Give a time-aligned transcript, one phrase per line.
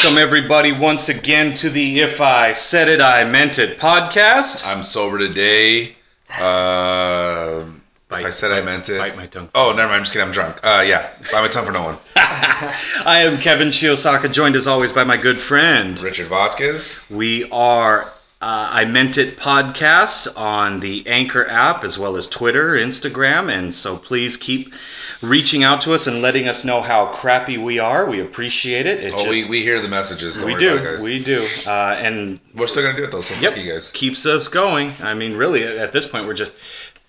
[0.00, 4.64] Welcome, everybody, once again to the If I Said It, I Meant It podcast.
[4.64, 5.96] I'm sober today.
[6.30, 7.64] Uh,
[8.08, 8.98] Bite- if I said I meant it.
[8.98, 9.48] bite my tongue.
[9.56, 9.94] Oh, never mind.
[9.94, 10.28] I'm just kidding.
[10.28, 10.60] I'm drunk.
[10.62, 11.10] Uh, yeah.
[11.32, 11.98] Bite my tongue for no one.
[12.14, 15.98] I am Kevin Shiosaka, joined as always by my good friend.
[15.98, 17.04] Richard Vasquez.
[17.10, 18.04] We are
[18.40, 23.74] uh, I Meant It podcast on the Anchor app as well as Twitter, Instagram, and
[23.74, 24.72] so please keep
[25.20, 28.06] reaching out to us and letting us know how crappy we are.
[28.08, 29.02] We appreciate it.
[29.02, 30.36] It Oh, just- we, we hear the messages.
[30.36, 31.02] Don't we worry do, about it, guys.
[31.04, 33.22] we do, uh, and We're still gonna do it though.
[33.22, 33.54] So Yep.
[33.54, 33.90] fuck you guys.
[33.92, 34.94] Keeps us going.
[35.00, 36.54] I mean, really, at at this point, we're just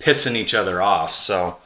[0.02, 1.14] pissing each other off.
[1.14, 1.58] So,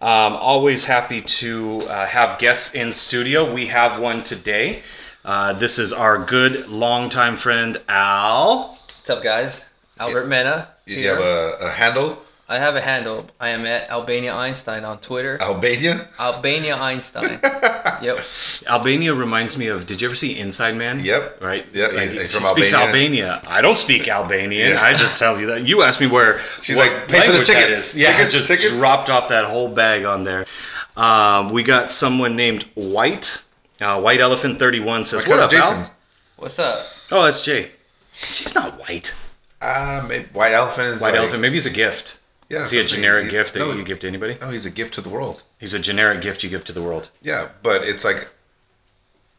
[0.00, 3.52] um, always happy to uh, have guests in studio.
[3.52, 4.82] We have one today.
[5.24, 8.78] Uh, this is our good longtime friend Al.
[8.98, 9.62] What's up, guys?
[10.00, 10.68] Albert Mena.
[10.86, 11.14] You here.
[11.14, 13.30] have a, a handle, I have a handle.
[13.40, 15.38] I am at Albania Einstein on Twitter.
[15.40, 16.08] Albania.
[16.18, 17.38] Albania Einstein.
[18.02, 18.18] yep.
[18.66, 19.86] Albania reminds me of.
[19.86, 21.00] Did you ever see Inside Man?
[21.00, 21.40] Yep.
[21.40, 21.66] Right.
[21.72, 23.34] Yeah, Like, he's- he's she from speaks Albania.
[23.34, 23.42] Albania.
[23.46, 24.72] I don't speak Albanian.
[24.72, 24.82] Yeah.
[24.82, 25.66] I just tell you that.
[25.66, 26.40] You asked me where.
[26.62, 27.78] She's what like, "Pay for the tickets.
[27.90, 28.68] is." Yeah, Tickets, just tickets.
[28.70, 30.44] dropped off that whole bag on there.
[30.96, 33.40] Um, we got someone named White.
[33.80, 35.78] Uh, White Elephant Thirty One says, "What up, Jason.
[35.78, 35.90] Al?"
[36.36, 36.84] What's up?
[37.10, 37.70] Oh, that's Jay.
[38.12, 39.12] She's not white.
[39.62, 41.40] Uh, maybe white elephant is White like, elephant.
[41.40, 42.18] Maybe he's a gift.
[42.52, 42.62] Yeah.
[42.64, 44.36] Is he a generic He's- gift that no, you give to anybody?
[44.40, 45.42] No, he's a gift to the world.
[45.58, 47.08] He's a generic gift you give to the world.
[47.22, 48.28] Yeah, but it's like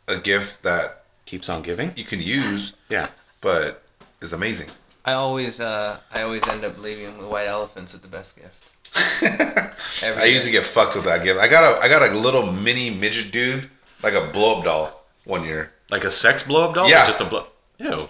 [0.07, 1.93] a gift that Keeps on giving.
[1.95, 3.09] you can use, Yeah.
[3.39, 3.83] but
[4.21, 4.69] is amazing.
[5.05, 8.55] I always, uh, I always end up leaving the white elephants with the best gift.
[10.01, 10.61] Every I usually year.
[10.61, 11.39] get fucked with that gift.
[11.39, 13.69] I got a I got a little mini midget dude,
[14.01, 15.71] like a blow up doll, one year.
[15.89, 16.89] Like a sex blow up doll?
[16.89, 17.03] Yeah.
[17.03, 17.47] Or just a blow.
[17.79, 18.07] Ew.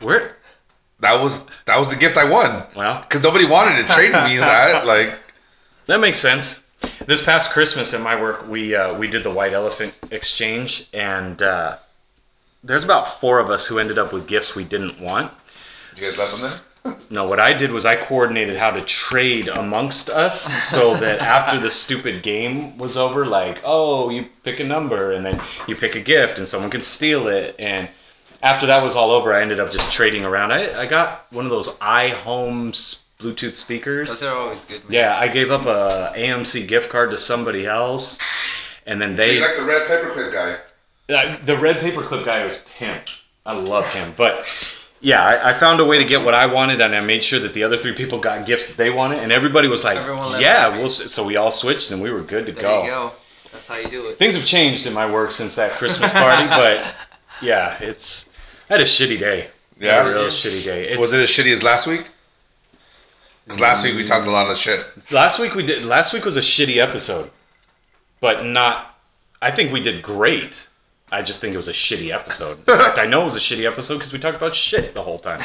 [0.00, 0.36] Where?
[1.00, 4.36] That was that was the gift I won Well, because nobody wanted to trade me
[4.38, 4.86] that.
[4.86, 5.14] Like,
[5.86, 6.60] That makes sense.
[7.06, 11.40] This past Christmas at my work, we uh, we did the white elephant exchange, and
[11.42, 11.78] uh,
[12.64, 15.32] there's about four of us who ended up with gifts we didn't want.
[15.96, 16.60] you guys left them there.
[17.10, 21.58] No, what I did was I coordinated how to trade amongst us, so that after
[21.58, 25.96] the stupid game was over, like, oh, you pick a number, and then you pick
[25.96, 27.88] a gift, and someone can steal it, and
[28.46, 30.52] after that was all over, I ended up just trading around.
[30.52, 34.08] I, I got one of those iHomes Bluetooth speakers.
[34.08, 34.82] Those are always good.
[34.84, 34.92] man.
[34.92, 38.18] Yeah, I gave up a AMC gift card to somebody else,
[38.86, 40.58] and then they You like the red paperclip guy?
[41.14, 43.04] uh, the red paperclip guy was pimp.
[43.44, 44.44] I loved him, but
[45.00, 47.38] yeah, I, I found a way to get what I wanted, and I made sure
[47.40, 50.40] that the other three people got gifts that they wanted, and everybody was like, Everyone
[50.40, 52.82] "Yeah, we'll." s- So we all switched, and we were good to There go.
[52.84, 53.12] you go.
[53.52, 54.18] That's how you do it.
[54.18, 56.94] Things have changed in my work since that Christmas party, but
[57.40, 58.25] yeah, it's I
[58.68, 59.48] had a shitty day.
[59.78, 60.04] Yeah?
[60.04, 60.86] a real shitty day.
[60.88, 62.08] It's, Was it as shitty as last week?
[63.44, 64.08] Because last week we mm.
[64.08, 64.84] talked a lot of shit.
[65.10, 65.84] Last week we did.
[65.84, 67.30] Last week was a shitty episode,
[68.20, 68.98] but not.
[69.40, 70.66] I think we did great.
[71.12, 72.58] I just think it was a shitty episode.
[72.58, 75.02] In fact, I know it was a shitty episode because we talked about shit the
[75.02, 75.40] whole time.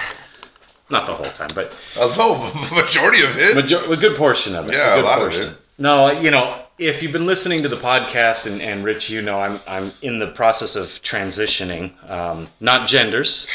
[0.89, 3.55] Not the whole time, but Although majority of it.
[3.55, 4.73] major- a good portion of it.
[4.73, 5.57] Yeah, a good lot of it.
[5.77, 9.39] No, you know, if you've been listening to the podcast, and, and Rich, you know,
[9.39, 13.45] I'm I'm in the process of transitioning, um, not genders,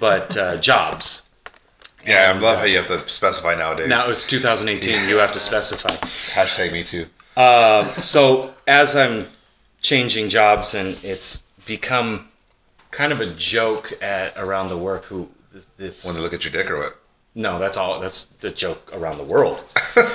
[0.00, 1.22] but uh, jobs.
[2.04, 3.88] yeah, I love how you have to specify nowadays.
[3.88, 5.08] Now it's 2018.
[5.08, 5.96] You have to specify.
[6.34, 7.06] Hashtag me too.
[7.36, 9.28] Um, so as I'm
[9.80, 12.28] changing jobs and it's become
[12.90, 15.28] kind of a joke at around the work who
[15.78, 16.98] this, When they look at your dick or what?
[17.34, 19.64] no that's all that's the joke around the world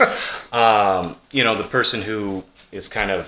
[0.51, 3.27] um, you know the person who is kind of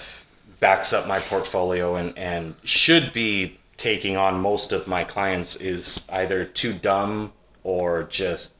[0.60, 6.02] backs up my portfolio and and should be taking on most of my clients is
[6.10, 7.32] either too dumb
[7.64, 8.52] or just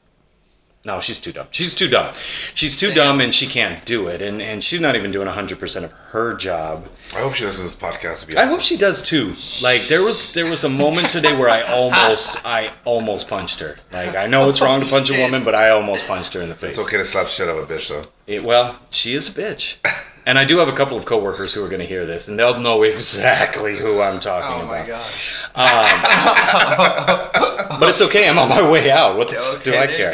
[0.84, 1.46] no, she's too dumb.
[1.50, 2.14] She's too dumb.
[2.54, 2.96] She's too Damn.
[2.96, 4.22] dumb and she can't do it.
[4.22, 6.86] And and she's not even doing 100% of her job.
[7.14, 8.20] I hope she listens to this podcast.
[8.20, 9.34] To be I hope she does too.
[9.60, 13.76] Like there was there was a moment today where I almost I almost punched her.
[13.92, 16.48] Like I know it's wrong to punch a woman, but I almost punched her in
[16.48, 16.70] the face.
[16.70, 18.06] It's okay to slap shit out of a bitch, though.
[18.26, 19.76] It- well, she is a bitch.
[20.26, 22.38] And I do have a couple of coworkers who are going to hear this, and
[22.38, 24.64] they'll know exactly who I'm talking about.
[24.64, 25.10] Oh my about.
[25.56, 27.70] gosh.
[27.70, 28.28] Um, but it's okay.
[28.28, 29.16] I'm on my way out.
[29.16, 30.12] What the f- Okay, do I there care?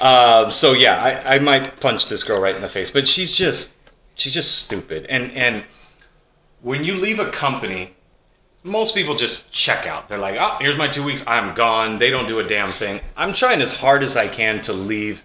[0.00, 3.32] Um, so yeah, I, I might punch this girl right in the face, but she's
[3.34, 3.70] just
[4.14, 5.06] she's just stupid.
[5.06, 5.64] And and
[6.62, 7.94] when you leave a company,
[8.62, 10.08] most people just check out.
[10.08, 11.22] They're like, oh, here's my two weeks.
[11.26, 11.98] I'm gone.
[11.98, 13.00] They don't do a damn thing.
[13.16, 15.22] I'm trying as hard as I can to leave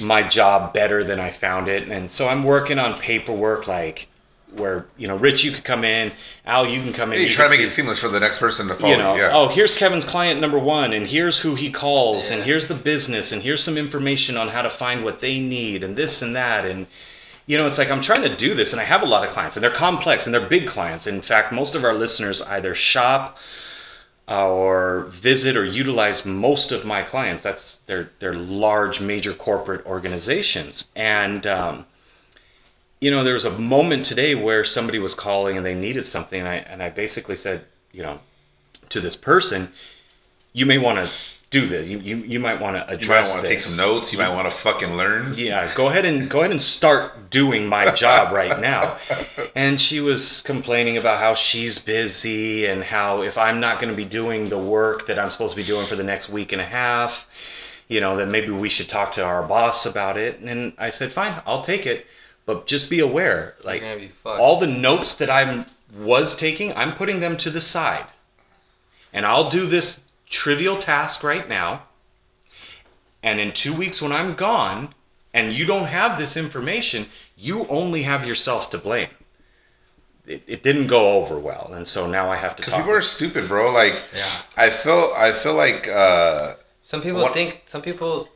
[0.00, 4.08] my job better than I found it, and so I'm working on paperwork like
[4.54, 6.12] where you know, Rich, you could come in,
[6.46, 7.18] Al, you can come in.
[7.18, 8.92] Hey, you you try to can make it seamless for the next person to follow
[8.92, 9.14] you know.
[9.14, 9.30] Yeah.
[9.32, 13.32] oh, here's Kevin's client number one, and here's who he calls, and here's the business,
[13.32, 16.64] and here's some information on how to find what they need, and this and that,
[16.64, 16.86] and
[17.46, 19.32] you know, it's like I'm trying to do this, and I have a lot of
[19.32, 21.06] clients, and they're complex and they're big clients.
[21.06, 23.36] In fact, most of our listeners either shop
[24.28, 27.42] uh, or visit or utilize most of my clients.
[27.42, 31.86] That's they're they're large, major corporate organizations, and um,
[33.02, 36.38] you know, there was a moment today where somebody was calling and they needed something,
[36.38, 38.20] and I and I basically said, you know,
[38.90, 39.72] to this person,
[40.52, 41.10] you may want to
[41.50, 41.88] do this.
[41.88, 43.26] You you, you might want to address.
[43.26, 44.12] You might want to take some notes.
[44.12, 45.34] You might want to fucking learn.
[45.36, 48.98] Yeah, go ahead and go ahead and start doing my job right now.
[49.56, 53.96] And she was complaining about how she's busy and how if I'm not going to
[53.96, 56.60] be doing the work that I'm supposed to be doing for the next week and
[56.62, 57.26] a half,
[57.88, 60.38] you know, that maybe we should talk to our boss about it.
[60.38, 62.06] And I said, "Fine, I'll take it,
[62.46, 64.40] but just be aware, You're like gonna be fucked.
[64.40, 68.06] all the notes that I'm was taking, I'm putting them to the side.
[69.12, 70.00] And I'll do this
[70.30, 71.82] trivial task right now.
[73.22, 74.94] And in two weeks, when I'm gone
[75.34, 77.06] and you don't have this information,
[77.36, 79.08] you only have yourself to blame.
[80.26, 81.72] It, it didn't go over well.
[81.74, 82.56] And so now I have to talk.
[82.58, 82.80] Because talk.
[82.82, 83.70] people are stupid, bro.
[83.70, 84.30] Like, Yeah.
[84.56, 87.62] I feel, I feel like, uh, Some people What- think.
[87.66, 88.28] Some people.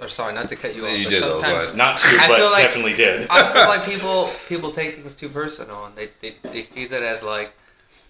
[0.00, 0.96] Or sorry, not to cut you off.
[0.96, 3.26] You but did, though, sometimes but- Not to, I but feel like- definitely did.
[3.30, 7.02] I feel like people people take things too personal, and they, they they see that
[7.02, 7.52] as like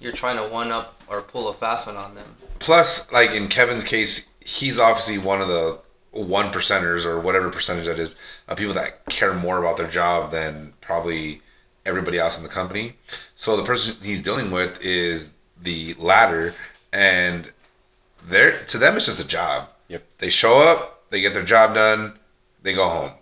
[0.00, 2.36] you're trying to one up or pull a fast one on them.
[2.60, 5.78] plus, like in Kevin's case, he's obviously one of the
[6.12, 8.16] one percenters or whatever percentage that is
[8.48, 11.40] of people that care more about their job than probably
[11.86, 12.94] everybody else in the company.
[13.34, 15.30] So the person he's dealing with is
[15.62, 16.54] the latter,
[16.92, 17.50] and
[18.28, 19.68] they're to them it's just a job.
[19.88, 20.04] Yep.
[20.18, 22.18] They show up, they get their job done,
[22.62, 23.12] they go home,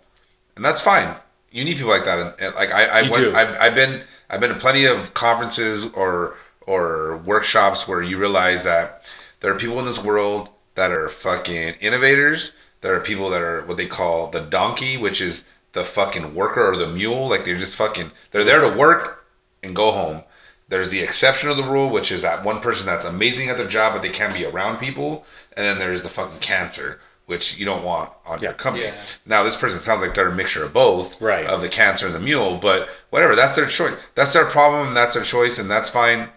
[0.55, 1.15] and that's fine.
[1.51, 2.19] You need people like that.
[2.19, 3.35] And, and, like I, I You went.
[3.35, 8.63] I've, I've been, I've been to plenty of conferences or or workshops where you realize
[8.65, 9.01] that
[9.39, 12.51] there are people in this world that are fucking innovators.
[12.81, 15.43] There are people that are what they call the donkey, which is
[15.73, 17.29] the fucking worker or the mule.
[17.29, 19.25] Like they're just fucking, they're there to work
[19.63, 20.23] and go home.
[20.69, 23.67] There's the exception of the rule, which is that one person that's amazing at their
[23.67, 25.25] job, but they can't be around people.
[25.55, 28.85] And then there's the fucking cancer, which you don't want on your company.
[28.85, 28.95] Yeah.
[29.25, 31.45] Now, this person sounds like they're a mixture of both, Right.
[31.45, 33.95] Of the cancer and the mule, but whatever, that's their choice.
[34.15, 36.29] That's their problem, and that's their choice, and that's fine.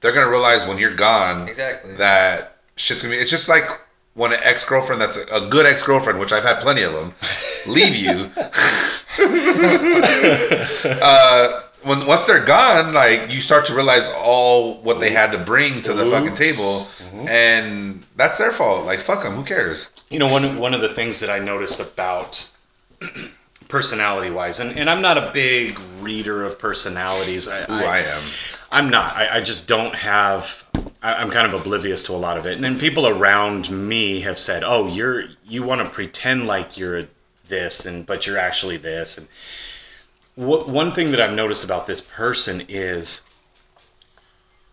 [0.00, 1.96] They're gonna realize when you're gone Exactly.
[1.96, 3.20] that shit's gonna be.
[3.20, 3.64] It's just like
[4.14, 6.92] when an ex girlfriend that's a, a good ex girlfriend, which I've had plenty of
[6.92, 7.14] them,
[7.66, 8.30] leave you.
[11.02, 15.38] uh, when once they're gone, like you start to realize all what they had to
[15.38, 16.38] bring to the fucking Oops.
[16.38, 17.28] table, mm-hmm.
[17.28, 18.84] and that's their fault.
[18.84, 19.88] Like fuck them, who cares?
[20.08, 22.48] You know, one one of the things that I noticed about
[23.68, 27.48] personality wise, and, and I'm not a big reader of personalities.
[27.48, 28.30] I, Ooh, I am.
[28.70, 29.16] I'm not.
[29.16, 30.46] I, I just don't have.
[31.02, 34.20] I, I'm kind of oblivious to a lot of it, and then people around me
[34.20, 37.06] have said, "Oh, you're you want to pretend like you're
[37.48, 39.26] this, and but you're actually this." And
[40.46, 43.20] one thing that I've noticed about this person is,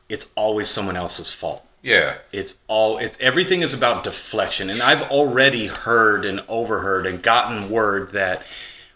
[0.10, 2.16] it's always someone else's fault Yeah.
[2.31, 7.69] it's all it's everything is about deflection and i've already heard and overheard and gotten
[7.69, 8.44] word that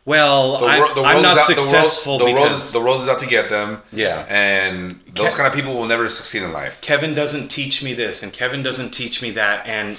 [0.05, 3.01] well The, wor- the I'm not out, successful the world, the because is, the world
[3.01, 3.81] is out to get them.
[3.91, 4.25] Yeah.
[4.29, 6.73] And those Ke- kind of people will never succeed in life.
[6.81, 9.97] kevin doesn't teach me this and kevin doesn't teach me that and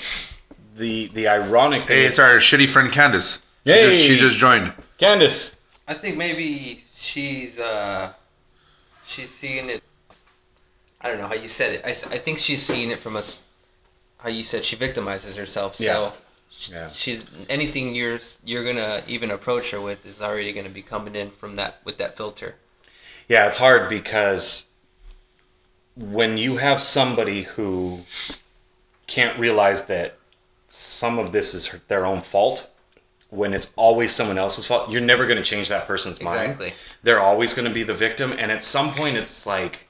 [0.79, 3.39] the the ironic thing Hey, is it's our shitty friend Candace.
[3.67, 3.91] She, Hey.
[3.97, 4.73] just, she just joined.
[4.99, 5.53] candace
[5.87, 8.13] I think maybe she's uh
[9.07, 9.83] she's seeing it.
[11.01, 11.85] I don't know how you said it.
[11.85, 13.41] I think she's seeing it from us.
[14.19, 15.77] How you said she victimizes herself.
[15.77, 16.13] So Yeah.
[16.71, 21.17] yeah she's anything you're you're gonna even approach her with is already gonna be coming
[21.17, 22.55] in from that with that filter.
[23.29, 24.67] Yeah, it's hard because
[25.97, 28.01] when you have somebody who
[29.07, 30.19] can't realize that
[30.69, 32.67] some of this is their own fault,
[33.33, 36.43] when it's always someone else's fault, you're never going to change that person's mind.
[36.53, 36.75] Exactly.
[37.03, 39.87] They're always going to be the victim, and at some point, it's like,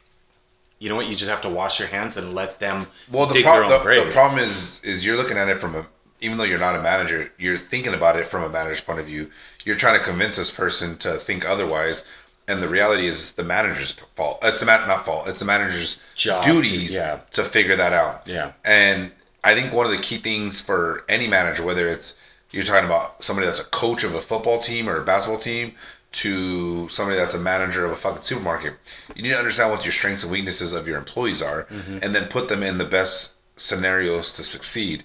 [0.78, 1.06] you know what?
[1.06, 3.64] You just have to wash your hands and let them Well, the, dig pro- their
[3.64, 4.06] own the, grave.
[4.06, 5.84] the problem is, is you're looking at it from a,
[6.20, 9.06] even though you're not a manager, you're thinking about it from a manager's point of
[9.06, 9.28] view.
[9.64, 12.04] You're trying to convince this person to think otherwise,
[12.46, 14.38] and the reality is the manager's fault.
[14.42, 15.26] It's the man, not fault.
[15.26, 17.18] It's the manager's Job to- duties yeah.
[17.32, 18.24] to figure that out.
[18.24, 18.52] Yeah.
[18.64, 19.10] And
[19.42, 22.14] I think one of the key things for any manager, whether it's
[22.52, 25.74] you're talking about somebody that's a coach of a football team or a basketball team,
[26.12, 28.74] to somebody that's a manager of a fucking supermarket,
[29.14, 31.66] you need to understand what your strengths and weaknesses of your employees are,
[32.02, 35.04] and then put them in the best scenarios to succeed.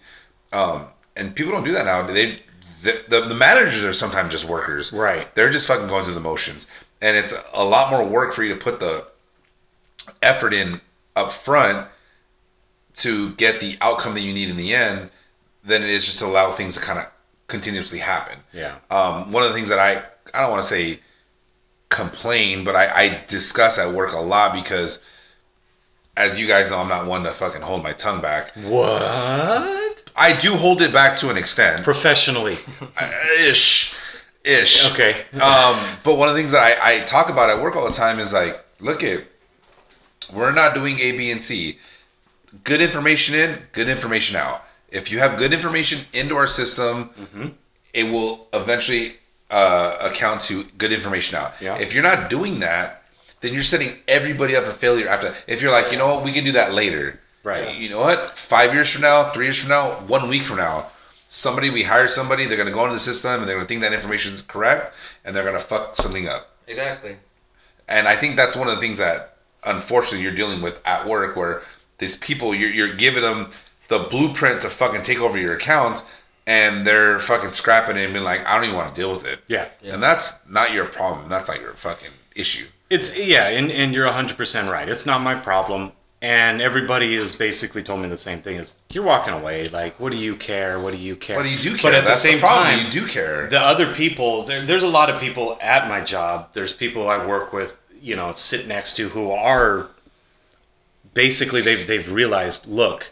[0.51, 2.05] Um, and people don't do that now.
[2.05, 2.41] They
[2.83, 4.91] the, the, the managers are sometimes just workers.
[4.91, 5.33] Right.
[5.33, 6.67] They're just fucking going through the motions.
[7.01, 9.07] And it's a lot more work for you to put the
[10.21, 10.79] effort in
[11.15, 11.87] up front
[12.97, 15.09] to get the outcome that you need in the end
[15.63, 17.05] than it is just to allow things to kind of
[17.47, 18.39] continuously happen.
[18.53, 18.77] Yeah.
[18.91, 20.99] Um, one of the things that I I don't want to say
[21.89, 24.99] complain, but I, I discuss at work a lot because,
[26.17, 28.51] as you guys know, I'm not one to fucking hold my tongue back.
[28.55, 29.01] What?
[30.19, 32.57] I do hold it back to an extent, Professionally.
[33.39, 33.93] ish,
[34.43, 34.91] ish.
[34.91, 35.25] Okay.
[35.39, 37.95] Um, but one of the things that I, I talk about at work all the
[37.95, 39.23] time is like, look at,
[40.33, 41.77] we're not doing A, B, and C.
[42.63, 44.63] Good information in, good information out.
[44.89, 47.53] If you have good information into our system, Mhm.
[47.93, 49.17] it will eventually
[49.49, 51.53] uh, account to good information out.
[51.61, 51.77] Yeah.
[51.77, 53.03] If you're not doing that,
[53.39, 55.33] then you're setting everybody up for failure after.
[55.47, 57.17] If you're like, you know what, we can do that later.
[57.43, 57.75] Right.
[57.75, 58.37] You know what?
[58.37, 60.87] Five years from now, three years from now, one week from now,
[61.29, 63.93] somebody we hire somebody, they're gonna go into the system and they're gonna think that
[63.93, 66.49] information is correct, and they're gonna fuck something up.
[66.67, 67.15] Exactly.
[67.87, 71.37] And I think that's one of the things that unfortunately you're dealing with at work,
[71.37, 71.61] where
[71.99, 73.51] these people you're you're giving them
[73.89, 76.03] the blueprint to fucking take over your accounts,
[76.45, 79.25] and they're fucking scrapping it and being like, I don't even want to deal with
[79.25, 79.39] it.
[79.47, 79.67] Yeah.
[79.81, 79.93] Yeah.
[79.93, 81.29] And that's not your problem.
[81.29, 82.67] That's not your fucking issue.
[82.89, 84.87] It's yeah, and, and you're 100% right.
[84.87, 85.91] It's not my problem.
[86.21, 90.11] And everybody has basically told me the same thing is you're walking away like what
[90.11, 90.79] do you care?
[90.79, 91.35] What do you care?
[91.35, 91.91] But you do care.
[91.91, 92.65] But at that's the same problem.
[92.65, 93.47] time, you do care.
[93.49, 97.23] the other people there, there's a lot of people at my job there's people i
[97.23, 99.89] work with you know sit next to who are
[101.13, 103.11] basically they've, they've realized look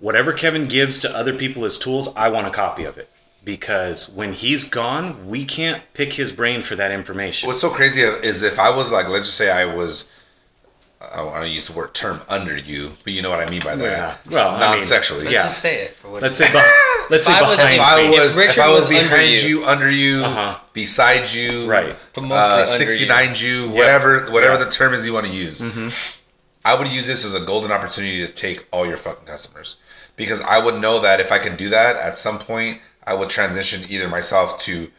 [0.00, 3.08] whatever kevin gives to other people as tools i want a copy of it
[3.44, 8.02] because when he's gone we can't pick his brain for that information What's so crazy
[8.02, 10.06] is if I was like, let's just say I was,
[11.00, 13.48] I don't want to use the word term under you, but you know what I
[13.48, 14.18] mean by that.
[14.28, 14.32] Yeah.
[14.34, 15.24] Well, I mean, non-sexually.
[15.24, 15.48] Let's Yeah.
[15.48, 18.10] just say it for what let's say beh- let's say I was- behind If I
[18.10, 20.58] was, If if, I was, was under behind you- you, under you, Uh-huh.
[20.74, 21.96] beside you, Right.
[22.16, 22.76] Uh, under you.
[22.76, 24.64] 69 you, whatever, whatever Yeah.
[24.64, 25.60] the term is you want to use.
[25.60, 25.92] Mhm.
[26.64, 29.76] I would use this as a golden opportunity to take all your fucking customers
[30.18, 33.30] because I would know that if I can do that at some point, I would
[33.30, 34.90] transition either myself to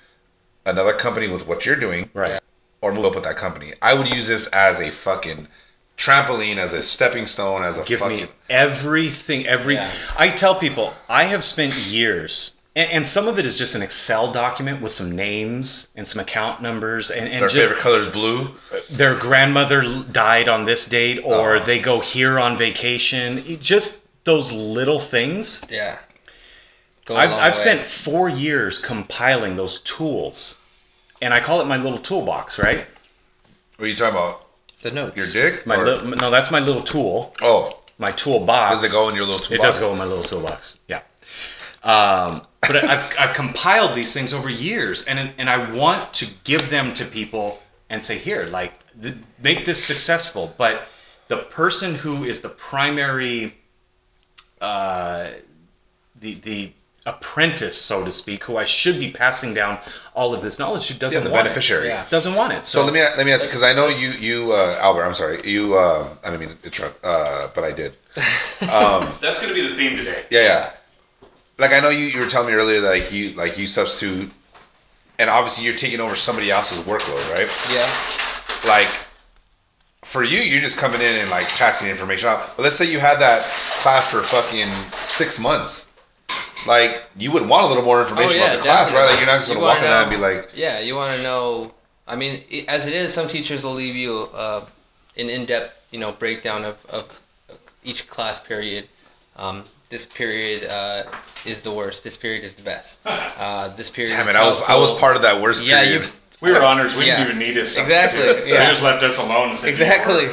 [0.66, 2.42] another company with what you're doing, right
[2.82, 3.74] or move up with that company.
[3.82, 5.48] I would use this as a fucking
[5.98, 8.16] trampoline, as a stepping stone, as a give fucking.
[8.18, 9.92] me everything every Yeah.
[10.18, 13.82] i tell people i have spent years and, and some of it is just an
[13.82, 18.00] excel document with some names and some account numbers and, and Their just favorite color
[18.00, 18.56] is blue.
[18.90, 21.66] their grandmother died on this date or Oh.
[21.66, 26.00] they go here on vacation It- just those little things Yeah.
[27.06, 30.58] Go a i've, I've spent four years compiling those tools
[31.22, 32.86] and i call it my little toolbox right
[33.78, 34.46] What are you talking about?
[34.82, 35.18] the notes.
[35.18, 35.66] Your dick?
[35.68, 39.16] my Or- li- no that's my little tool oh, my toolbox does it go in
[39.16, 39.64] your little It toolbox?
[39.74, 40.78] does go in my little toolbox.
[40.88, 41.02] Yeah.
[41.84, 46.28] Um, but I- I've, I've compiled these things over years, and and I want to
[46.44, 47.60] give them to people
[47.90, 50.54] and say, here, like, th- make this successful.
[50.58, 50.88] But
[51.30, 53.56] the person who is the primary,
[54.62, 55.32] uh,
[56.20, 56.72] the the
[57.06, 59.80] apprentice, so to speak, who I should be passing down
[60.14, 61.88] all of this knowledge, who doesn't Yeah, the want beneficiary.
[61.88, 62.04] Yeah.
[62.06, 62.66] it, doesn't want it.
[62.66, 65.06] So So, let me let me ask you because I know you you uh, Albert.
[65.06, 65.42] I'm sorry.
[65.50, 67.94] You uh, I didn't mean to interrupt, uh, but I did.
[68.62, 70.26] Um, that's going to be the theme today.
[70.30, 70.72] yeah, yeah.
[71.58, 74.30] Like I know you, you were telling me earlier that like you like you substitute,
[75.18, 77.48] and obviously you're taking over somebody else's workload, right?
[77.72, 77.90] Yeah.
[78.66, 78.90] Like
[80.12, 82.56] for you, you're just coming in and like passing information out.
[82.58, 83.52] But let's say you had that
[83.82, 84.74] class for fucking
[85.04, 85.88] six months.
[86.68, 89.06] Like you would want a little more information Oh, yeah, about the class, right?
[89.06, 91.24] Like you're not just gonna walk in there and be like, Yeah, you want to
[91.24, 91.72] know.
[92.08, 94.66] I mean, as it is, some teachers will leave you uh,
[95.16, 97.06] an in-depth, you know, breakdown of, of
[97.84, 98.90] each class period.
[99.36, 101.04] Um, this period uh,
[101.46, 102.04] is the worst.
[102.04, 102.98] This period is the best.
[103.06, 104.12] Uh, this period.
[104.12, 106.06] damn is it, I was I was part of that worst Yeah, period.
[106.06, 106.12] you-
[106.42, 106.96] We were honors.
[106.96, 107.18] We Yeah.
[107.24, 107.76] didn't even need it.
[107.78, 108.66] Exactly, yeah.
[108.66, 109.50] They just left us alone.
[109.52, 110.30] And said, Exactly.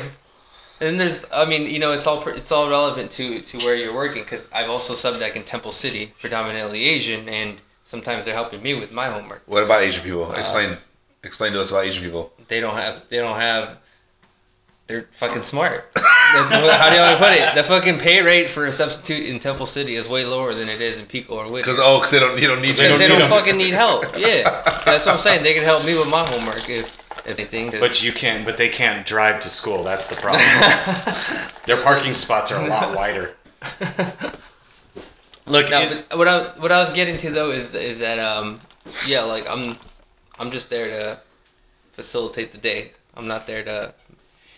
[0.81, 3.95] And there's, I mean, you know, it's all it's all relevant to to where you're
[3.95, 8.63] working because I've also subbed deck in Temple City, predominantly Asian, and sometimes they're helping
[8.63, 9.43] me with my homework.
[9.47, 10.31] What about Asian people?
[10.31, 10.77] Uh, Explain
[11.25, 12.31] explain to us about Asian people.
[12.49, 13.79] They don't have, they don't have,
[14.89, 15.85] they're fucking smart.
[15.95, 16.03] The-
[16.49, 17.55] the- how do you want to put it?
[17.55, 20.81] The fucking pay rate for a substitute in Temple City is way lower than it
[20.81, 21.73] is in Pico or Whittier.
[21.75, 22.97] Because oh, because they don't you don't need They you.
[22.97, 23.31] Because they need don't 'em.
[23.31, 24.05] fucking need help.
[24.17, 25.43] Yeah, that's what I'm saying.
[25.43, 26.89] They can help me with my homework if
[27.25, 27.71] if anything.
[27.73, 28.45] 'cause- But you can't.
[28.45, 29.83] but they can't drive to school.
[29.83, 30.45] That's the problem.
[31.67, 33.35] Their parking spots are a lot wider.
[35.47, 38.19] Look, No, it- but what I what I was getting to though is is that
[38.19, 38.61] um
[39.07, 39.79] yeah like I'm
[40.39, 41.21] I'm just there to
[41.95, 42.93] facilitate the day.
[43.15, 43.95] I'm not there to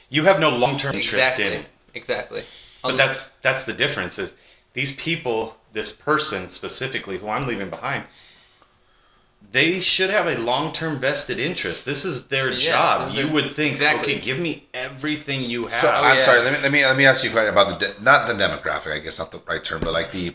[0.08, 1.66] you have no long-term interest in it.
[1.94, 2.44] exactly.
[2.82, 4.18] But Um, that's that's the difference.
[4.18, 4.32] Is
[4.72, 8.04] these people, this person specifically, who I'm leaving behind,
[9.52, 11.84] they should have a long-term vested interest.
[11.84, 13.08] This is their Yeah, job.
[13.08, 14.14] this is You would think, exactly.
[14.14, 15.80] okay, give me everything you have.
[15.80, 16.24] So Oh, I'm yeah.
[16.24, 16.40] sorry.
[16.40, 18.34] Let me let me let me ask you a question about the de- not the
[18.34, 18.92] demographic.
[18.92, 20.34] I guess not the right term, but like the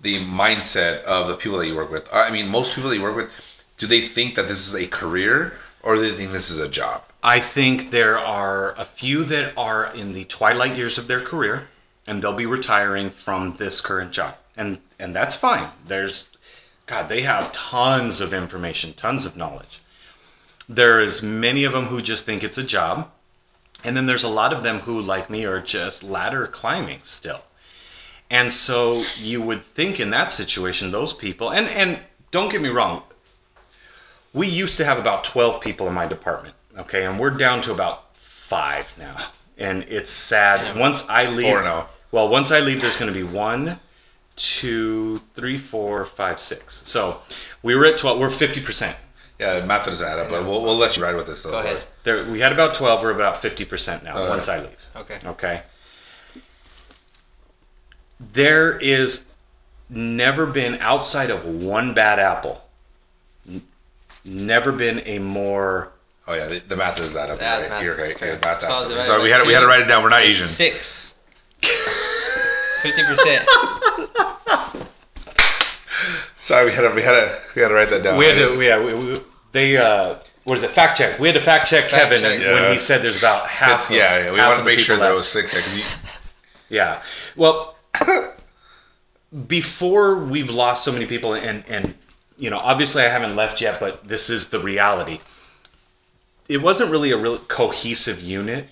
[0.00, 2.06] the mindset of the people that you work with.
[2.12, 3.30] I mean, most people that you work with,
[3.78, 6.68] do they think that this is a career or do they think this is a
[6.68, 7.02] job?
[7.26, 11.68] I think there are a few that are in the twilight years of their career,
[12.06, 15.70] and they'll be retiring from this current job, and and that's fine.
[15.88, 16.26] There's,
[16.86, 19.80] God, they have tons of information, tons of knowledge.
[20.68, 23.10] There's many of them who just think it's a job,
[23.82, 27.40] and then there's a lot of them who, like me, are just ladder climbing still.
[28.28, 32.00] And so you would think in that situation, those people, and and
[32.32, 33.02] don't get me wrong,
[34.34, 37.72] we used to have about 12 people in my department okay and we're down to
[37.72, 38.04] about
[38.48, 39.28] five now
[39.58, 41.64] and it's sad once i leave Four oh.
[41.64, 41.88] now.
[42.12, 43.78] well once i leave there's going to be one
[44.36, 47.20] two three four five six so
[47.62, 48.96] we were at 12 we're 50%
[49.38, 51.52] Yeah, math doesn't add up, but we'll, we'll let you ride with this though.
[51.52, 51.84] Go ahead.
[52.02, 54.28] there we had about 12 we're about 50% now Okay.
[54.28, 55.18] once i leave Okay.
[55.24, 55.62] Okay.
[58.32, 59.20] There is
[59.88, 62.62] never been outside of one bad apple.
[63.48, 63.62] n-
[64.24, 65.92] Never been a more
[66.26, 67.38] Oh yeah, the, the math doesn't add up.
[67.40, 67.84] Yeah, the You're math right.
[67.84, 68.08] You're is right.
[68.10, 68.44] Yeah, correct.
[68.44, 68.88] math adds Twelve up.
[68.88, 70.02] divided Sorry, we by had to, we had to two write it down.
[70.02, 70.48] We're not Asian.
[70.48, 71.14] Six.
[72.82, 73.48] Fifty percent.
[76.44, 78.18] Sorry, we had to we had to we had to write that down.
[78.18, 79.20] we had to yeah we, we,
[79.52, 82.38] they uh what is it fact check we had to fact check Fact Kevin check.
[82.38, 82.72] when Yeah.
[82.74, 84.84] he said there's about half yeah, of, yeah, we half wanted of to the make
[84.84, 85.16] sure people that it left.
[85.16, 85.54] was six.
[85.54, 85.84] Yeah, 'cause you,
[86.68, 87.02] Yeah.
[87.36, 87.76] Well,
[89.46, 91.94] before we've lost so many people, and and
[92.36, 95.20] you know, obviously I haven't left yet, but this is the reality.
[96.48, 98.68] It wasn't really a real cohesive unit.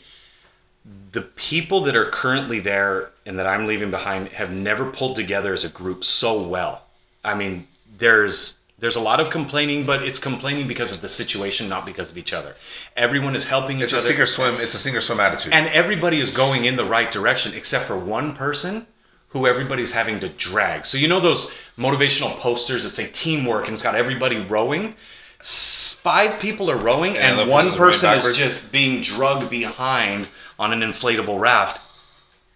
[1.12, 5.52] The people that are currently there and that I'm leaving behind have never pulled together
[5.52, 6.82] as a group so well.
[7.24, 7.66] I mean,
[7.98, 12.10] there's there's a lot of complaining, but it's complaining because of the situation, not because
[12.10, 12.56] of each other.
[12.96, 14.56] Everyone is helping each it's a other sink or swim.
[14.56, 15.52] It's a sink or swim attitude.
[15.52, 18.86] and everybody is going in the right direction except for one person
[19.28, 20.84] who everybody's having to drag.
[20.84, 24.94] So you know those motivational posters that say teamwork and it's got everybody rowing?
[25.42, 28.38] S- Five people are rowing And and, one person is backwards.
[28.38, 30.26] just being drugged behind
[30.58, 31.80] on an inflatable raft.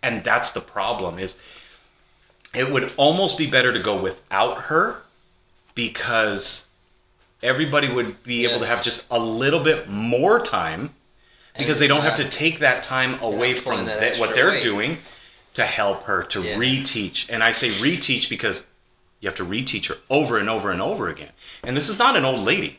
[0.03, 1.37] And that's the problem is
[2.55, 4.96] it would almost be better to go without her
[5.77, 6.64] because
[7.42, 10.94] everybody would be able to have just a little bit more time
[11.57, 14.51] because And, they don't have to take that time away from pulling that what they're
[14.51, 14.62] weight.
[14.62, 14.99] doing
[15.55, 16.57] to help her to Yeah.
[16.57, 17.27] reteach.
[17.29, 18.64] And I say reteach because
[19.27, 21.33] you have to reteach her over and over and over again.
[21.65, 22.79] And this is not an old lady.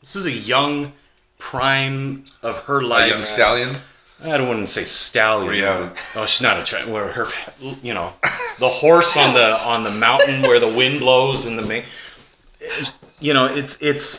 [0.00, 0.92] This is a young
[1.38, 3.12] prime of her life.
[3.12, 3.80] a young stallion.
[4.20, 5.54] I don't want to say stallion.
[5.54, 7.28] You Oh, she's not a tra- where her,
[7.60, 8.12] you know,
[8.58, 11.84] the horse on the on the mountain where the wind blows and the main.
[13.20, 14.18] you know, it's it's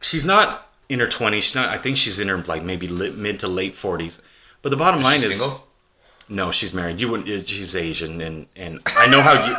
[0.00, 1.42] she's not in her twenties.
[1.42, 1.68] She's not.
[1.70, 4.20] I think she's in her like maybe mid to late forties.
[4.62, 5.64] But the bottom line She's is, single.
[6.28, 7.00] no, she's married.
[7.00, 7.48] You wouldn't.
[7.48, 9.56] She's Asian, and and I know how you.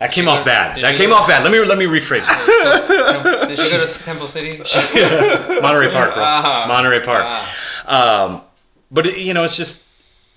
[0.00, 0.74] That came off bad.
[0.74, 1.44] Did That you came go- off bad.
[1.44, 3.48] Let me let me rephrase it.
[3.48, 4.58] Did she go to Temple City?
[5.60, 6.22] Monterey Park, bro.
[6.24, 6.64] Ah.
[6.68, 7.22] Monterey Park.
[7.24, 8.24] Ah.
[8.26, 8.42] Um,
[8.90, 9.78] but it, you know, it's just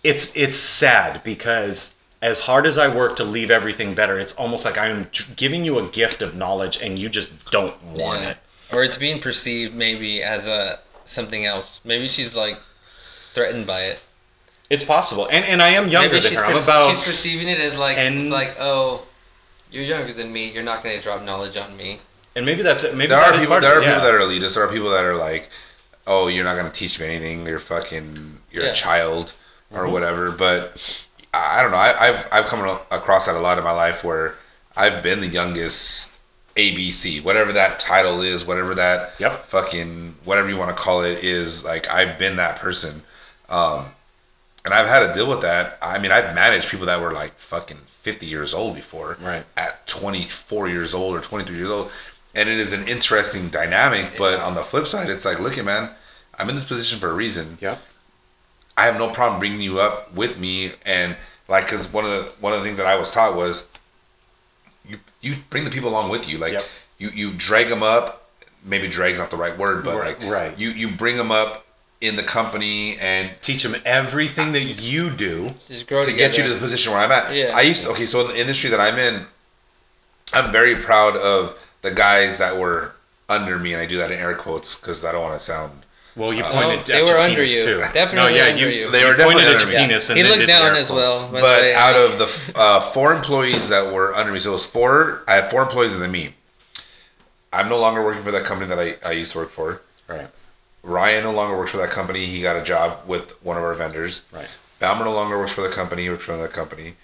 [0.03, 4.63] it's it's sad because as hard as I work to leave everything better, it's almost
[4.63, 8.29] like I'm t- giving you a gift of knowledge and you just don't want Yeah.
[8.31, 8.37] it.
[8.73, 11.79] Or it's being perceived maybe as a something else.
[11.83, 12.57] Maybe she's like
[13.33, 13.99] threatened by it.
[14.69, 16.45] It's possible, and and I am younger maybe than she's her.
[16.45, 19.03] I'm perce- about she's perceiving it as like 10 it's like oh,
[19.71, 20.51] you're younger than me.
[20.51, 22.01] You're not going to drop knowledge on me.
[22.35, 22.93] and maybe that's it.
[22.95, 23.53] Maybe There that are is people.
[23.53, 24.53] part There of are it, people that are elitists.
[24.55, 25.49] There are people that are like,
[26.05, 27.45] "Oh, you're not going to teach me anything.
[27.47, 28.39] You're fucking.
[28.51, 28.71] You're Yeah.
[28.71, 29.33] a child,
[29.71, 29.91] or Mhm.
[29.91, 30.77] whatever." But
[31.33, 31.77] I I don't know.
[31.77, 34.35] I, I've I've come across that a lot in my life where
[34.75, 36.11] I've been the youngest
[36.57, 39.49] ABC, whatever that title is, whatever that Yep.
[39.49, 41.63] fucking whatever you want to call it is.
[41.63, 43.03] Like I've been that person,
[43.49, 43.91] um,
[44.67, 45.77] and I've had to deal with that.
[45.81, 49.45] I mean, I've managed people that were like fucking 50 years old before Right.
[49.55, 51.89] at 24 years old or 23 years old
[52.35, 54.45] and it is an interesting dynamic but Yeah.
[54.45, 55.91] on the flip side it's like look at man
[56.37, 57.79] i'm in this position for a reason Yep.
[58.77, 61.17] i have no problem bringing you up with me and
[61.49, 63.65] like because one of the one of the things that i was taught was
[64.85, 66.63] you you bring the people along with you like Yep.
[66.97, 68.29] you you drag them up
[68.63, 70.57] maybe drag's not the right word but Right, like right.
[70.57, 71.65] you you bring them up
[72.01, 75.51] in the company and Teach them everything that you do.
[75.67, 76.29] Just grow to together.
[76.33, 77.33] get you to the position where I'm at.
[77.33, 77.51] Yeah.
[77.55, 79.25] I used to, okay, so in the industry that I'm in,
[80.33, 82.91] I'm very proud of the guys that were
[83.29, 85.85] under me, and I do that in air quotes because I don't want to sound.
[86.15, 87.63] Well, you Uh, pointed Oh, at they your were under penis you.
[87.65, 87.79] too.
[87.93, 88.91] Definitely no, yeah, under you, you.
[88.91, 89.77] They were you pointed definitely at your under me.
[89.77, 91.29] penis and he then looked down as well.
[91.31, 91.75] But way.
[91.75, 95.21] out of the uh, four employees that were under me, so it was four.
[95.27, 96.33] I had four employees and then me.
[97.53, 99.81] I'm no longer working for that company that I, I used to work for.
[100.07, 100.27] Right.
[100.83, 102.25] Ryan no longer works for that company.
[102.27, 104.21] He got a job with one of our vendors.
[104.31, 104.47] Right.
[104.79, 106.03] Balmer no longer works for the company.
[106.03, 106.95] He works for another company.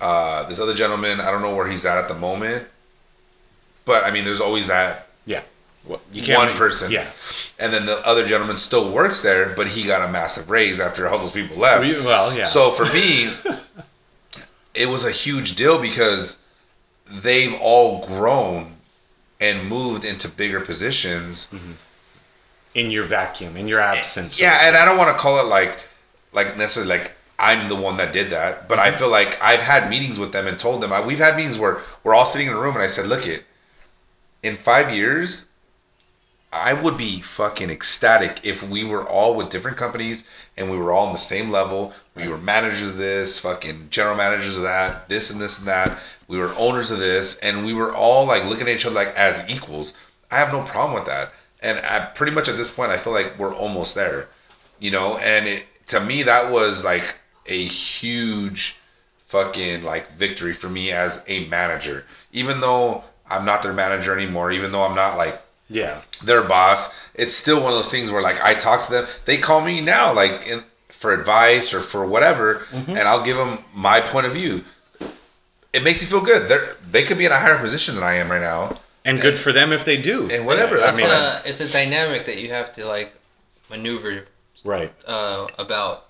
[0.00, 2.66] Uh, this other gentleman, I don't know where he's at at the moment.
[3.84, 5.42] but I mean, there's always that Yeah.
[5.84, 6.92] Well, you one make- person.
[6.92, 7.10] Yeah.
[7.58, 11.08] And then the other gentleman still works there, but he got a massive raise after
[11.08, 11.80] all those people left.
[12.04, 12.46] Well, yeah.
[12.46, 13.34] So for me,
[14.74, 16.38] it was a huge deal because
[17.10, 18.76] they've all grown
[19.40, 21.48] and moved into bigger positions.
[22.74, 24.38] In your vacuum, in your absence.
[24.38, 25.78] Yeah, and I don't want to call it like
[26.32, 28.98] like necessarily like I'm the one that did that, but I mm-hmm.
[28.98, 31.82] feel like I've had meetings with them and told them I, we've had meetings where
[32.04, 33.44] we're all sitting in a room and I said, "Look it,
[34.42, 35.46] in 5 years
[36.52, 40.24] I would be fucking ecstatic if we were all with different companies
[40.58, 41.94] and we were all on the same level.
[42.14, 45.98] We were managers of this, fucking general managers of that, this and this and that.
[46.28, 49.14] We were owners of this, and we were all like looking at each other like
[49.16, 49.94] as equals.
[50.30, 51.32] I have no problem with that.
[51.62, 54.28] And I, pretty much at this point, I feel like we're almost there,
[54.80, 55.16] you know.
[55.18, 58.76] And it, to me, that was like a huge
[59.28, 62.04] fucking like victory for me as a manager.
[62.32, 66.02] Even though I'm not their manager anymore, even though I'm not like Yeah.
[66.24, 69.38] their boss, it's still one of those things where like I talk to them, they
[69.38, 70.64] call me now like in,
[71.00, 72.90] for advice or for whatever, mm-hmm.
[72.90, 74.64] and I'll give them my point of view.
[75.72, 76.48] It makes me feel good.
[76.48, 76.58] They
[76.90, 79.52] they could be in a higher position than I am right now, And good for
[79.52, 80.30] them if they do.
[80.30, 80.78] and whatever.
[80.78, 81.14] I That's mean, fine.
[81.14, 83.12] uh, it's a dynamic that you have to like
[83.70, 84.26] maneuver
[84.64, 84.92] right.
[85.06, 86.04] uh, about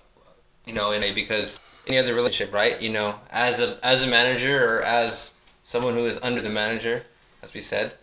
[0.65, 4.07] you know in a because any other relationship right you know as a as a
[4.07, 5.31] manager or as
[5.63, 7.03] someone who is under the manager
[7.41, 7.93] as we said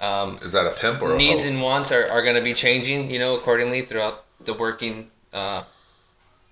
[0.00, 1.48] um, Is that a pimp or needs hoe?
[1.48, 5.64] and wants are, are going to be changing you know accordingly throughout the working uh,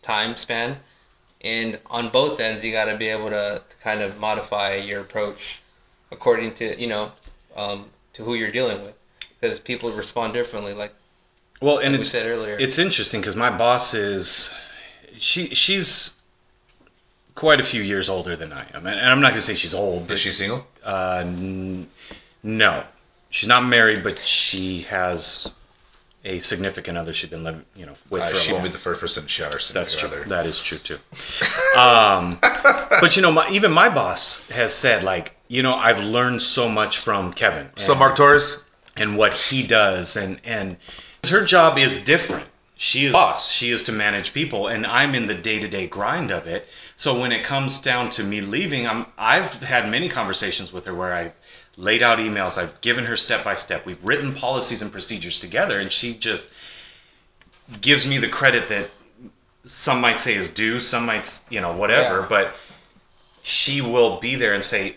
[0.02, 0.78] time span
[1.42, 5.60] and on both ends you got to be able to kind of modify your approach
[6.10, 7.12] according to you know
[7.56, 8.94] um, to who you're dealing with
[9.40, 10.92] because people respond differently like
[11.60, 12.56] Well, and we said earlier.
[12.58, 14.50] it's interesting because my boss is
[15.18, 16.14] she she's
[17.34, 19.74] quite a few years older than I am, and and I'm not gonna say she's
[19.74, 20.66] old, but Is she single?
[20.84, 21.88] uh, n-
[22.42, 22.84] no,
[23.30, 25.50] she's not married, but she has
[26.24, 28.72] a significant other she's been living, you know, with Uh, for a she won't long
[28.72, 30.08] be the first person to her That's true.
[30.08, 30.24] other.
[30.28, 30.98] That is true too.
[31.78, 36.42] Um, but you know, my, even my boss has said, like, you know, I've learned
[36.42, 37.70] so much from Kevin.
[37.78, 38.58] So Mark Torres,
[38.96, 40.76] and what he does and and
[41.28, 45.26] her job is different she is boss she is to manage people and i'm in
[45.26, 49.52] the day-to-day grind of it so when it comes down to me leaving i'm i've
[49.54, 51.32] had many conversations with her where i
[51.80, 55.80] laid out emails i've given her step by step we've written policies and procedures together
[55.80, 56.46] and she just
[57.80, 58.90] gives me the credit that
[59.66, 62.26] some might say is due some might you know whatever Yeah.
[62.28, 62.54] but
[63.42, 64.96] she will be there and say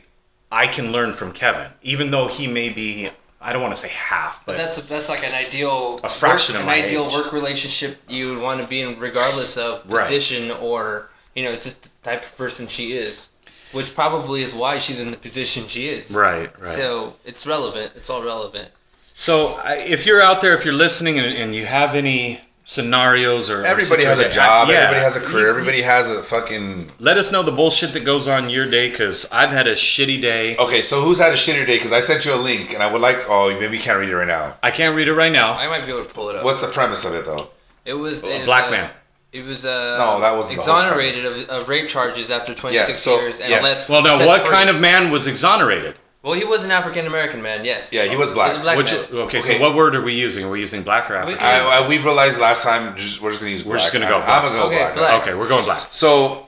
[0.51, 3.89] i can learn from kevin even though he may be i don't want to say
[3.89, 7.13] half But but, that's that's like an ideal A fraction work, of an ideal age.
[7.13, 10.03] work relationship you would want to be in, regardless of Right.
[10.07, 13.27] position or you know, it's just the type of person she is,
[13.73, 16.09] which probably is why she's in the position she is.
[16.11, 17.93] right right So it's relevant.
[17.95, 18.71] It's all relevant.
[19.17, 23.61] So if you're out there, if you're listening, and, and you have any scenarios or
[23.61, 26.91] or everybody has a job, yeah, everybody has a career, everybody has a fucking.
[26.99, 30.21] Let us know the bullshit that goes on your day, because I've had a shitty
[30.21, 30.57] day.
[30.57, 31.77] Okay, so who's had a shittier day?
[31.77, 33.17] Because I sent you a link, and I would like.
[33.27, 34.57] Oh, maybe you can't read it right now.
[34.63, 35.53] I can't read it right now.
[35.53, 36.43] I might be able to pull it up.
[36.43, 37.49] What's the premise of it, though?
[37.85, 38.91] It was A black uh, man.
[39.33, 43.19] It was uh, No, that wasn't exonerated of, of rape charges after 26 Yeah, so-
[43.19, 43.61] years and yeah.
[43.61, 43.89] let.
[43.89, 44.49] Well, now what free.
[44.51, 45.95] kind of man was exonerated?
[46.21, 47.65] Well, he was an African American man.
[47.65, 47.87] Yes.
[47.91, 48.51] Yeah, he was black.
[48.51, 49.01] He was black Which man.
[49.05, 49.41] okay, Okay.
[49.41, 50.45] so what word are we using?
[50.45, 51.43] Are we using black or African?
[51.43, 53.65] I, I, we realized last time just, we're just gonna use.
[53.65, 54.95] We're just gonna go I'm, I'm gonna go Okay, black.
[54.95, 55.21] black.
[55.23, 55.87] okay, we're going black.
[55.91, 56.45] So,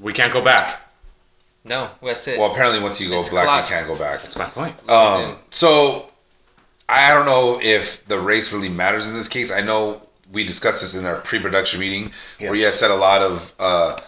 [0.00, 0.80] We can't go back.
[1.64, 2.38] No, that's it.
[2.38, 3.64] well, apparently once you go It's black, clock.
[3.68, 4.22] you can't go back.
[4.22, 4.74] That's my point.
[4.88, 6.08] Um, so
[6.88, 9.50] I don't know if the race really matters in this case.
[9.50, 10.00] I know
[10.32, 12.72] we discussed this in our pre-production meeting where you Yes.
[12.74, 14.00] had said a lot of uh,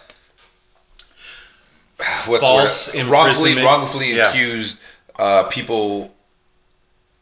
[2.25, 3.07] what's False word?
[3.07, 4.29] wrongfully wrongfully Yeah.
[4.29, 4.77] accused
[5.17, 6.13] uh, people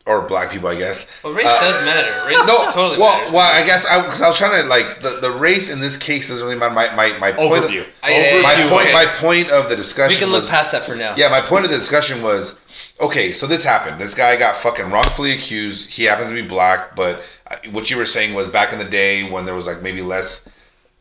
[0.06, 1.06] or black people, I guess.
[1.24, 2.26] well, race uh, does matter.
[2.28, 3.32] Race No, totally well, matters.
[3.34, 5.98] well, I guess I, cause I was trying to like the, the race in this
[5.98, 6.74] case doesn't really matter.
[6.74, 7.86] My my my point Overview.
[8.02, 8.94] I- I- my I- point okay.
[8.94, 11.16] my point of the discussion we can look was past that for now.
[11.16, 12.59] yeah, my point of the discussion was
[13.00, 14.00] okay, so this happened.
[14.00, 15.90] This guy got fucking wrongfully accused.
[15.90, 18.86] He happens to be black, but uh, what you were saying was back in the
[18.86, 20.42] day when there was like maybe less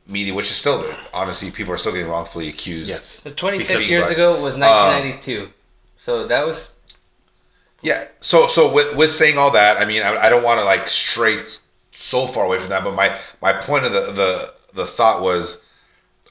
[0.07, 0.97] media, which is still there.
[1.12, 2.88] Honestly, people are still getting wrongfully accused.
[2.88, 3.21] Yes.
[3.23, 4.12] So 26 years black.
[4.12, 5.51] ago was 1992.
[6.05, 6.71] so that was
[7.83, 8.09] Yeah.
[8.21, 10.88] So so with with saying all that, I mean, I, I don't want to like
[10.88, 11.59] straight
[11.95, 15.59] so far away from that, but my my point of the the the thought was,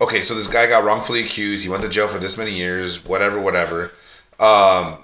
[0.02, 1.64] okay, so this guy got wrongfully accused.
[1.64, 3.04] He went to jail for this many years.
[3.06, 3.92] Whatever, whatever.
[4.40, 5.04] Um,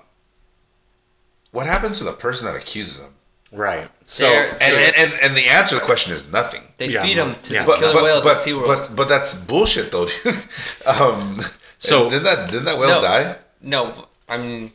[1.54, 3.14] what happens to the person that accuses him?
[3.54, 3.90] Right.
[4.06, 6.64] So There- And and, and, and the answer to the question is nothing.
[6.80, 7.62] they Yeah, feed them to yeah.
[7.62, 8.68] the But killer but whales but, at SeaWorld.
[8.68, 10.46] but but that's bullshit though, dude.
[10.86, 11.40] um,
[11.80, 13.02] So- didn't that didn't that whale No.
[13.02, 13.36] die?
[13.62, 14.72] no, I mean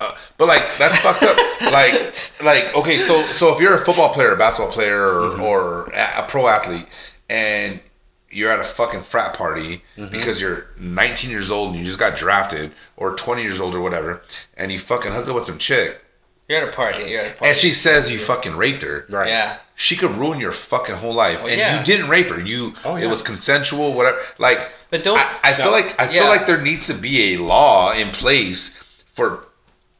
[0.00, 1.36] Uh, but like that's fucked up.
[1.60, 5.42] Like, like okay, so so if you're a football player, a basketball player, or, Mm-hmm.
[5.42, 6.86] or a, a pro athlete,
[7.28, 7.80] and
[8.30, 10.12] you're at a fucking frat party Mm-hmm.
[10.12, 13.80] because you're 19 years old and you just got drafted, or 20 years old or
[13.80, 14.20] whatever,
[14.56, 16.00] and you fucking hook up with some chick,
[16.48, 17.04] You're at a party.
[17.10, 17.50] You're at a party.
[17.50, 19.06] and she says you fucking raped her.
[19.08, 19.28] Right.
[19.28, 19.58] Yeah.
[19.76, 21.78] She could ruin your fucking whole life, and yeah.
[21.78, 22.40] you didn't rape her.
[22.40, 23.04] You, Oh, yeah.
[23.04, 24.20] it was consensual, whatever.
[24.38, 24.58] Like,
[24.90, 25.18] But don't.
[25.18, 28.74] I, I feel like I feel like there needs to be a law in place
[29.14, 29.44] for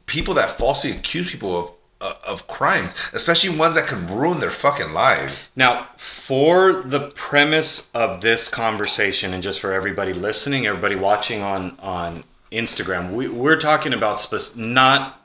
[0.06, 4.52] people that falsely accuse people of Uh, of crimes, especially ones that can ruin their
[4.52, 5.48] fucking lives.
[5.56, 11.76] Now, for the premise of this conversation, and just for everybody listening, everybody watching on
[11.80, 15.20] on Instagram, we, we're talking about spec- not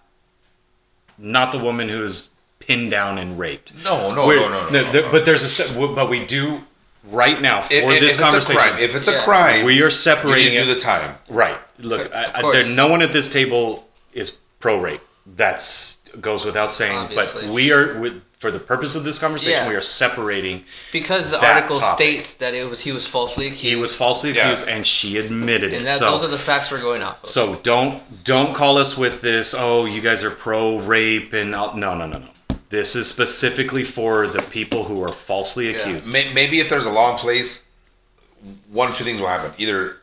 [1.19, 3.71] not the woman who's pinned down and raped.
[3.83, 4.69] No, no, We're- no, no, no.
[4.81, 5.11] no, there- no.
[5.11, 6.61] But there's a but we do
[7.03, 8.55] right now for if, if- this if it's a conversation.
[8.61, 9.23] crime, if it's a Yeah.
[9.25, 10.73] crime, we are separating need to it.
[10.73, 11.17] do the time.
[11.29, 11.59] Right.
[11.77, 15.01] Look, Of I, I, there, no one at this table is pro rape.
[15.25, 16.95] That's goes without saying.
[16.97, 17.45] Obviously.
[17.47, 19.69] But we are, with, for the purpose of this conversation, Yeah.
[19.69, 20.63] we are separating.
[20.91, 21.97] because the that article topic.
[22.25, 23.61] states that it was he was falsely accused.
[23.63, 24.47] He was falsely Yeah.
[24.49, 25.85] accused, and she admitted and it.
[25.85, 27.29] that so, those are the facts we're going off of.
[27.29, 29.53] so don't don't call us with this.
[29.57, 32.27] Oh, you guys are pro rape, and I'll, no, no, no, no.
[32.69, 35.77] This is specifically for the people who are falsely Yeah.
[35.77, 36.05] accused.
[36.07, 37.61] May- Maybe if there's a law in place,
[38.71, 39.97] one of two things will happen: either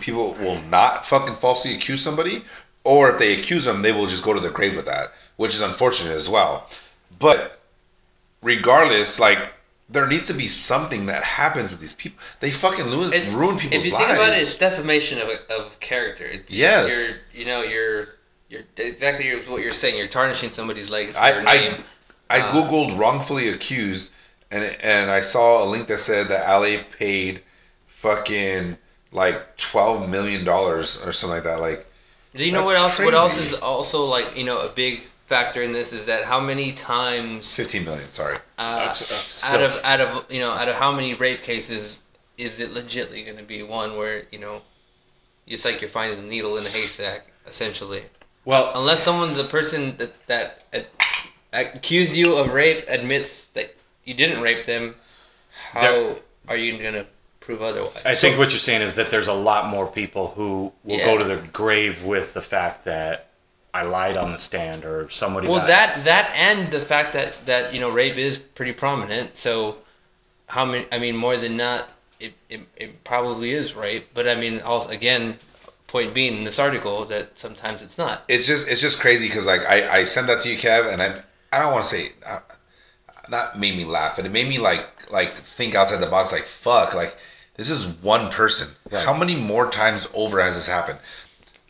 [0.00, 2.44] people will not fucking falsely accuse somebody,
[2.84, 5.54] or if they accuse them, they will just go to the grave with that, which
[5.54, 6.68] is unfortunate as well.
[7.18, 7.60] But
[8.42, 9.38] regardless, like
[9.88, 12.18] there needs to be something that happens to these people.
[12.40, 14.04] They fucking ruin, It's, ruin people's if you lives.
[14.04, 16.26] think about it, it's defamation of, of character.
[16.26, 16.90] It's, Yes.
[16.90, 18.08] You're, you know, you're,
[18.50, 19.96] you're exactly what you're saying.
[19.96, 21.84] You're tarnishing somebody's legacy I- or I- name.
[22.28, 24.12] I Uh, googled wrongfully accused,
[24.52, 27.42] and and I saw a link that said that Ali paid
[28.02, 28.76] fucking
[29.10, 31.58] like twelve million dollars or something like that.
[31.60, 31.86] Like
[32.36, 32.98] Do you know what else?
[33.00, 36.40] What else is also like you know a big factor in this is that how
[36.40, 38.12] many times fifteen million.
[38.12, 38.36] Sorry.
[38.58, 39.16] uh, still.
[39.44, 41.98] out of out of you know out of how many rape cases
[42.36, 44.60] is it legitly going to be one where you know
[45.46, 48.02] it's like you're finding the needle in a haystack essentially
[48.44, 50.80] Well, unless someone's a person that that uh,
[51.52, 53.66] accused you of rape admits that
[54.04, 54.96] you didn't rape them
[55.72, 56.16] how There-
[56.48, 57.06] are you going to
[57.40, 60.72] prove otherwise I think what you're saying is that there's a lot more people who
[60.84, 61.06] will Yeah.
[61.06, 63.29] go to their grave with the fact that
[63.72, 65.46] I lied on the stand or somebody.
[65.48, 69.38] well got- that that and the fact that that you know rape is pretty prominent
[69.38, 69.76] so
[70.46, 74.34] how many i mean more than not it, it, it probably is rape but i
[74.34, 75.38] mean also again
[75.86, 79.46] point being in this article that sometimes it's not It's just it's just crazy because
[79.46, 82.12] like I I sent that to you, Kev, and I I don't want to say
[82.24, 82.38] uh,
[83.28, 86.30] not made me laugh, but it made me like like think outside the box.
[86.30, 87.16] Like fuck, like
[87.56, 88.68] this is one person.
[88.90, 89.04] Right.
[89.04, 91.00] How many more times over has this happened?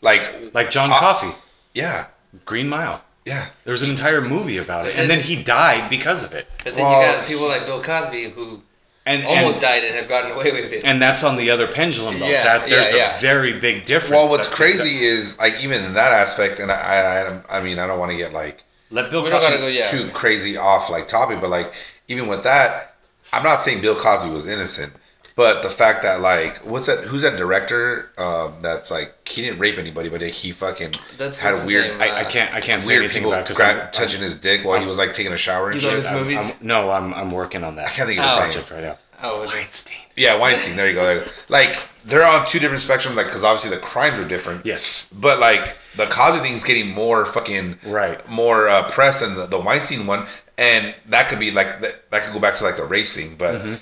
[0.01, 0.21] Like
[0.53, 1.33] like John Uh, Coffey,
[1.73, 2.07] yeah,
[2.45, 3.01] Green Mile.
[3.25, 3.47] yeah.
[3.65, 6.47] There was an entire movie about it, and then he died because of it.
[6.63, 8.61] but then Well- you got people like bill cosby who
[9.05, 11.67] And almost and, died and have gotten away with it and that's on the other
[11.67, 12.27] pendulum though.
[12.27, 13.17] Yeah, that there's yeah, yeah.
[13.17, 14.11] a very big difference.
[14.11, 17.79] Well, what's That's crazy is like even in that aspect, and I I, I mean
[17.79, 19.73] I don't want to get like Let Bill we don't gotta Cosby.
[19.73, 21.73] go yeah too crazy off like topic, but like
[22.07, 22.95] even with that,
[23.33, 24.93] I'm not saying Bill Cosby was innocent,
[25.41, 27.03] but the fact that like what's that?
[27.05, 28.09] Who's that director?
[28.17, 32.01] Um, that's like he didn't rape anybody, but he fucking That's had a weird, name,
[32.01, 32.53] I, I uh, can't.
[32.55, 34.87] I can't say weird anything people about because grab, touching his dick while he I'm-
[34.87, 36.05] was like taking a shower and shit.
[36.05, 36.37] I'm, movies?
[36.39, 37.87] I'm, no, I'm I'm working on that.
[37.87, 38.45] I can't think of Oh.
[38.45, 38.63] his name.
[38.65, 38.97] project right now.
[39.23, 39.95] oh Weinstein.
[40.15, 40.75] Yeah, Weinstein.
[40.75, 41.05] There you go.
[41.05, 41.31] There you go.
[41.49, 44.63] Like they're on two different spectrums, like because obviously the crimes are different.
[44.65, 45.07] Yes.
[45.11, 48.19] But like the Cosby thing's getting more fucking Right.
[48.29, 50.27] more uh, press than the, the Weinstein one,
[50.59, 53.35] and that could be like that, that could go back to like the race thing.
[53.39, 53.79] But Mhm.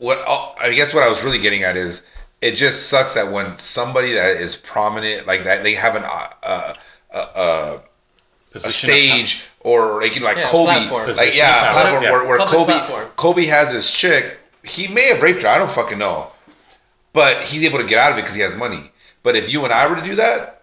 [0.00, 2.02] What oh, I guess what I was really getting at is
[2.40, 6.28] it just sucks that when somebody that is prominent like that they have an uh,
[6.42, 6.74] uh,
[7.12, 7.80] uh, uh,
[8.54, 11.10] a stage or like you know like Yeah, Kobe, platform.
[11.16, 11.82] like yeah, of a power.
[11.82, 12.10] platform Yeah.
[12.10, 13.08] where, where Kobe platform.
[13.16, 14.38] Kobe has his chick.
[14.64, 15.48] He may have raped her.
[15.48, 16.30] I don't fucking know,
[17.12, 18.90] but he's able to get out of it because he has money.
[19.22, 20.62] But if you and I were to do that,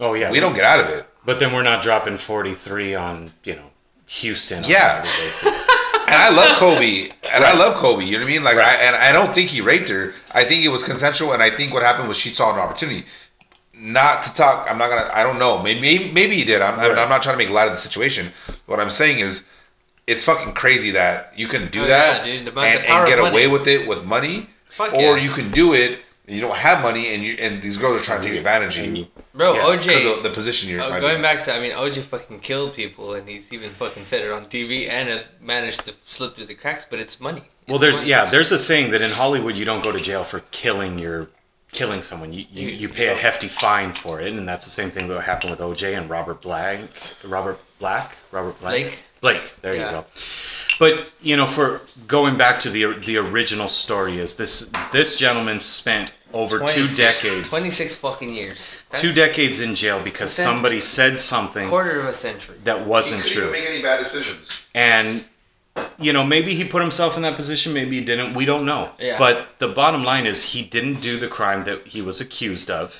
[0.00, 0.30] Oh yeah.
[0.30, 1.06] we don't get out of it.
[1.24, 3.70] But then we're not dropping 43 on you know
[4.06, 4.64] Houston.
[4.64, 5.00] Yeah.
[5.00, 5.64] a basis.
[6.08, 8.04] And I love Kobe, and I love Kobe.
[8.04, 8.44] You know what I mean?
[8.44, 8.78] Like, Right.
[8.78, 10.14] I, and I don't think he raped her.
[10.30, 13.04] I think it was consensual, and I think what happened was she saw an opportunity.
[13.74, 14.70] Not to talk.
[14.70, 15.10] I'm not gonna.
[15.12, 15.60] I don't know.
[15.60, 16.62] Maybe maybe he did.
[16.62, 16.98] I'm, I'm, Right.
[16.98, 18.32] I'm not trying to make light of the situation.
[18.66, 19.42] What I'm saying is,
[20.06, 22.48] it's fucking crazy that you can do Oh, that yeah, dude.
[22.56, 25.24] And, and get away with it with money, Fuck or yeah.
[25.24, 25.98] you can do it.
[26.26, 28.76] And you don't have money, and you and these girls are trying to take advantage
[28.78, 30.80] of you bro Yeah, oj of the position you're.
[30.80, 31.22] Uh, oh, might going be.
[31.22, 34.46] back to, I mean, OJ fucking killed people, and he's even fucking said it on
[34.46, 36.84] TV, and has managed to slip through the cracks.
[36.90, 37.44] But it's money.
[37.68, 38.08] Well, there's money.
[38.08, 41.28] yeah, there's a saying that in Hollywood you don't go to jail for killing your
[41.70, 42.32] killing someone.
[42.32, 45.06] You you, You- you pay a hefty fine for it, and that's the same thing
[45.08, 46.80] that happened with OJ and Robert Black.
[47.24, 48.16] Robert Black.
[48.32, 48.72] Robert Black.
[48.72, 48.98] Blake?
[49.20, 49.52] Blake.
[49.62, 50.04] There you go.
[50.78, 55.60] But you know, for going back to the the original story, is this this gentleman
[55.60, 58.70] spent over two decades, Twenty six fucking years.
[58.90, 62.58] That's two decades in jail because That's somebody said something quarter of a century.
[62.64, 63.52] that wasn't couldn't even true.
[63.52, 64.66] make any bad decisions.
[64.74, 65.24] And
[65.98, 68.34] you know, maybe he put himself in that position, maybe he didn't.
[68.34, 68.92] We don't know.
[68.98, 69.18] Yeah.
[69.18, 72.94] But the bottom line is he didn't do the crime that he was accused of.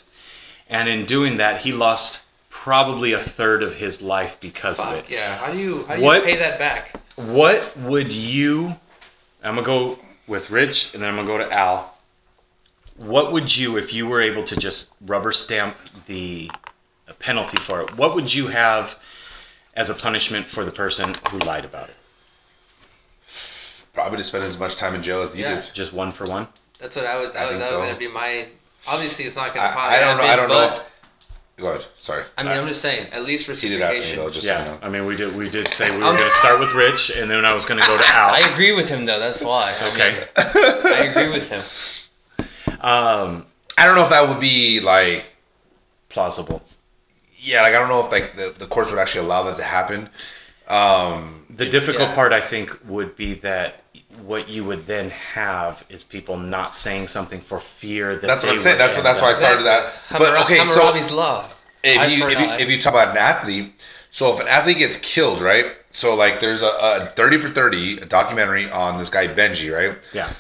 [0.68, 2.20] And in doing that, he lost
[2.62, 5.05] probably a third of his life because of it.
[5.09, 5.37] Yeah.
[5.38, 7.01] How do you how do What- you pay that back?
[7.16, 8.75] What would you
[9.42, 11.95] I'm going to go with Rich and then I'm going to go to Al.
[12.97, 16.51] What would you if you were able to just rubber stamp the
[17.21, 17.97] penalty for it?
[17.97, 18.95] What would you have
[19.75, 21.95] as a punishment for the person who lied about it?
[23.95, 25.57] Probably to spend as much time in jail as you Yeah.
[25.62, 25.71] did.
[25.75, 26.49] Just one for one?
[26.81, 27.35] That's what I would.
[27.37, 27.79] I I think that was so.
[27.81, 28.49] gonna be my.
[28.87, 29.66] Obviously, it's not gonna.
[29.69, 30.25] I, I don't know.
[30.25, 30.83] I don't know.
[31.57, 31.87] But- Go ahead.
[31.99, 32.25] Sorry.
[32.37, 33.09] I mean, I'm just saying.
[33.12, 34.31] At least He did ask me though.
[34.31, 34.79] Just so yeah, you know.
[34.83, 37.11] I mean, we did we did say we were Um, going to start with Rich,
[37.11, 38.29] and then I was going to go to Al.
[38.35, 38.53] I Al.
[38.53, 39.19] agree with him though.
[39.19, 39.75] That's why.
[39.81, 40.27] I mean, Okay.
[40.37, 41.64] I agree with him.
[42.81, 43.47] Um,
[43.79, 45.25] I don't know if that would be like.
[46.11, 46.62] plausible.
[47.40, 49.64] Yeah, like I don't know if like the, the courts would actually allow that to
[49.64, 50.09] happen.
[50.69, 52.14] Um, The difficult Yeah.
[52.14, 53.83] part, I think, would be that
[54.24, 58.52] what you would then have is people not saying something for fear that That's what
[58.52, 58.79] I'm saying.
[58.79, 59.92] That's what- that's why I started that.
[60.11, 61.50] But, okay, so- Hammurabi's law.
[61.83, 62.61] if I've you heard if you that.
[62.61, 63.74] if you talk about an athlete,
[64.11, 65.66] so if an athlete gets killed, right?
[65.90, 69.98] So like there's a, a 30 for 30 a documentary on this guy Benji, right?
[70.12, 70.33] Yeah,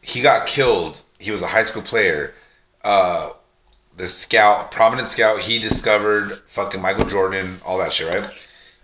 [0.00, 1.02] he got killed.
[1.18, 2.34] He was a high school player.
[2.82, 3.30] Uh,
[3.96, 8.30] the scout, prominent scout, he discovered fucking Michael Jordan, all that shit, right?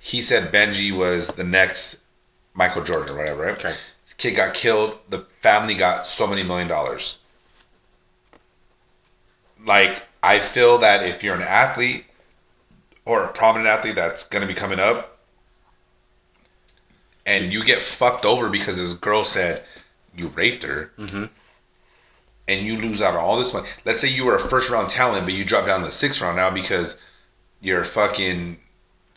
[0.00, 1.96] He said Benji was the next
[2.54, 3.58] Michael Jordan or whatever, right?
[3.58, 3.74] Okay.
[4.22, 4.98] Kid got killed.
[5.10, 7.16] The family got so many million dollars.
[9.66, 12.04] Like, I feel that if you're an athlete
[13.04, 15.18] or a prominent athlete that's going to be coming up
[17.26, 19.64] and you get fucked over because this girl said
[20.14, 21.24] you raped her hmm
[22.48, 23.68] and you lose out on all this money.
[23.84, 26.20] Let's say you were a first round talent, but you drop down to the sixth
[26.20, 26.96] round now because
[27.60, 28.58] you're fucking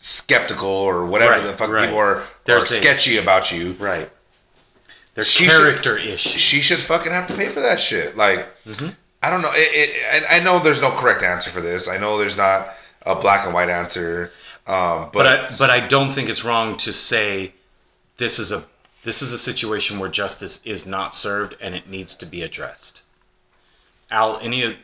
[0.00, 1.86] skeptical or whatever Right, the fuck right.
[1.86, 3.74] people are, are sketchy about you.
[3.74, 4.10] right.
[5.16, 6.20] There's She should- issues.
[6.20, 8.16] She should fucking have to pay for that shit.
[8.16, 8.94] Like, Mhm.
[9.22, 9.50] I don't know.
[9.52, 11.88] It, it, and I know there's no correct answer for this.
[11.88, 14.30] I know there's not a black and white answer.
[14.66, 17.54] Um, but but I, but I don't think it's wrong to say
[18.18, 18.64] this is a
[19.04, 23.00] this is a situation where justice is not served and it needs to be addressed.
[24.10, 24.76] Al, any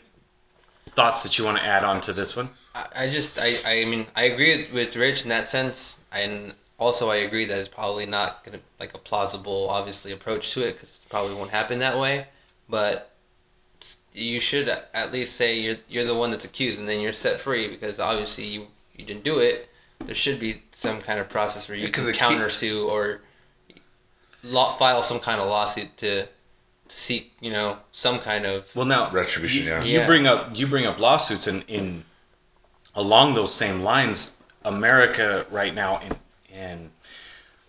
[0.97, 2.51] thoughts that you want to add on to this one?
[2.75, 7.11] I, I just I, I mean I agree with Rich in that sense, and also
[7.11, 10.91] I agree that it's probably not gonna like a plausible, obviously approach to it because
[10.91, 12.27] it probably won't happen that way.
[12.69, 13.11] But
[14.13, 17.41] you should at least say you're you're the one that's accused, and then you're set
[17.41, 18.67] free because obviously you
[18.97, 19.69] you didn't do it.
[20.05, 22.89] There should be some kind of process where you Because can the key- counter sue
[22.89, 23.21] or
[24.43, 26.29] law, file some kind of lawsuit to, to
[26.89, 29.85] seek you know some kind of Well, now Retribution, You, yeah.
[29.85, 32.05] you bring up you bring up lawsuits, and in
[32.95, 34.33] along those same lines,
[34.65, 36.19] America right now, and
[36.53, 36.91] and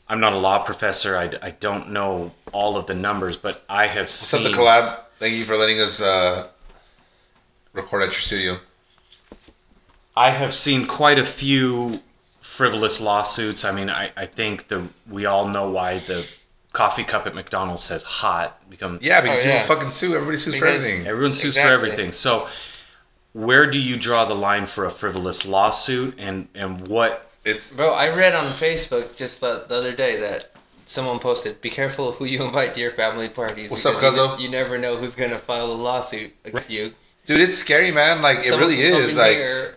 [0.08, 1.18] I'm not a law professor.
[1.18, 5.00] I, I don't know all of the numbers, but I have what's up, the collab?
[5.20, 6.50] Thank you for letting us uh,
[7.74, 8.58] record at your studio.
[10.16, 12.00] I have seen quite a few
[12.42, 13.64] frivolous lawsuits.
[13.66, 16.26] I mean, I, I think the we all know why the
[16.74, 19.66] coffee cup at McDonald's says hot become Yeah, because Oh, people yeah.
[19.68, 20.14] fucking sue.
[20.16, 21.08] Everybody sues for everything.
[21.08, 22.12] everyone sues for everything.
[22.12, 22.48] So
[23.34, 27.92] where do you draw the line for a frivolous lawsuit and and what It's Bro,
[27.94, 30.52] I read on Facebook just the, the other day that
[30.86, 33.70] someone posted, "Be careful who you invite to your family parties.
[33.70, 36.94] What's up, because you- You, never know who's gonna file a lawsuit against you."
[37.26, 38.22] dude, it's scary, man.
[38.22, 39.16] Like it Some- really is.
[39.18, 39.76] Like here,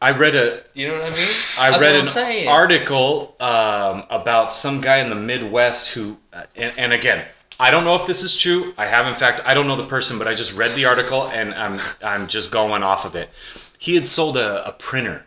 [0.00, 1.28] I read a you know what I mean?
[1.58, 2.48] I That's read an saying.
[2.48, 7.24] article um, about some guy in the Midwest who, uh, and, and again,
[7.60, 8.72] I don't know if this is true.
[8.76, 11.26] I have, in fact, I don't know the person, but I just read the article
[11.28, 13.30] and I'm I'm just going off of it.
[13.78, 15.24] He had sold a, a printer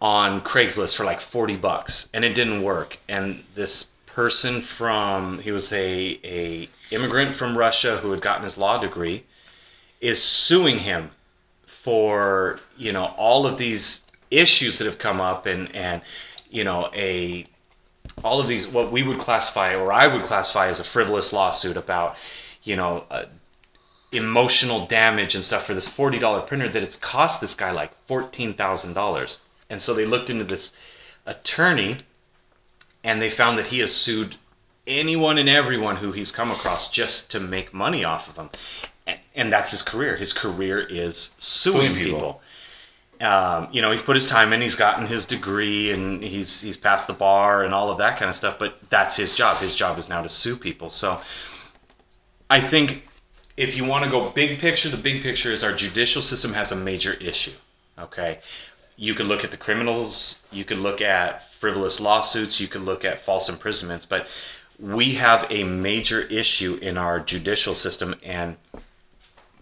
[0.00, 2.98] on Craigslist for like forty bucks, and it didn't work.
[3.08, 8.56] And this person from he was a a immigrant from Russia who had gotten his
[8.58, 9.24] law degree
[10.00, 11.10] is suing him
[11.82, 16.02] for you know all of these issues that have come up and and
[16.50, 17.46] you know a
[18.24, 21.76] all of these what we would classify or I would classify as a frivolous lawsuit
[21.76, 22.16] about
[22.62, 23.26] you know uh,
[24.12, 27.92] emotional damage and stuff for this forty dollar printer that it's cost this guy like
[28.06, 29.38] fourteen thousand dollars
[29.70, 30.72] and so they looked into this
[31.26, 31.98] attorney
[33.04, 34.36] and they found that he has sued
[34.86, 38.50] anyone and everyone who he's come across just to make money off of them
[39.08, 40.16] and, and that's his career.
[40.16, 42.18] His career is suing, Suing people.
[42.18, 42.40] people.
[43.20, 44.60] Um, you know, he's put his time in.
[44.60, 48.30] He's gotten his degree, and he's he's passed the bar and all of that kind
[48.30, 48.58] of stuff.
[48.60, 49.60] But that's his job.
[49.60, 50.90] His job is now to sue people.
[50.90, 51.20] So,
[52.48, 53.02] I think
[53.56, 56.70] if you want to go big picture, the big picture is our judicial system has
[56.70, 57.54] a major issue.
[57.98, 58.38] Okay,
[58.98, 63.04] you could look at the criminals, you could look at frivolous lawsuits, you could look
[63.04, 64.26] at false imprisonments, but
[64.80, 68.56] we have a major issue in our judicial system, and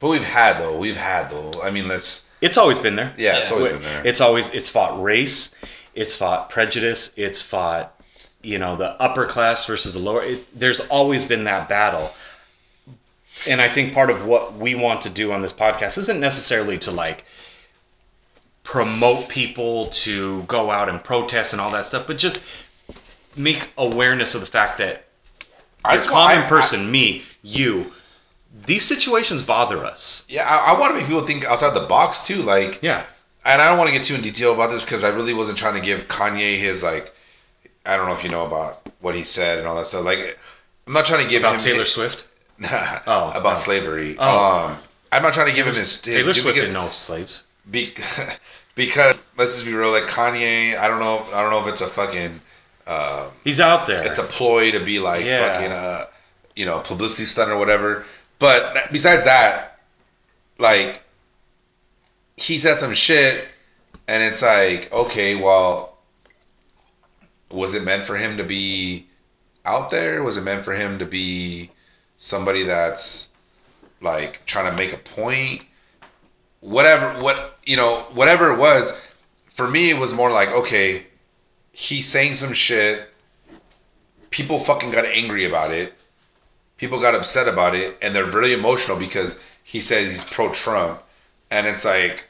[0.01, 0.77] But we've had though.
[0.79, 1.63] We've had though.
[1.63, 2.23] I mean, let's.
[2.41, 3.15] it's always been there.
[3.19, 4.07] Yeah, it's always been there.
[4.07, 5.51] It's always it's fought race,
[5.95, 7.93] it's fought prejudice, it's fought
[8.43, 10.23] you know the upper class versus the lower.
[10.25, 12.11] It, there's always been that battle,
[13.47, 16.79] and I think part of what we want to do on this podcast isn't necessarily
[16.81, 17.25] to like
[18.67, 22.41] promote people to go out and protest and all that stuff, but just
[23.37, 25.05] make awareness of the fact that
[25.85, 27.93] I the common I- person, me, you,
[28.67, 30.25] these situations bother us.
[30.29, 32.43] Yeah, I, I want to make people think outside the box too.
[32.43, 33.07] Like, Yeah.
[33.45, 35.59] and I don't want to get too in detail about this because I really wasn't
[35.59, 37.13] trying to give Kanye his like.
[37.85, 40.05] I don't know if you know about what he said and all that stuff.
[40.05, 40.37] Like,
[40.89, 42.27] I'm not trying to give About him Taylor his- Swift.
[42.59, 43.59] about oh.
[43.61, 44.17] slavery.
[44.19, 44.67] Oh.
[44.67, 44.79] Um,
[45.13, 47.45] I'm not trying to give him his, his Taylor Swift didn't know slaves.
[47.71, 47.95] Be,
[48.75, 49.91] because let's just be real.
[49.93, 51.21] Like Kanye, I don't know.
[51.33, 52.41] I don't know if it's a fucking.
[52.87, 54.03] Um, He's out there.
[54.05, 55.53] it's a ploy to be like Yeah.
[55.53, 56.05] fucking uh
[56.55, 58.05] you know publicity stunt or whatever
[58.39, 59.81] but besides that
[60.59, 61.03] like
[62.37, 63.49] he said some shit
[64.07, 65.99] and it's like okay well
[67.51, 69.07] was it meant for him to be
[69.65, 71.71] out there was it meant for him to be
[72.19, 73.31] somebody that's
[74.01, 75.63] like trying to make a point
[76.61, 78.93] whatever what you know whatever it was
[79.57, 81.07] for me it was more like okay
[81.73, 83.09] he's saying some shit.
[84.31, 85.95] People fucking got angry about it.
[86.79, 91.03] People got upset about it, and they're very emotional because he says he's pro Trump.
[91.51, 92.25] And it's like,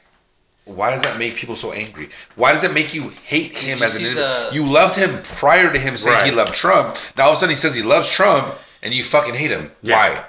[0.65, 2.09] why does that make people so angry?
[2.35, 4.49] Why does it make you hate him you as an individual?
[4.51, 6.97] the- You loved him prior to him saying he loved Trump.
[7.17, 9.71] Now all of a sudden he says he loves Trump, and you fucking hate him.
[9.81, 10.25] Yeah.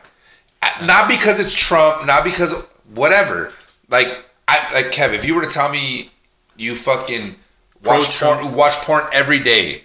[0.63, 0.87] Why?
[0.87, 2.55] Not because it's Trump, not because
[2.95, 3.53] whatever.
[3.89, 4.09] Like,
[4.47, 5.14] I like Kev.
[5.14, 6.11] If you were to tell me
[6.57, 7.36] you fucking
[7.84, 9.84] watch porn, watch porn every day,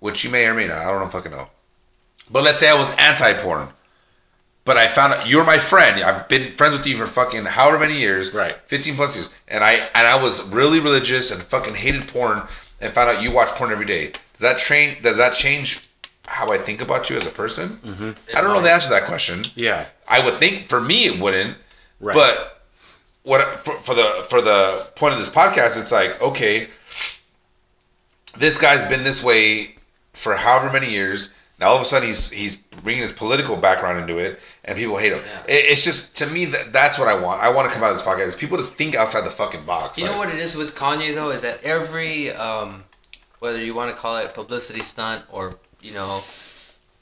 [0.00, 0.78] which you may or may not.
[0.78, 1.48] I don't know fucking know.
[2.30, 3.68] But let's say I was anti-porn,
[4.64, 6.02] but I found out you're my friend.
[6.02, 8.56] I've been friends with you for fucking however many years, Right.
[8.68, 12.42] Fifteen plus years, and I and I was really religious and fucking hated porn,
[12.80, 14.08] and found out you watch porn every day.
[14.10, 15.02] Does that train?
[15.02, 15.80] Does that change
[16.26, 17.78] how I think about you as a person?
[17.84, 18.10] Mm-hmm.
[18.36, 19.44] I don't know the answer to that question.
[19.54, 19.86] Yeah.
[20.08, 21.58] I would think for me it wouldn't,
[22.00, 22.14] Right.
[22.14, 22.53] but
[23.24, 26.68] what for, for the for the point of this podcast, it's like okay,
[28.38, 29.74] this guy's been this way
[30.12, 31.30] for however many years.
[31.58, 34.96] Now all of a sudden he's he's bringing his political background into it, and people
[34.96, 35.22] hate him.
[35.24, 35.44] Yeah.
[35.48, 37.42] It, it's just to me that that's what I want.
[37.42, 39.64] I want to come out of this podcast is people to think outside the fucking
[39.64, 39.98] box.
[39.98, 42.84] You know what it is with Kanye though is that every um,
[43.38, 46.22] whether you want to call it publicity stunt or you know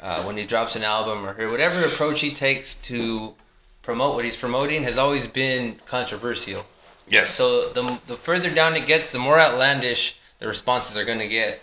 [0.01, 3.35] uh, when he drops an album or whatever approach he takes to
[3.83, 6.65] promote what he's promoting has always been controversial.
[7.09, 7.35] Yes.
[7.35, 11.29] So the the further down it gets, the more outlandish the responses are going to
[11.29, 11.61] get.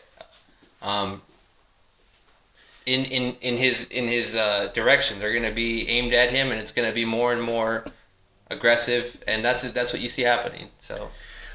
[0.82, 1.22] Um,
[2.86, 6.51] in, in, in his in his uh, direction, they're going to be aimed at him,
[6.51, 7.86] and it's going to be more and more
[8.49, 10.70] aggressive, and that's that's what you see happening.
[10.82, 11.09] So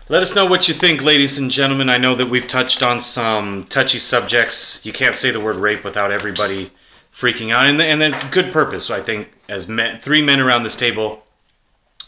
[0.08, 1.88] Let us know what you think, ladies and gentlemen.
[1.88, 4.80] I know that we've touched on some touchy subjects.
[4.84, 6.70] You can't say the word rape without everybody
[7.18, 8.90] freaking out, and and it's good purpose.
[8.90, 11.22] I think as men, three men around this table,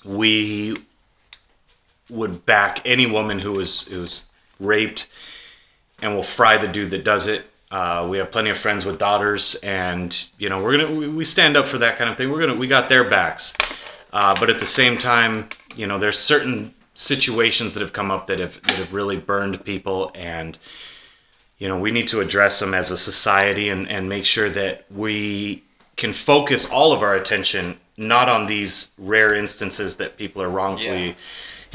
[0.04, 0.76] we
[2.11, 4.24] would back any woman who was who was
[4.61, 5.07] raped,
[6.00, 7.46] and we'll fry the dude that does it.
[7.70, 11.24] Uh, we have plenty of friends with daughters, and you know we're gonna we, we
[11.24, 12.30] stand up for that kind of thing.
[12.30, 13.52] We're gonna we got their backs,
[14.12, 18.26] uh, but at the same time, you know there's certain situations that have come up
[18.28, 20.59] that have that have really burned people, and
[21.59, 24.84] you know we need to address them as a society and and make sure that
[24.90, 25.62] we
[25.96, 31.07] can focus all of our attention not on these rare instances that people are wrongfully
[31.09, 31.14] Yeah.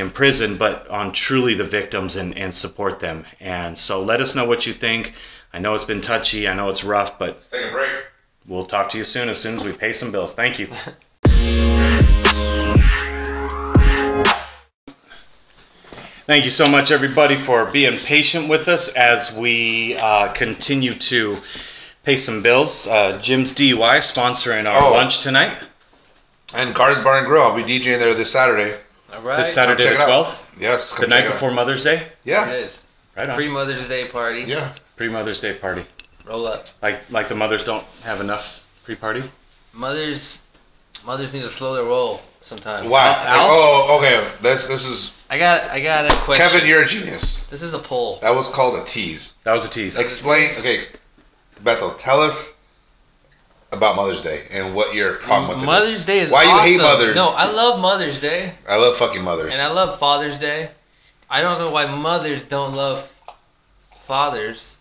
[0.05, 3.25] imprisoned, but on truly the victims and, and support them.
[3.39, 5.13] And so let us know what you think.
[5.51, 6.47] I know it's been touchy.
[6.47, 7.89] I know it's rough, but Take a break.
[8.47, 10.34] we'll talk to you soon as soon as we pay some bills.
[10.34, 10.67] Thank you.
[16.32, 21.41] Thank you so much, everybody, for being patient with us as we uh, continue to
[22.05, 22.88] pay some bills.
[22.88, 24.93] Uh, Jim's DUI sponsoring our Oh.
[24.93, 25.57] lunch tonight,
[26.53, 27.43] And Gardens Bar and Grill.
[27.43, 28.77] I'll be DJing there this Saturday.
[29.13, 30.27] all right, this Saturday check the it out.
[30.27, 30.93] 12th, Yes.
[30.93, 31.34] the night check out.
[31.34, 32.07] before Mother's Day.
[32.23, 32.47] Yeah.
[32.49, 32.71] it is
[33.17, 33.36] Right on.
[33.36, 34.45] pre Mother's Day party.
[34.47, 34.73] Yeah.
[34.95, 35.86] Pre Mother's Day party.
[36.25, 36.67] Roll up.
[36.82, 39.29] Like like the mothers don't have enough pre party.
[39.73, 40.39] Mothers,
[41.05, 42.21] mothers need to slow their roll.
[42.41, 42.89] Sometime.
[42.89, 43.07] Why?
[43.25, 43.47] Al?
[43.49, 44.31] oh, okay.
[44.41, 46.47] This this is I got I got a question.
[46.49, 46.67] Kevin.
[46.67, 47.45] You're a genius.
[47.49, 48.19] This is a poll.
[48.21, 49.33] That was called a tease.
[49.43, 49.97] That was a tease.
[49.97, 50.57] Explain.
[50.59, 50.87] Okay,
[51.63, 52.53] Bethel, tell us
[53.71, 55.65] about Mother's Day and what your problem with it is.
[55.65, 56.65] Mother's Day is Why awesome.
[56.67, 57.15] you hate mothers?
[57.15, 59.53] No, I love Mother's Day I love fucking mothers.
[59.53, 60.71] and I love Father's Day.
[61.29, 63.07] I don't know why mothers don't love
[64.07, 64.75] fathers.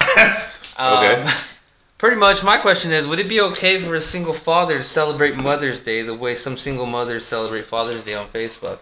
[0.76, 1.30] Um, Okay.
[2.00, 5.36] Pretty much, my question is: Would it be okay for a single father to celebrate
[5.36, 8.78] Mother's Day the way some single mothers celebrate Father's Day on Facebook?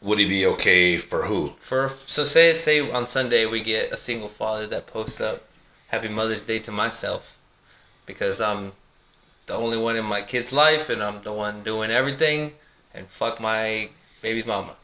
[0.00, 1.52] Would it be okay for who?
[1.68, 5.42] For so say say on Sunday we get a single father that posts up
[5.88, 7.22] Happy Mother's Day to myself
[8.06, 8.72] because I'm
[9.46, 12.52] the only one in my kid's life and I'm the one doing everything
[12.94, 13.90] and fuck my
[14.22, 14.74] baby's mama.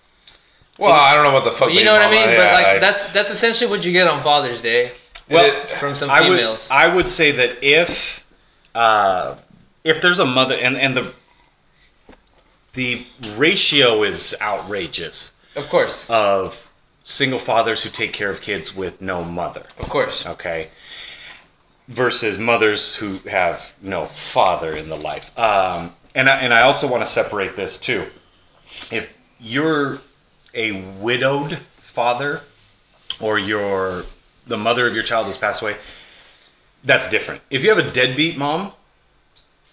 [0.78, 1.70] Well, I don't know what the fuck.
[1.72, 2.26] you know what I mean?
[2.26, 4.92] mama- but like I- that's that's essentially what you get on Father's Day
[5.30, 6.66] Well, it- from some I would, females.
[6.70, 8.20] I would say that if
[8.74, 9.36] uh,
[9.84, 11.12] if there's a mother and, and the
[12.74, 13.06] the
[13.36, 16.56] ratio is outrageous of course, of
[17.04, 19.66] single fathers who take care of kids with no mother.
[19.78, 20.24] of course.
[20.26, 20.70] Okay.
[21.86, 25.26] Versus mothers who have no father in the life.
[25.38, 28.06] Um, and I, and I also want to separate this too.
[28.90, 29.06] If
[29.38, 30.00] you're
[30.54, 32.40] a widowed father
[33.20, 34.04] or you're
[34.46, 35.76] the mother of your child has passed away,
[36.84, 37.42] that's different.
[37.50, 38.72] If you have a deadbeat mom,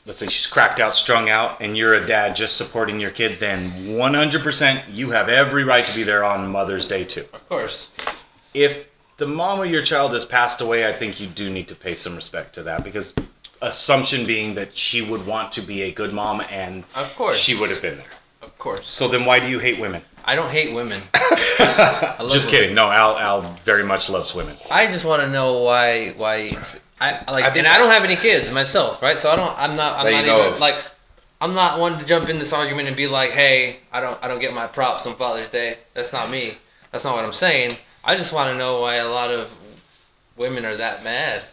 [0.06, 3.40] let's say she's cracked out, strung out, and you're a dad just supporting your kid,
[3.40, 7.88] then 100% you have every right to be there on Mother's Day too Of course.
[8.54, 11.76] if the mom of your child has passed away, I think you do need to
[11.76, 13.14] pay some respect to that because
[13.62, 17.38] assumption being that she would want to be a good mom and Of course.
[17.38, 18.08] she would have been there.
[18.42, 18.88] Of course.
[18.90, 20.02] So then why do you hate women?
[20.26, 21.02] I don't hate women.
[21.60, 22.50] love just women.
[22.50, 22.76] kidding.
[22.76, 24.58] No, Al Al very much loves women.
[24.70, 26.52] I just want to know why why
[27.00, 29.20] I like I think- and I don't have any kids myself, right?
[29.20, 30.76] So I don't I'm not I'm That not you know even like
[31.40, 34.28] I'm not one to jump in this argument and be like, "Hey, I don't I
[34.28, 36.58] don't get my props on Father's Day." That's not me.
[36.92, 37.78] That's not what I'm saying.
[38.04, 39.50] I just want to know why a lot of
[40.38, 41.44] women are that mad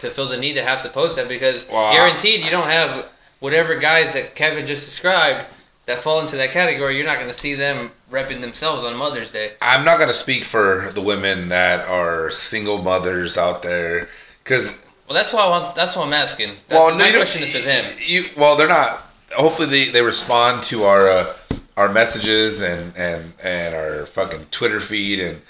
[0.00, 2.68] to feel the need to have to post that because Well, I- guaranteed you don't
[2.68, 3.06] have
[3.40, 5.46] whatever guys that Kevin just described
[5.90, 6.96] that fall into that category.
[6.96, 9.52] You're not going to see them repping themselves on Mother's Day.
[9.60, 14.08] I'm not gonna speak for the women that are single mothers out there,
[14.42, 14.72] because
[15.08, 15.76] Well, that's why I want.
[15.76, 16.56] That's why I'm asking.
[16.68, 17.96] That's, well, no, my you question is to them.
[18.04, 19.06] You well, they're not.
[19.32, 21.36] Hopefully, they, they respond to our uh,
[21.76, 25.40] our messages and and and our fucking Twitter feed and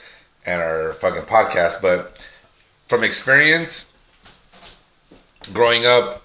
[0.45, 1.81] and our fucking podcast.
[1.81, 2.17] But
[2.89, 3.87] from experience,
[5.53, 6.23] growing up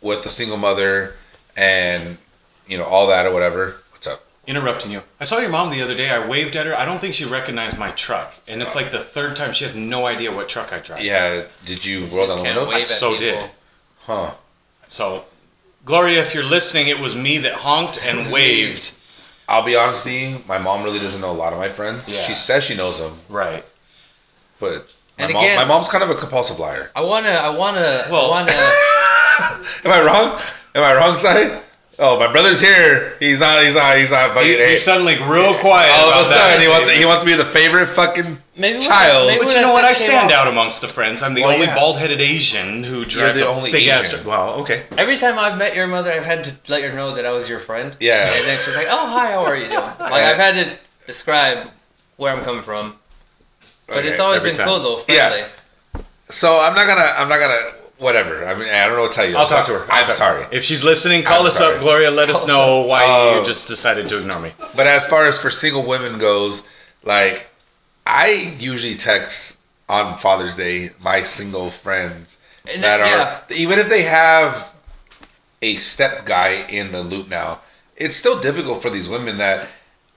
[0.00, 1.14] with a single mother
[1.56, 2.18] and
[2.66, 3.76] you know all that or whatever.
[3.92, 4.22] What's up?
[4.46, 5.02] Interrupting you.
[5.18, 6.10] I saw your mom the other day.
[6.10, 6.76] I waved at her.
[6.76, 8.78] I don't think she recognized my truck, and it's oh.
[8.78, 11.02] like the third time she has no idea what truck I drive.
[11.02, 11.46] Yeah.
[11.64, 12.70] Did you roll down the Can't window?
[12.70, 13.26] wave at so people.
[13.26, 13.50] did.
[14.04, 14.34] Huh.
[14.88, 15.24] So,
[15.84, 18.92] Gloria, if you're listening, it was me that honked and waved.
[19.48, 20.40] I'll be honest with you.
[20.46, 22.08] My mom really doesn't know a lot of my friends.
[22.08, 22.22] Yeah.
[22.26, 23.64] She says she knows them, Right.
[24.60, 24.86] but
[25.18, 26.90] my, And mom, again- my mom's kind of a compulsive liar.
[26.94, 27.30] I wanna.
[27.30, 28.06] I wanna.
[28.10, 28.52] Well- I wanna.
[29.84, 30.40] Am I wrong?
[30.74, 31.62] Am I wrong, side?
[31.98, 33.16] Oh, my brother's here.
[33.20, 33.64] He's not.
[33.64, 33.96] He's not.
[33.96, 34.50] He's not fucking.
[34.50, 34.72] You, hey.
[34.72, 35.90] you suddenly real quiet.
[35.92, 36.60] All about of a sudden, that.
[36.60, 36.90] he wants.
[36.92, 39.28] He wants to be the favorite fucking Maybe child.
[39.28, 39.84] maybe But you know what?
[39.84, 41.22] I stand out- out amongst the friends.
[41.22, 41.74] I'm the Well, only yeah.
[41.74, 44.06] bald-headed Asian who drives the a only big ass.
[44.12, 44.26] Asian.
[44.26, 44.84] Well, okay.
[44.98, 47.48] Every time I've met your mother, I've had to let her know that I was
[47.48, 47.96] your friend.
[47.98, 48.30] Yeah.
[48.30, 49.32] And then she's like, "Oh, hi.
[49.32, 51.68] How are you doing?" Like I've had to describe
[52.18, 52.96] where I'm coming from,
[53.86, 54.66] but Okay, it's always been time.
[54.66, 55.04] cool though.
[55.08, 55.30] Yeah.
[55.30, 56.04] Friendly.
[56.28, 57.14] So I'm not gonna.
[57.16, 57.72] I'm not gonna.
[57.98, 58.46] Whatever.
[58.46, 59.36] I mean, I don't know what to tell you.
[59.36, 59.90] I'll I'm talk to her.
[59.92, 60.46] I'll I'm talk- sorry.
[60.52, 61.76] If she's listening, call I'm us sorry.
[61.76, 62.10] up, Gloria.
[62.10, 63.32] Let us know us why Oh.
[63.34, 64.52] you um, just decided to ignore me.
[64.74, 66.60] But as far as for single women goes,
[67.04, 67.46] like
[68.06, 68.28] I
[68.58, 69.56] usually text
[69.88, 72.36] on Father's Day my single friends
[72.66, 74.68] And that then- are even if they have
[75.62, 77.60] a step guy in the loop now,
[77.96, 79.68] it's still difficult for these women that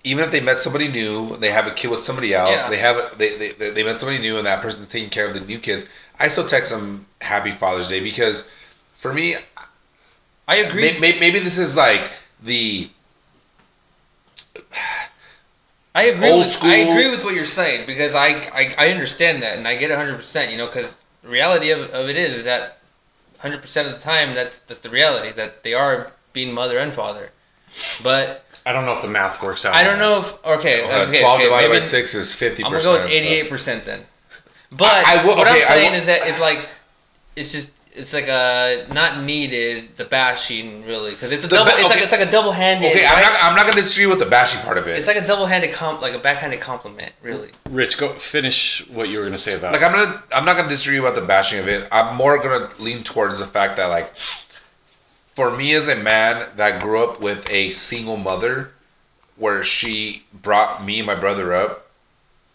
[0.04, 2.70] even if they met somebody new, they have a kid with somebody else, Yeah.
[2.70, 5.34] they have a, they, they they met somebody new and that person's taking care of
[5.34, 5.86] the new kids.
[6.20, 8.44] I still text them Happy Father's Day because
[9.02, 9.36] for me,
[10.48, 10.94] I agree.
[10.94, 12.12] may, may, maybe this is like
[12.44, 12.90] the
[15.96, 16.30] I agree.
[16.30, 19.58] Old with, school- I agree with what you're saying because I, I, I understand that
[19.58, 20.18] and I get 100.
[20.18, 22.78] percent You know, because the reality of, of it is, is that
[23.42, 26.94] 100 percent of the time that's that's the reality that they are being mother and
[26.94, 27.32] father.
[28.04, 29.74] But I don't know if the math works out.
[29.74, 32.64] I don't know if okay, uh, okay, twelve okay, divided maybe- by six is fifty
[32.64, 32.86] I'm percent.
[32.94, 34.06] gonna go with 88 percent then.
[34.72, 36.70] But I- I will- what okay, I'm I saying will- is that it's like
[37.36, 41.66] it's just it's like a not needed the bashing really because it's a double.
[41.72, 42.92] ba- it's like it's like a double handed.
[42.92, 43.44] Okay, I'm not.
[43.44, 45.00] I'm not gonna disagree with the bashing part of it.
[45.00, 47.50] It's like a double handed comp, like a backhanded compliment, really.
[47.70, 49.74] Rich, go finish what you were going to say about.
[49.74, 50.24] like I'm gonna.
[50.32, 51.88] I'm not gonna disagree about the bashing of it.
[51.92, 54.14] I'm more gonna lean towards the fact that like,
[55.36, 58.72] for me as a man that grew up with a single mother,
[59.36, 61.90] where she brought me and my brother up.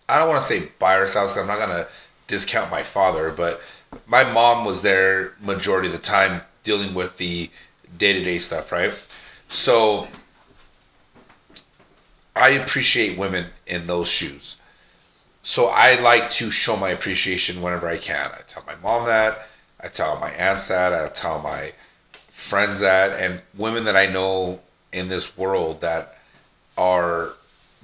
[0.08, 1.88] I don't want to say by ourselves because I'm not gonna
[2.28, 3.60] discount my father, but
[4.06, 7.50] my mom was there majority of the time dealing with the
[7.96, 8.92] day to day stuff, right?
[9.48, 10.08] So
[12.36, 14.56] I appreciate women in those shoes.
[15.42, 18.30] So I like to show my appreciation whenever I can.
[18.32, 19.46] I tell my mom that,
[19.80, 21.72] I tell my aunts that, I tell my
[22.36, 24.60] friends that, and women that I know
[24.92, 26.16] in this world that
[26.76, 27.32] are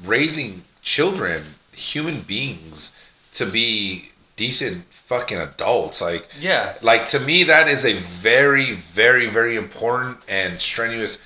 [0.04, 2.92] raising children, human beings,
[3.34, 6.00] to be decent fucking adults.
[6.00, 6.74] Like, Yeah.
[6.82, 11.18] like to me, that is a very, very, very important and strenuous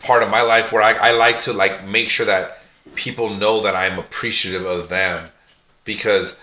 [0.00, 2.58] part of my life where I, I like to like make sure that
[2.94, 5.30] people know that I'm appreciative of them
[5.84, 6.36] because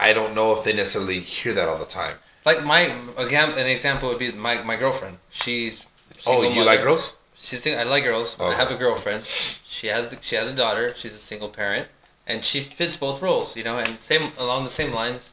[0.00, 2.16] I don't know if they necessarily hear that all the time.
[2.48, 2.80] Like my
[3.18, 5.18] again, an example would be my my girlfriend.
[5.30, 5.82] She's
[6.24, 6.64] Oh, you mother.
[6.64, 7.12] like girls?
[7.42, 8.36] She's I like girls.
[8.40, 9.24] I have a girlfriend.
[9.68, 10.94] She has she has a daughter.
[10.96, 11.88] She's a single parent,
[12.26, 13.54] and she fits both roles.
[13.54, 15.32] You know, and same along the same lines.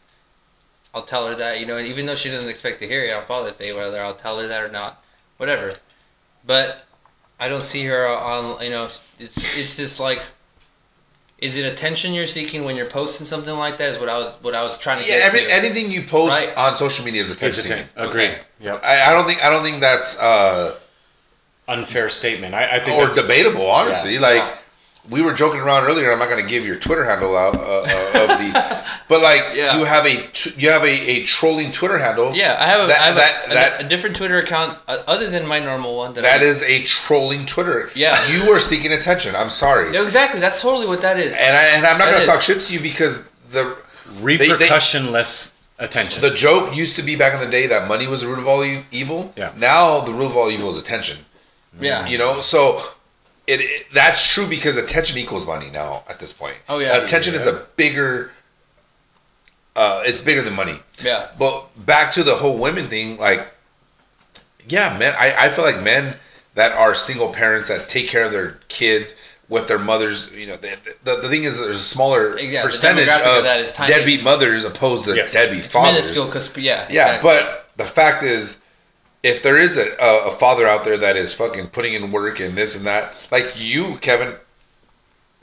[0.93, 3.13] I'll tell her that you know, and even though she doesn't expect to hear it
[3.13, 5.01] on Father's Day, whether I'll tell her that or not,
[5.38, 5.76] whatever.
[6.45, 6.84] But
[7.39, 8.61] I don't see her on.
[8.61, 8.89] You know,
[9.20, 10.20] it's it's just like.
[11.40, 13.90] Is it attention you're seeking when you're posting something like that?
[13.90, 15.54] Is what I was what I was trying to Yeah, get every, to.
[15.54, 16.56] anything you post Right.
[16.56, 17.60] on social media is attention.
[17.60, 17.88] a seeking.
[17.96, 18.08] ten.
[18.08, 18.30] Agreed.
[18.32, 18.42] Okay.
[18.62, 18.82] Yep.
[18.84, 20.80] I, I don't think I don't think that's uh,
[21.68, 22.54] Unfair statement.
[22.54, 23.70] I, I think or that's, debatable.
[23.70, 24.20] Honestly, Yeah.
[24.22, 24.58] like Yeah.
[25.10, 26.12] We were joking around earlier.
[26.12, 29.56] I'm not going to give your Twitter handle out uh, uh, of the, but like
[29.56, 29.78] Yeah.
[29.78, 32.36] you have a you have a, a trolling Twitter handle.
[32.36, 35.03] Yeah, I have a, That- I have that- a, that- a, different Twitter account uh,
[35.08, 36.14] other than my normal one.
[36.16, 37.91] That, That I, is a trolling Twitter.
[37.95, 38.28] Yeah.
[38.28, 39.36] you are seeking attention.
[39.36, 40.39] I'm sorry, No, exactly.
[40.39, 41.34] That's totally what that is.
[41.34, 43.20] and I and I'm not going to talk shit to you because
[43.51, 43.78] the
[44.22, 46.22] repercussionless attention.
[46.22, 48.47] the joke used to be back in the day that money was the root of
[48.47, 49.34] all evil.
[49.36, 49.53] Yeah.
[49.58, 51.26] Now the root of all evil is attention.
[51.80, 52.08] yeah.
[52.08, 52.82] You know, so
[53.48, 56.58] it, it that's true because attention equals money now at this point.
[56.70, 56.98] Oh, yeah.
[56.98, 58.32] attention is a bigger.
[59.76, 60.80] Uh, it's bigger than money.
[61.04, 61.32] Yeah.
[61.38, 63.52] But back to the whole women thing, like,
[64.68, 65.14] yeah, men.
[65.20, 66.18] I, I feel like men
[66.56, 69.14] that are single parents that take care of their kids
[69.50, 70.32] with their mothers.
[70.34, 73.60] You know, the, the, the thing is, there's a smaller Yeah, percentage of of that
[73.60, 75.34] is deadbeat mothers opposed to Yes.
[75.34, 76.04] deadbeat It's fathers.
[76.06, 76.88] minuscule because yeah.
[76.89, 77.30] Yeah, exactly.
[77.30, 78.58] but the fact is,
[79.26, 82.40] if there is a, a, a father out there that is fucking putting in work
[82.40, 84.36] and this and that, like you, Kevin,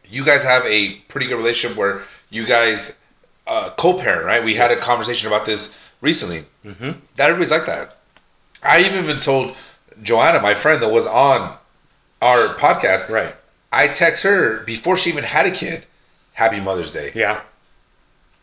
[0.08, 2.92] you guys have a pretty good relationship where you guys
[3.46, 4.44] uh, co-parent, right?
[4.44, 5.70] We had a conversation about this
[6.00, 6.46] recently.
[6.62, 7.98] hmm That everybody's like that.
[8.62, 9.56] I even been told
[10.02, 11.56] Joanna, my friend that was on
[12.20, 13.34] our podcast, Right.
[13.72, 15.86] I text her before she even had a kid,
[16.34, 17.40] "Happy Mother's Day." Yeah.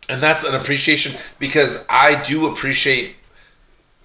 [0.10, 3.16] and that's an appreciation because I do appreciate.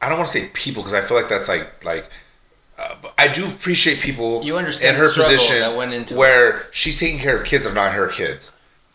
[0.04, 2.04] I don't want to say people because I feel like that's like like.
[2.76, 6.16] Uh, I do appreciate people You understand in her position that went into it.
[6.16, 8.50] where she's taking care of kids that are not her kids,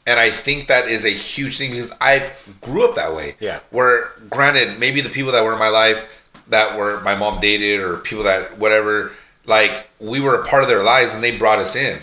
[0.06, 2.32] and I think that is a huge thing because I
[2.62, 3.38] grew up that way.
[3.40, 3.62] Yeah.
[3.72, 6.04] Where granted, maybe the people that were in my life
[6.50, 9.14] that were my mom dated or people that whatever,
[9.46, 12.02] like we were a part of their lives and they brought us in.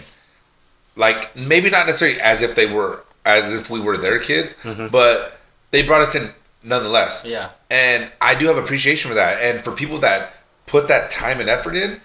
[0.96, 4.90] Like maybe not necessarily as if they were as if we were their kids, Mhm.
[4.90, 5.38] but
[5.72, 6.32] they brought us in
[6.66, 7.24] nonetheless.
[7.24, 7.50] yeah.
[7.70, 9.40] And I do have appreciation for that.
[9.40, 10.34] And for people that
[10.66, 12.00] put that time and effort in,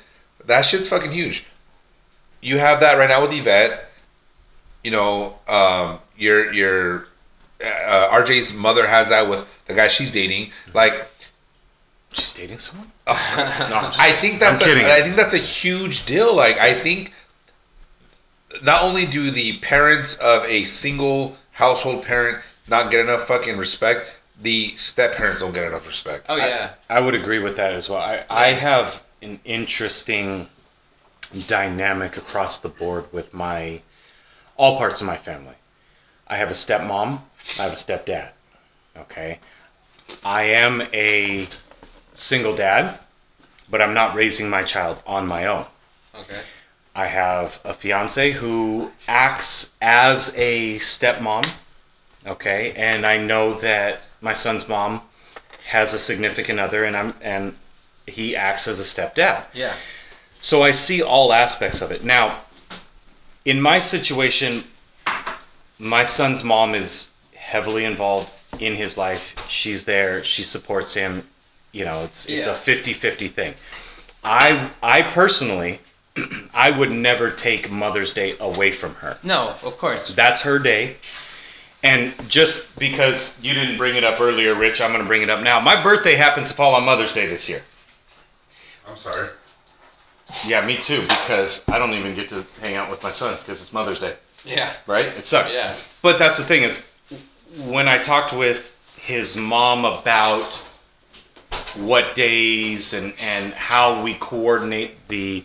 [0.46, 1.46] that shit's fucking huge.
[2.42, 3.86] You have that right now with Yvette.
[4.84, 7.08] You know, um, your your
[7.64, 10.52] uh, RJ's mother has that with the guy she's dating.
[10.74, 11.08] Like,
[12.14, 12.92] She's dating someone.
[13.08, 14.94] I'm I think that's a.
[14.94, 16.36] I think that's a huge deal.
[16.36, 17.14] Like, I think
[18.64, 24.10] not only do the parents of a single household parent not get enough fucking respect,
[24.42, 26.26] the step parents don't get enough respect.
[26.30, 26.74] Oh yeah.
[26.90, 28.00] I would agree with that as well.
[28.00, 30.48] I, I have an interesting
[31.48, 33.82] dynamic across the board with my
[34.58, 35.56] all parts of my family.
[36.28, 37.22] I have a stepmom,
[37.58, 38.30] I have a stepdad.
[38.98, 39.40] Okay.
[40.24, 41.48] I am a
[42.16, 43.00] single dad,
[43.70, 45.66] but I'm not raising my child on my own.
[46.14, 46.42] Okay.
[46.94, 51.50] I have a fiance who acts as a stepmom.
[52.26, 55.02] Okay, and I know that my son's mom
[55.70, 57.56] has a significant other, and I'm and
[58.06, 59.46] he acts as a stepdad.
[59.54, 59.76] Yeah.
[60.42, 62.04] So I see all aspects of it.
[62.04, 62.42] Now,
[63.46, 64.66] in my situation,
[65.80, 69.22] my son's mom is heavily involved in his life.
[69.50, 71.28] She's there, she supports him.
[71.72, 72.58] You know, it's it's Yeah.
[72.60, 73.54] a 50-50 thing.
[74.24, 75.80] I I personally
[76.54, 79.18] I would never take Mother's Day away from her.
[79.24, 80.14] No, of course.
[80.16, 80.98] That's her day.
[81.84, 85.30] And just because you didn't bring it up earlier, Rich, I'm going to bring it
[85.30, 85.60] up now.
[85.60, 87.64] My birthday happens to fall on Mother's Day this year.
[88.88, 89.30] I'm sorry.
[90.46, 91.02] Yeah, me too.
[91.02, 94.16] Because I don't even get to hang out with my son because it's Mother's Day,
[94.46, 94.76] Yeah.
[94.86, 95.08] right?
[95.08, 95.52] It sucks.
[95.52, 95.76] Yeah.
[96.04, 96.84] But that's the thing is,
[97.58, 98.64] when I talked with
[98.96, 100.64] his mom about
[101.76, 105.44] what days and and how we coordinate the,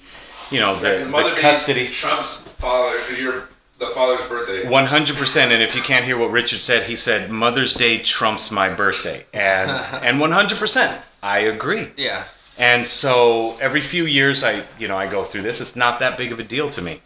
[0.51, 1.89] you know, the, the custody.
[1.89, 4.69] Trump's father, your the father's birthday.
[4.69, 5.53] One hundred percent.
[5.53, 9.25] And if you can't hear what Richard said, he said Mother's Day trumps my birthday,
[9.33, 9.71] and
[10.05, 11.91] and one hundred percent, I agree.
[11.97, 12.27] Yeah.
[12.59, 15.61] And so every few years, I you know I go through this.
[15.61, 17.03] It's not that big of a deal to me.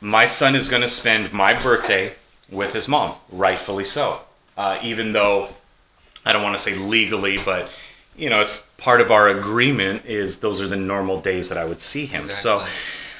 [0.00, 2.14] My son is going to spend my birthday
[2.50, 4.20] with his mom, rightfully so.
[4.56, 5.48] Uh, even though
[6.24, 7.70] I don't want to say legally, but
[8.16, 11.64] you know, it's part of our agreement is those are the normal days that I
[11.64, 12.30] would see him.
[12.30, 12.64] So,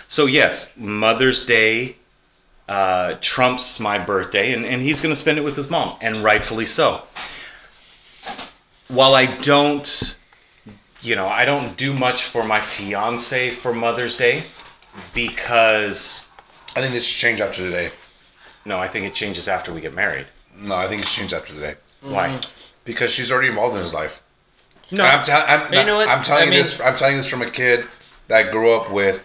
[0.08, 1.96] so yes, Mother's Day
[2.68, 6.22] uh, trumps my birthday, and, and he's going to spend it with his mom, and
[6.24, 7.02] rightfully so.
[8.88, 10.16] While I don't,
[11.00, 14.46] you know, I don't do much for my fiance for Mother's Day
[15.14, 16.26] because
[16.76, 17.92] I think this should change after today.
[18.64, 20.26] no, I think it changes after we get married.
[20.56, 22.40] No, I think it's changed after today Why?
[22.84, 24.12] because she's already involved in his life.
[24.90, 26.08] No, And I'm, tell- I'm, But you know what?
[26.08, 26.80] I'm telling I you mean- this.
[26.80, 27.86] I'm telling this from a kid
[28.28, 29.22] that grew up with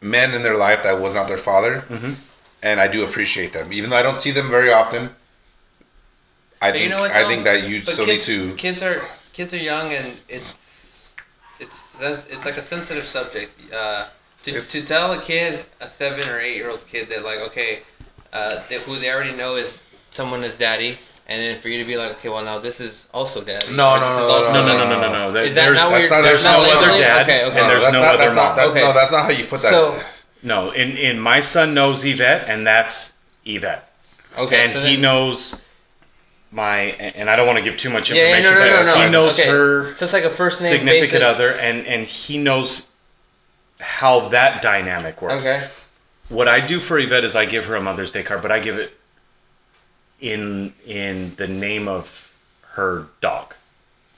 [0.00, 2.16] men in their life that was not their father, Mhm.
[2.62, 5.10] and I do appreciate them, even though I don't see them very often.
[6.60, 7.10] I But think you know what?
[7.10, 8.54] I think that you But still kids, need to.
[8.56, 10.46] Kids are kids are young, and it's
[11.58, 13.52] it's it's like a sensitive subject.
[13.72, 14.06] Uh,
[14.44, 17.82] to to tell a kid, a seven or eight year old kid, that like okay,
[18.32, 19.72] uh, that who they already know is
[20.10, 20.98] someone is daddy,
[21.28, 23.66] and then for you to be like, okay, well now this is also daddy.
[23.74, 25.32] No, no, no, no, also no, no, no, no, no, no.
[25.32, 26.10] There- Is that there's not That's weird?
[26.10, 27.60] not- there's that's no not other dad, Okay, okay.
[27.60, 28.44] and there's that's no not, other that's mom.
[28.48, 28.80] Not, that, Okay.
[28.80, 29.70] No, that's not how you put that.
[29.70, 30.00] So
[30.42, 33.12] No, in in my son knows Yvette, and that's
[33.44, 33.88] Yvette,
[34.38, 35.60] okay, and so he knows
[36.52, 36.78] my.
[36.80, 38.94] And I don't want to give too much Yeah, yeah, information, no, no, but no,
[38.98, 39.04] no.
[39.04, 39.48] he knows okay.
[39.48, 41.34] her So it's like a first name significant basis.
[41.34, 42.82] other, and and he knows
[43.80, 45.44] how that dynamic works.
[45.44, 45.68] Okay.
[46.28, 48.58] What I do for Yvette is I give her a Mother's Day card, but I
[48.58, 48.92] give it
[50.20, 52.06] in in the name of
[52.74, 53.54] her dog.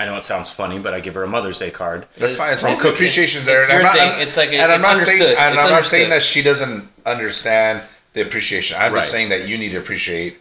[0.01, 2.07] I know it sounds funny, but I give her a Mother's Day card.
[2.19, 2.53] That's fine.
[2.53, 3.63] It's From from appreciation there.
[3.63, 4.03] It's and I'm not, thing.
[4.11, 6.23] I'm- It's like a- and I'm it's not saying, and It's I'm not saying that
[6.23, 7.83] she doesn't understand
[8.15, 8.77] the appreciation.
[8.79, 9.01] I'm Right.
[9.03, 10.41] just saying that you need to appreciate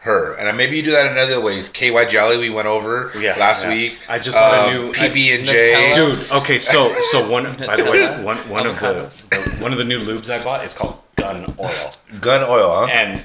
[0.00, 1.68] her, and maybe you do that in other ways.
[1.68, 3.68] KY Jelly we went over Yeah, last yeah.
[3.70, 3.98] week.
[4.08, 5.94] I just bought a Um, new- PB and J.
[5.94, 8.22] Dude, okay, so so one by the way, Nutella?
[8.24, 11.54] one one of the, the one of the new lubes I bought is called gun
[11.60, 11.94] oil.
[12.20, 12.92] Gun oil, huh?
[12.92, 13.24] And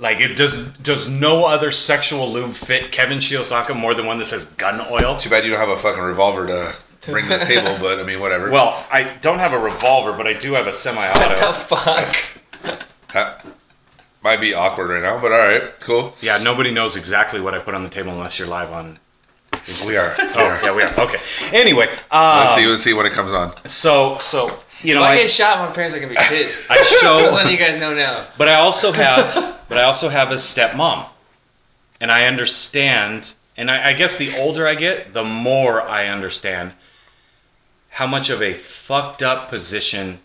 [0.00, 4.26] like it does does no other sexual lube fit Kevin Shiosaka more than one that
[4.26, 5.18] says gun oil?
[5.18, 6.76] Too bad you don't have a fucking revolver to
[7.10, 8.50] bring to the table, but I mean, whatever.
[8.50, 11.20] Well, I don't have a revolver, but I do have a What semi-auto.
[11.20, 12.16] What the fuck?
[13.08, 13.42] Ha-
[14.22, 16.14] might be awkward right now, but all right, cool.
[16.20, 18.98] Yeah, nobody knows exactly what I put on the table unless you're live on.
[19.86, 20.14] We are.
[20.18, 21.00] Oh, yeah, we are.
[21.00, 21.20] Okay.
[21.52, 22.64] Anyway, Let's see.
[22.64, 23.54] um, Let's see when it comes on.
[23.68, 26.70] so so you know if I, I, get shot, my parents are gonna be pissed.
[26.70, 28.28] I Just show letting you guys know now.
[28.38, 31.08] But I also have, but I also have a stepmom,
[32.00, 33.34] and I understand.
[33.56, 36.72] And I, I guess the older I get, the more I understand
[37.90, 40.20] how much of a fucked up position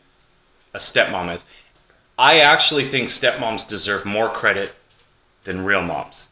[0.74, 1.42] a stepmom is.
[2.18, 4.74] I actually think stepmoms deserve more credit
[5.44, 6.30] than real moms.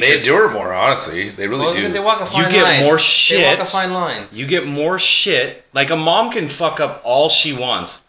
[0.00, 1.30] They endure more, honestly.
[1.30, 1.80] They really Well, do.
[1.80, 2.82] because they walk a You get line.
[2.82, 3.58] more They shit.
[3.58, 4.28] walk a fine line.
[4.32, 5.64] You get more shit.
[5.72, 8.00] Like a mom can fuck up all she wants,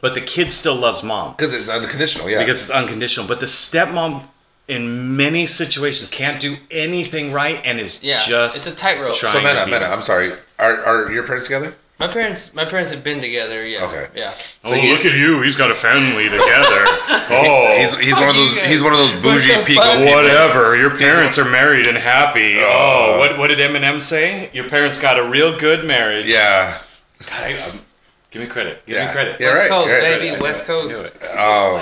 [0.00, 1.34] but the kid still loves mom.
[1.36, 2.38] Because it's unconditional, yeah.
[2.44, 3.26] because it's unconditional.
[3.26, 4.24] But the stepmom,
[4.68, 9.16] in many situations, can't do anything right and is Yeah, just it's a tightrope.
[9.16, 9.92] trying so, to Mena, be Mena, right.
[9.98, 10.34] I'm sorry.
[10.58, 11.74] Are are your parents together?
[12.00, 13.64] My parents, my parents have been together.
[13.66, 13.84] Yeah.
[13.84, 14.08] Okay.
[14.18, 14.34] Yeah.
[14.64, 15.42] Oh, look at you!
[15.42, 16.86] He's got a family together.
[17.32, 18.68] Oh, he's he's fuck one of you those guys.
[18.68, 19.98] he's one of those bougie the pico fuck?
[20.00, 20.14] people.
[20.16, 20.76] whatever.
[20.76, 22.58] Your parents are married and happy.
[22.58, 24.50] Uh, Oh, what what did Eminem say?
[24.52, 26.26] Your parents got a real good marriage.
[26.26, 26.82] Yeah.
[27.20, 27.80] God, I,
[28.30, 28.84] give me credit.
[28.86, 29.06] Give Yeah.
[29.06, 29.40] me credit.
[29.40, 29.68] Yeah, West right.
[29.68, 30.30] Coast, right, baby.
[30.30, 30.40] right.
[30.42, 31.12] West Coast.
[31.36, 31.76] Oh.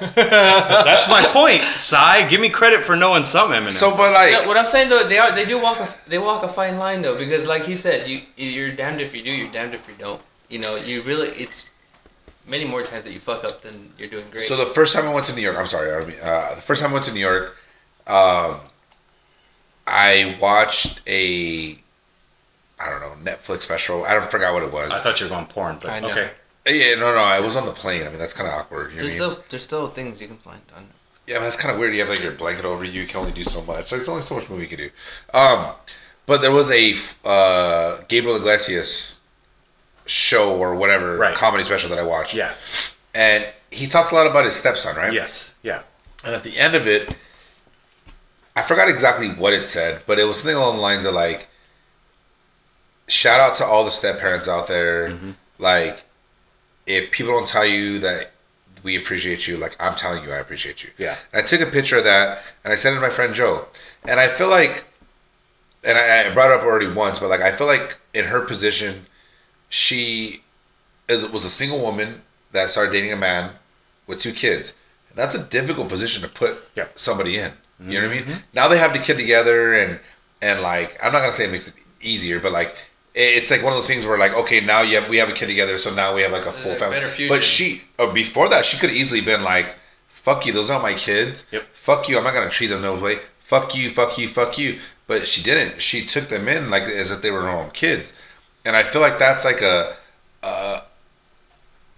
[0.16, 2.26] That's my point, Cy.
[2.28, 3.72] Give me credit for knowing some Eminem.
[3.72, 6.18] So, but like, No, what I'm saying though, they are they do walk a they
[6.18, 9.30] walk a fine line though because like he said, you you're damned if you do,
[9.30, 10.20] you're damned if you don't.
[10.48, 11.64] You know, you really it's
[12.46, 14.46] many more times that you fuck up than you're doing great.
[14.48, 16.54] so the first time I went to New York, I'm sorry, I don't mean, uh,
[16.56, 17.54] the first time I went to New York,
[18.06, 18.60] um,
[19.86, 21.78] I watched a,
[22.84, 24.04] I don't know, Netflix special.
[24.04, 24.90] I don't forgot what it was.
[24.92, 26.10] I thought you were going porn, but I know.
[26.10, 26.30] okay.
[26.66, 28.06] yeah, no, no, I was on the plane.
[28.06, 28.92] I mean, that's kind of awkward.
[28.92, 29.32] You know there's I mean?
[29.34, 30.86] still there's still things you can find on.
[31.26, 31.94] Yeah, but that's kind of weird.
[31.94, 33.00] You have like your blanket over you.
[33.02, 33.88] You can only do so much.
[33.88, 34.90] So it's only so much movie you can do.
[35.32, 35.72] Um,
[36.26, 39.20] but there was a uh, Gabriel Iglesias
[40.06, 41.34] show or whatever Right.
[41.36, 42.34] comedy special that I watched.
[42.34, 42.54] Yeah.
[43.14, 45.12] and he talks a lot about his stepson, right?
[45.12, 45.52] Yes.
[45.62, 45.82] Yeah.
[46.24, 47.14] And at the end of it,
[48.54, 51.48] I forgot exactly what it said, but it was something along the lines of like,
[53.08, 55.10] shout out to all the step parents out there.
[55.10, 55.34] Mhm.
[55.58, 56.02] Like,
[56.86, 58.30] if people don't tell you that
[58.82, 60.90] we appreciate you, like I'm telling you, I appreciate you.
[60.98, 61.16] Yeah.
[61.32, 63.66] And I took a picture of that and I sent it to my friend Joe.
[64.04, 64.84] And I feel like,
[65.82, 68.42] and I, I brought it up already once, but like I feel like in her
[68.42, 69.06] position,
[69.70, 70.42] she
[71.08, 73.52] is, was a single woman that started dating a man
[74.06, 74.74] with two kids.
[75.14, 76.86] That's a difficult position to put Yeah.
[76.96, 77.52] somebody in.
[77.80, 78.24] You know what I mean?
[78.26, 78.42] Mhm.
[78.52, 79.98] Now they have the kid together, and
[80.40, 82.74] and like I'm not gonna say it makes it easier, but like
[83.14, 85.32] it's like one of those things where like okay now you have we have a
[85.34, 87.28] kid together, so now we have like a full a family.
[87.28, 89.76] But she uh, before that she could have easily been like,
[90.24, 91.46] "Fuck you, those aren't my kids.
[91.52, 91.62] Yep.
[91.84, 93.18] Fuck you, I'm not gonna treat them no way.
[93.48, 95.80] Fuck you, fuck you, fuck you." But she didn't.
[95.82, 98.12] She took them in like as if they were her own kids,
[98.64, 99.96] and I feel like that's like a.
[100.42, 100.80] Uh,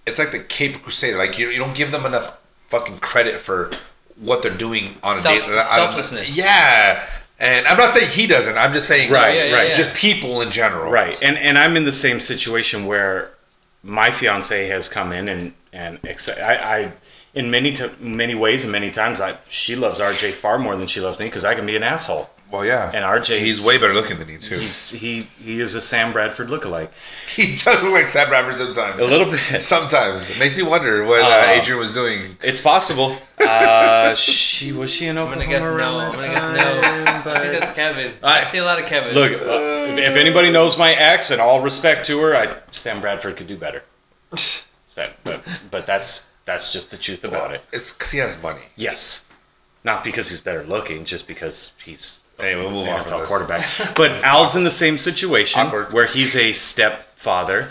[0.07, 1.17] it's like the Cape Crusader.
[1.17, 2.35] Like you, you don't give them enough
[2.71, 3.73] fucking credit for
[4.17, 5.59] what they're doing on a Self- day.
[5.59, 6.37] I don't- selflessness.
[6.37, 7.07] Yeah,
[7.39, 8.57] and I'm not saying he doesn't.
[8.57, 9.69] I'm just saying, Right, Yeah, yeah, right.
[9.71, 9.77] yeah.
[9.77, 13.31] Just people in general, Right, and and I'm in the same situation where
[13.83, 16.93] my fiance has come in and and ex- I, I
[17.35, 20.87] in many t- many ways and many times I she loves RJ far more than
[20.87, 22.29] she loves me because I can be an asshole.
[22.51, 22.91] Well, yeah.
[22.95, 24.59] And RJ 's- he's way better looking than you too.
[24.59, 26.91] He's he he is a Sam Bradford lookalike.
[27.35, 29.03] he does look like Sam Bradford sometimes.
[29.03, 29.61] A little bit.
[29.61, 32.37] Sometimes it makes you wonder what uh, Uh, Adrian was doing.
[32.43, 33.17] It's possible.
[33.39, 35.69] Uh, she was she in I'm gonna guess no.
[35.73, 36.81] around I'm that gonna guess no.
[37.05, 37.29] time?
[37.37, 38.15] I think that's Kevin.
[38.23, 39.15] I- I, see a lot of Kevin.
[39.15, 43.37] Look, uh, if anybody knows my ex, and all respect to her, I, Sam Bradford
[43.37, 43.83] could do better.
[44.97, 47.63] That, but, but that's that's just the truth about it.
[47.73, 48.63] It's because he has money.
[48.75, 49.21] Yes,
[49.85, 53.29] not because he's better looking, just because he's Hey, we'll move on NFL from this.
[53.29, 53.67] quarterback.
[53.97, 55.93] But Al's in the same situation Awkward.
[55.93, 57.71] where he's a stepfather.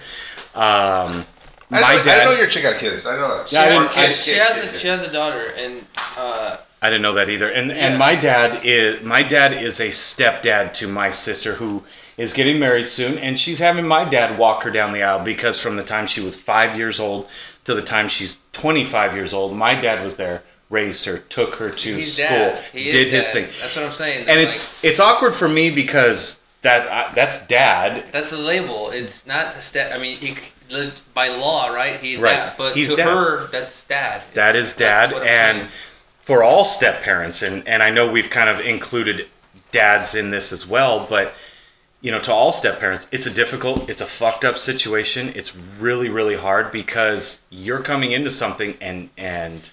[0.53, 1.25] Um,
[1.71, 2.03] I my didn't, know, I dad.
[2.15, 3.05] didn't know your chick had kids.
[3.05, 3.51] I know that.
[3.51, 4.79] Yeah, I didn't- Or kid, I- she has kid, a, kid.
[4.81, 5.85] she has a daughter, and
[6.17, 7.49] uh, I didn't know that either.
[7.49, 7.75] And Yeah.
[7.87, 11.83] and my dad is my dad is a stepdad to my sister who
[12.17, 15.59] is getting married soon, and she's having my dad walk her down the aisle because
[15.59, 17.27] from the time she was five years old
[17.65, 20.43] to the time she's twenty five years old, my dad was there,
[20.75, 22.65] raised her, took her to he's school, dad.
[22.73, 23.33] He did his dad.
[23.33, 24.27] thing, That's what I'm saying.
[24.27, 28.05] and Like, it's it's awkward for me because that I, that's dad.
[28.11, 28.89] that's the label.
[28.91, 29.93] It's not step.
[29.93, 31.99] I mean, he, c- by law, right?
[31.99, 32.35] He's Right.
[32.35, 33.07] dad, but He's to dad.
[33.07, 34.23] her, that's dad.
[34.33, 35.71] That It's- is dad, that's what I'm and saying.
[36.25, 39.27] for all step parents, and and I know we've kind of included
[39.71, 41.33] dads in this as well, but
[42.01, 45.31] you know, to all step parents, it's a difficult, it's a fucked up situation.
[45.35, 49.69] It's really, really hard because you're coming into something and and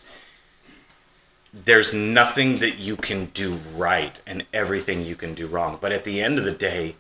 [1.53, 5.79] there's nothing that you can do right and everything you can do wrong.
[5.81, 6.97] But at the end of the day,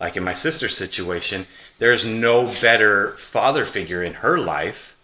[0.00, 1.46] like in my sister's situation,
[1.78, 4.94] there's no better father figure in her life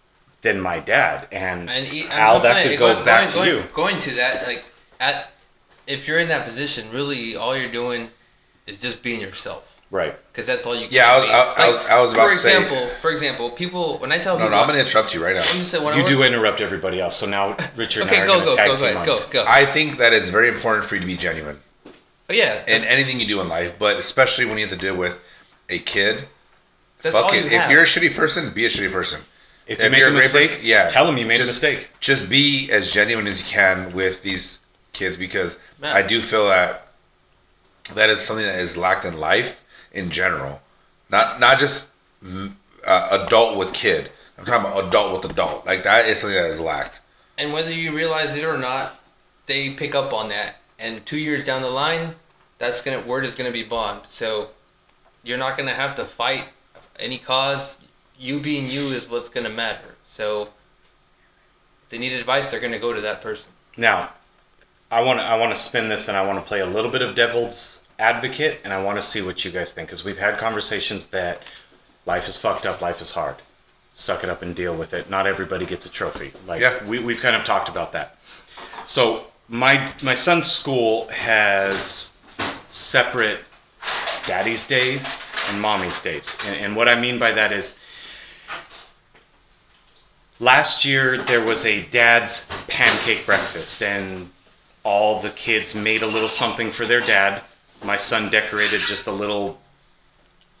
[0.41, 1.27] than my dad.
[1.31, 3.75] And, And he, Al, that could go going, back going, to going, you.
[3.75, 4.63] Going to that, like,
[4.99, 5.27] at
[5.87, 8.09] if you're in that position, really, all you're doing
[8.67, 9.63] is just being yourself.
[9.91, 10.15] Right.
[10.31, 11.31] Because that's all you can Yeah, I was- be.
[11.33, 14.19] I- I was- I was about for to say- example, For example, people, when I
[14.19, 14.51] tell No, people...
[14.51, 15.41] no, I'm going to interrupt you right now.
[15.41, 17.17] I'm just saying, when I You work- do interrupt everybody else.
[17.17, 18.85] So now Richard and I Okay, are go, going go, to tag go, go, team
[18.85, 19.33] ahead, on go, you.
[19.33, 19.43] go.
[19.45, 23.19] I think that it's very important for you to be genuine Oh, yeah, in anything
[23.19, 25.17] you do in life, but especially when you have to deal with
[25.69, 26.25] a kid.
[27.03, 27.39] that's Fuck all it.
[27.41, 27.71] you If have.
[27.71, 29.19] you're a shitty person, be a shitty person.
[29.67, 31.35] If If you make you're a a great mistake, person- yeah, tell them you made
[31.35, 31.89] a just- mistake.
[31.99, 34.59] Just be as genuine as you can with these
[34.93, 35.93] kids because Yeah.
[35.93, 36.87] I do feel that
[37.95, 39.49] that is something that is lacked in life
[39.91, 40.61] in general.
[41.09, 41.87] Not not just
[42.23, 44.11] mm, uh, adult with kid.
[44.37, 45.65] I'm talking about adult with adult.
[45.65, 46.99] Like that is something that is lacked.
[47.37, 48.99] And whether you realize it or not,
[49.47, 50.55] they pick up on that.
[50.79, 52.15] And two years down the line,
[52.59, 54.01] that's gonna word is gonna be bond.
[54.11, 54.49] So
[55.23, 56.45] you're not gonna have to fight
[56.97, 57.77] any cause.
[58.17, 59.95] You being you is what's gonna matter.
[60.07, 60.43] So
[61.83, 63.49] if they need advice, they're gonna go to that person.
[63.77, 64.11] Now,
[64.89, 66.91] I want to I want to spin this and I want to play a little
[66.91, 70.17] bit of devil's advocate and I want to see what you guys think because we've
[70.17, 71.41] had conversations that
[72.05, 73.35] life is fucked up, life is hard.
[73.93, 75.09] Suck it up and deal with it.
[75.09, 76.33] Not everybody gets a trophy.
[76.47, 76.83] Like Yeah.
[76.87, 78.17] we we've kind of talked about that.
[78.87, 82.09] So my my son's school has
[82.69, 83.41] separate
[84.25, 85.05] daddy's days
[85.47, 86.25] and mommy's days.
[86.43, 87.73] And, and what I mean by that is
[90.39, 94.29] last year there was a dad's pancake breakfast and
[94.83, 97.43] all the kids made a little something for their dad.
[97.83, 99.59] My son decorated just a little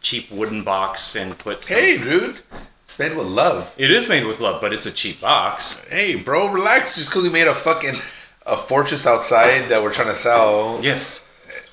[0.01, 2.41] cheap wooden box and put some, Hey, dude,
[2.85, 3.69] it's made with love.
[3.77, 5.77] It is made with love, but it's a cheap box.
[5.89, 6.95] Hey, bro, relax.
[6.95, 8.01] Just because we made a fucking
[8.45, 10.79] a fortress outside that we're trying to sell.
[10.81, 11.21] Yes,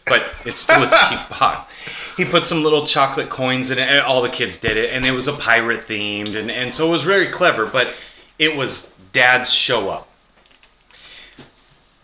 [0.07, 1.71] but it's still a cheap box.
[2.17, 4.05] He put some little chocolate coins in it.
[4.05, 6.91] All the kids did it, and it was a pirate themed, and, and so it
[6.91, 7.67] was very clever.
[7.67, 7.95] But
[8.39, 10.09] it was dad's show up.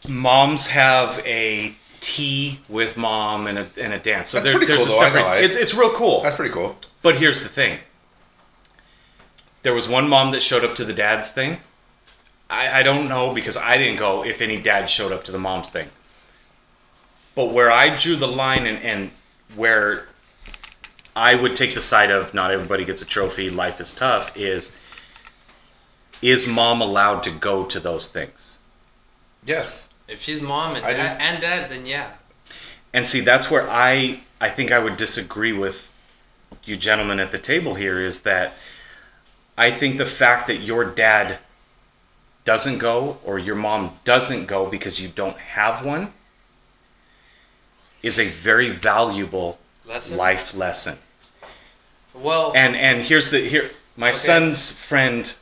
[0.07, 1.75] Moms have a
[2.05, 4.31] tea with mom and a, and a dance.
[4.31, 5.45] So That's there, pretty there's cool, a though, I separate.
[5.45, 6.23] It's, it's real cool.
[6.23, 6.77] That's pretty cool.
[7.03, 7.79] But here's the thing.
[9.63, 11.61] There was one mom that showed up to the dad's thing.
[12.51, 15.39] I, I don't know because I didn't go if any dad showed up to the
[15.39, 15.89] mom's thing.
[17.35, 19.11] But where I drew the line and, and
[19.57, 20.07] where
[21.17, 24.71] I would take the side of not everybody gets a trophy, life is tough, is
[26.21, 28.59] is mom allowed to go to those things?
[29.45, 29.89] Yes.
[30.09, 32.13] If she's mom and I dad, and dad, then yeah.
[32.93, 35.77] And see, that's where I I think I would disagree with
[36.65, 38.55] you gentlemen at the table here is that
[39.57, 41.39] I think the fact that your dad
[42.45, 46.13] doesn't go or your mom doesn't go because you don't have one
[48.03, 50.17] is a very valuable Lesson.
[50.17, 50.99] life lesson.
[52.15, 54.19] Well, And and here's the here my Okay.
[54.19, 55.33] son's friend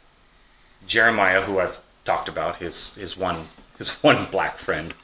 [0.87, 3.49] Jeremiah, who I've talked about, his his one
[3.83, 4.95] his one black friend.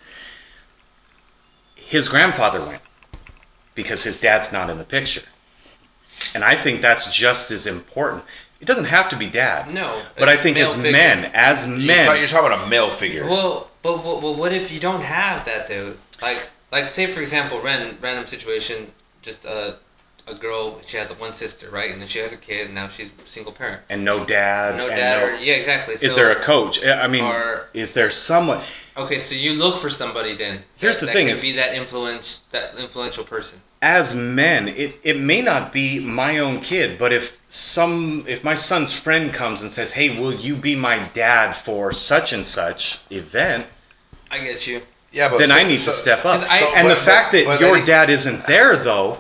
[1.74, 2.83] His grandfather went
[3.74, 5.22] because his dad's not in the picture.
[6.35, 8.24] And I think that's just as important.
[8.61, 9.72] It doesn't have to be dad.
[9.72, 10.03] no.
[10.18, 10.91] But I think as figure.
[10.91, 13.29] men, as You're, men, you're talking about a male figure.
[13.29, 15.95] Well, but, but, but what if you don't have that though?
[16.20, 18.91] Like, like say for example, random random situation,
[19.22, 19.79] just a
[20.31, 22.89] a girl, she has one sister, right, and then she has a kid, and now
[22.97, 23.83] she's a single parent.
[23.89, 24.76] and no dad.
[24.76, 25.95] No and dad, no- or yeah, exactly.
[26.01, 26.83] is there a coach?
[26.85, 28.62] I mean, or- is there someone?
[28.97, 30.62] Okay, so you look for somebody then.
[30.76, 33.61] Here's that, the that thing can is- be that influence, that influential person.
[33.81, 38.55] as men, it, it may not be my own kid, but if some if my
[38.55, 42.99] son's friend comes and says, "Hey, will you be my dad for such and such
[43.11, 43.66] event?"
[44.31, 44.83] I get you.
[45.12, 46.43] yeah, but then so- I need so- to step up.
[46.49, 49.18] I- and but- the fact but- that but I your think- dad isn't there, though,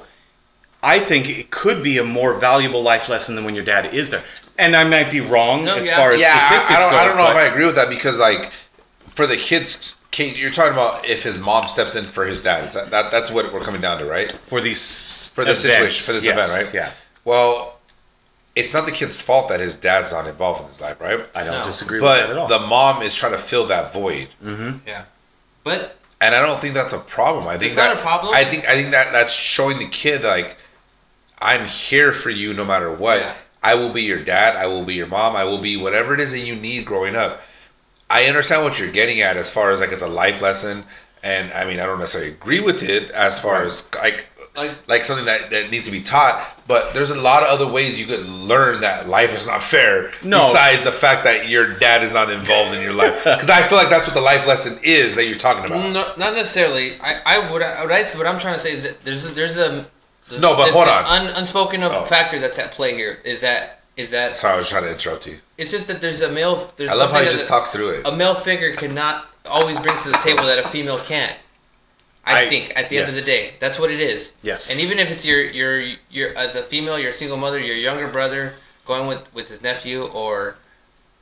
[0.82, 4.10] I think it could be a more valuable life lesson than when your dad is
[4.10, 4.24] there.
[4.58, 5.96] And I might be wrong No, as yeah.
[5.96, 6.96] far as yeah, statistics I, don't, go.
[6.98, 8.52] I don't know but if I agree with that because, like,
[9.16, 12.68] for the kids, Kate, you're talking about if his mom steps in for his dad.
[12.68, 14.32] Is that, that that's what we're coming down to, right?
[14.48, 16.74] for these For this events, situation, for this yes, event, right?
[16.74, 16.92] Yeah,
[17.24, 17.78] Well,
[18.54, 21.26] it's not the kid's fault that his dad's not involved in his life, right?
[21.34, 21.64] I don't No.
[21.64, 22.48] disagree with that at all.
[22.48, 25.04] But the mom is trying to fill that void, hmm Yeah,
[25.64, 27.46] but and I don't think that's a problem.
[27.46, 28.34] I think It's that, not a problem.
[28.34, 30.56] I think I think that that's showing the kid like
[31.40, 33.20] I'm here for you no matter what.
[33.20, 33.36] Yeah.
[33.62, 34.56] I will be your dad.
[34.56, 35.36] I will be your mom.
[35.36, 37.40] I will be whatever it is that you need growing up.
[38.10, 40.84] I understand what you're getting at as far as like it's a life lesson,
[41.22, 44.26] and I mean I don't necessarily agree with it as far as like
[44.56, 46.62] like like something that, that needs to be taught.
[46.66, 50.10] But there's a lot of other ways you could learn that life is not fair.
[50.22, 50.48] No.
[50.48, 53.78] Besides the fact that your dad is not involved in your life, because I feel
[53.78, 55.90] like that's what the life lesson is that you're talking about.
[55.90, 56.98] no, not necessarily.
[57.00, 59.30] I, I would, I, what, I, what I'm trying to say is that there's a,
[59.32, 59.86] there's a
[60.28, 61.04] there's, No, but there's hold this on.
[61.04, 62.04] Un, unspoken of Oh.
[62.06, 65.26] factor that's at play here is that is that Sorry, I was trying to interrupt
[65.26, 65.38] you.
[65.56, 66.72] it's just that there's a male.
[66.76, 68.02] There's I love how he just talks through it.
[68.06, 71.36] a male figure cannot always brings to the table that a female can't.
[72.24, 74.32] I, I- think at the end of the day, that's what it is.
[74.42, 74.70] Yes.
[74.70, 78.06] And even if it's your your your as a female, your single mother, your younger
[78.08, 78.54] brother
[78.86, 80.56] going with with his nephew, or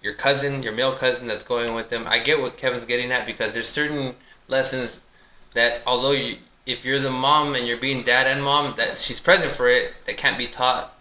[0.03, 3.25] your cousin, your male cousin that's going with them, I get what Kevin's getting at
[3.27, 4.17] because there's certain
[4.49, 5.01] lessons
[5.55, 6.37] that although you
[6.67, 9.93] if you're the mom and you're being dad and mom, that she's present for it,
[10.07, 10.93] that can't be taught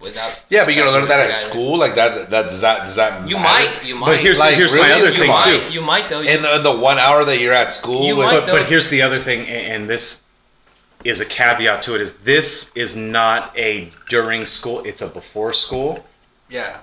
[0.00, 0.36] without.
[0.48, 1.48] Yeah, but you're gonna learn that at yeah.
[1.48, 2.30] school, like that.
[2.30, 3.28] That does that does that?
[3.28, 3.70] You matter?
[3.76, 4.06] might, you might.
[4.06, 4.88] But here's Like, here's really?
[4.88, 5.72] my other You thing might, too.
[5.72, 6.20] You might though.
[6.22, 8.04] in the, in the one hour that you're at school.
[8.06, 10.20] You with- might- but, though- but here's the other thing, and and this
[11.04, 15.52] is a caveat to it: is this is not a during school; it's a before
[15.52, 16.04] school
[16.48, 16.78] yeah.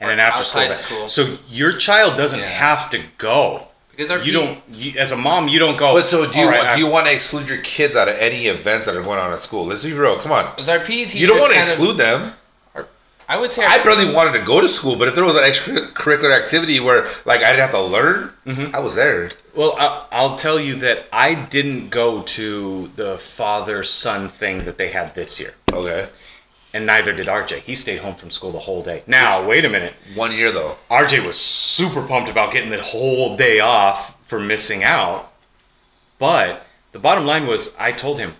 [0.00, 0.76] and Or an after school.
[0.76, 1.08] school.
[1.08, 2.48] So your child doesn't Yeah.
[2.48, 3.68] have to go.
[3.96, 4.58] Because our You P- don't.
[4.70, 5.92] You, as a mom, you don't go.
[5.94, 8.08] But so do you "All right, want, do you want to exclude your kids out
[8.08, 9.66] of any events that are going on at school?
[9.66, 10.20] Let's be real.
[10.20, 10.50] Come on.
[10.54, 12.32] Because our PE teachers You don't want to kind of- exclude them.
[13.26, 15.34] I would say I our- barely wanted to go to school, but if there was
[15.36, 18.74] an extracurricular activity where like I didn't have to learn, Mhm.
[18.74, 19.30] I was there.
[19.54, 24.76] Well, I, I'll tell you that I didn't go to the father son thing that
[24.76, 26.08] they had this year, Okay,
[26.74, 27.60] and neither did RJ.
[27.62, 29.02] He stayed home from school the whole day.
[29.06, 29.94] Now, wait a minute.
[30.14, 30.76] one year though.
[30.90, 35.32] RJ was super pumped about getting the whole day off for missing out.
[36.18, 38.34] But the bottom line was, I told him,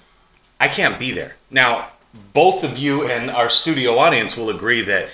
[0.60, 1.34] I can't be there.
[1.50, 1.90] Now,
[2.32, 5.08] both of you and our studio audience will agree that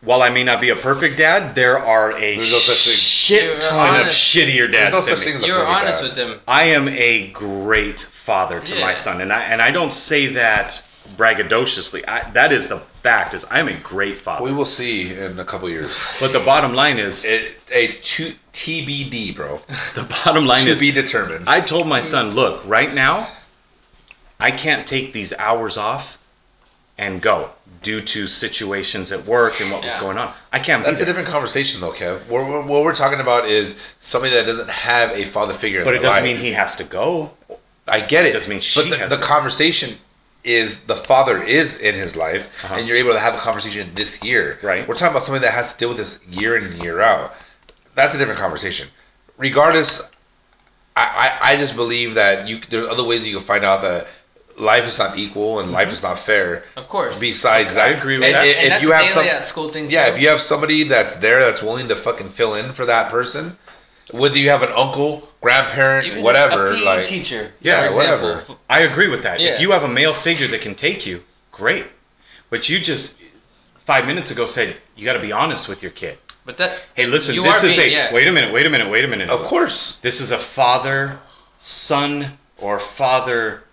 [0.00, 2.94] while I may not be a perfect dad, there are a There's no such thing.
[2.94, 4.18] shit You're ton of honest.
[4.18, 5.24] shittier There's dads no than me.
[5.24, 6.04] thing as a You were honest dad.
[6.08, 6.40] with them.
[6.46, 10.82] I am a great father to my son, and I and I don't say that
[11.16, 12.06] braggadociously.
[12.08, 13.34] I, that is the fact.
[13.34, 14.44] Is I'm a great father.
[14.44, 15.92] We will see in a couple years.
[16.20, 19.60] but the bottom line is, It, a two, TBD, bro.
[19.94, 21.48] the bottom line to is, be determined.
[21.48, 23.32] I told my son, look, right now,
[24.38, 26.16] I can't take these hours off
[26.96, 27.50] and go
[27.82, 30.34] due to situations at work and what was going on.
[30.52, 32.26] I can't be That's a different conversation, though, Kev.
[32.28, 35.80] What we're, what we're talking about is somebody that doesn't have a father figure.
[35.80, 36.24] in But it doesn't life.
[36.24, 37.30] mean he has to go.
[37.86, 38.32] I get it.
[38.32, 39.22] Doesn't mean she but the, has the to.
[39.22, 39.96] conversation
[40.44, 42.74] is the father is in his life, Uh-huh.
[42.76, 44.58] and you're able to have a conversation this year.
[44.62, 44.86] Right.
[44.86, 47.34] We're talking about something that has to deal with this year in and year out.
[47.94, 48.88] That's a different conversation.
[49.36, 50.00] Regardless,
[50.96, 51.02] I,
[51.42, 54.06] I, I just believe that you there's other ways you can find out that
[54.56, 56.64] life is not equal and life is not fair.
[56.76, 57.18] Of course.
[57.18, 57.78] Besides Mm-hmm.
[57.78, 58.42] I agree with and that.
[58.42, 59.90] i- and If that's you have some, at school thing.
[59.90, 60.14] yeah, too.
[60.16, 63.56] if you have somebody that's there that's willing to fucking fill in for that person,
[64.10, 67.52] whether you have an uncle, grandparent, Even whatever, a PE like teacher.
[67.60, 68.46] Yeah, for whatever.
[68.68, 69.40] I agree with that.
[69.40, 69.54] Yeah.
[69.54, 71.22] If you have a male figure that can take you,
[71.52, 71.86] great.
[72.50, 73.14] But you just
[73.86, 76.18] five minutes ago said you got to be honest with your kid.
[76.44, 76.80] But that.
[76.94, 78.12] Hey, listen, You this are is being- a yeah.
[78.14, 79.28] wait a minute, wait a minute, wait a minute.
[79.28, 79.98] of course.
[80.02, 81.18] This is a father,
[81.60, 83.64] son, or father.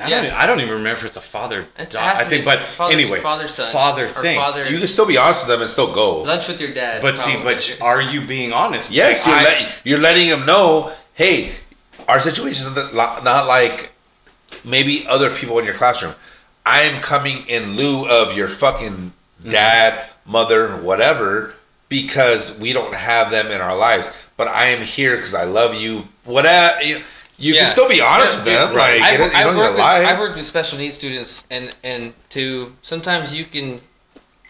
[0.00, 0.22] And I Yeah.
[0.30, 0.32] don't.
[0.40, 1.66] I don't even remember if it's a father.
[1.78, 4.38] It has to I think, be but father- anyway, father, son, father thing.
[4.38, 6.22] father- You can still be honest with them and still go.
[6.22, 7.02] Lunch with your dad.
[7.02, 8.90] But see, but are you being honest?
[8.90, 11.56] Yes, Like, you're, I- let, you're letting them know, hey,
[12.08, 13.90] our situation is not not like
[14.64, 16.14] maybe other people in your classroom.
[16.64, 19.50] I am coming in lieu of your fucking Mm-hmm.
[19.52, 21.54] dad, mother, whatever,
[21.88, 24.10] because we don't have them in our lives.
[24.36, 26.04] But I am here because I love you.
[26.24, 26.82] Whatever.
[26.82, 27.02] You,
[27.40, 27.64] you Yeah.
[27.64, 28.74] can still be honest with them.
[28.76, 29.00] right.
[29.00, 30.02] Like, I, you don't, you I don't work need with to lie.
[30.02, 33.80] I work with special needs students, and and to sometimes you can,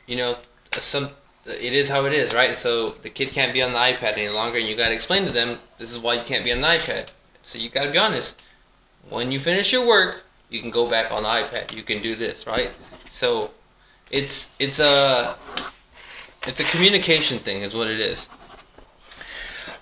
[0.06, 0.36] you know,
[0.80, 1.10] some
[1.46, 2.58] it is how it is, right?
[2.58, 5.24] So the kid can't be on the iPad any longer, and you got to explain
[5.24, 7.08] to them this is why you can't be on the iPad.
[7.42, 8.36] So you got to be honest.
[9.08, 11.72] When you finish your work, you can go back on the iPad.
[11.72, 12.70] You can do this, right?
[13.10, 13.52] So
[14.10, 15.36] it's it's a
[16.46, 18.26] it's a communication thing, is what it is.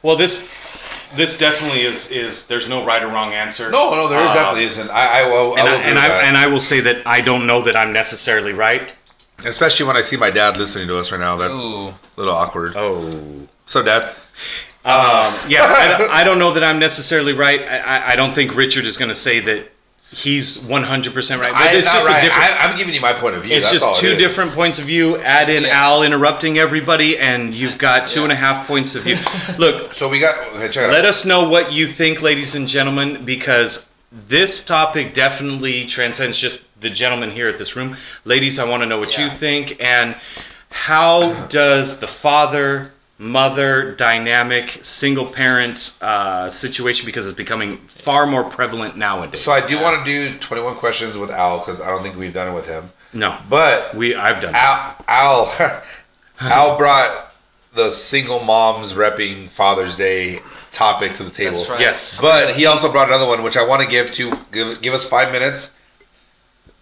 [0.03, 0.45] Well, this
[1.17, 2.45] this definitely is is.
[2.45, 3.71] There's no right or wrong answer.
[3.71, 4.91] no, no, there Uh, definitely isn't.
[4.91, 5.55] I, I will.
[5.55, 7.63] I And will I, agree and I and I will say that I don't know
[7.63, 8.95] that I'm necessarily right.
[9.45, 11.37] Especially when I see my dad listening to us right now.
[11.37, 11.89] That's Ooh.
[11.89, 12.77] a little awkward.
[12.77, 13.47] Oh.
[13.67, 14.17] So, Dad.
[14.85, 17.61] Um, yeah, I, don't- I don't know that I'm necessarily right.
[17.63, 19.71] I, I, I don't think Richard is going to say that
[20.11, 21.53] he's 100% right.
[21.53, 22.19] But it's just right.
[22.19, 22.43] a different.
[22.45, 23.55] I, I'm giving you my point of view.
[23.55, 24.19] it's That's just all it two is.
[24.19, 25.19] different points of view.
[25.19, 25.85] Add in Yeah.
[25.85, 28.25] Al interrupting everybody, and you've got two Yeah.
[28.25, 29.19] and a half points of view.
[29.59, 30.47] Look, So we got.
[30.61, 33.85] Okay, let us know what you think, ladies and gentlemen, because
[34.29, 37.97] this topic definitely transcends just the gentlemen here at this room.
[38.25, 40.17] Ladies, I want to know what you think and
[40.71, 48.45] how does the father mother dynamic single parent uh, situation because it's becoming far more
[48.45, 52.03] prevalent nowadays So I do want to do 21 questions with Al because I don't
[52.05, 52.91] think we've done it with him.
[53.13, 54.59] no But we i've done it.
[54.59, 55.83] Al, Al,
[56.41, 57.33] Al brought
[57.75, 60.41] the single moms repping Father's Day
[60.71, 61.59] topic to the table.
[61.59, 61.81] That's right.
[61.81, 64.95] yes But he also brought another one, which I want to give to give, give
[64.95, 65.71] us five minutes.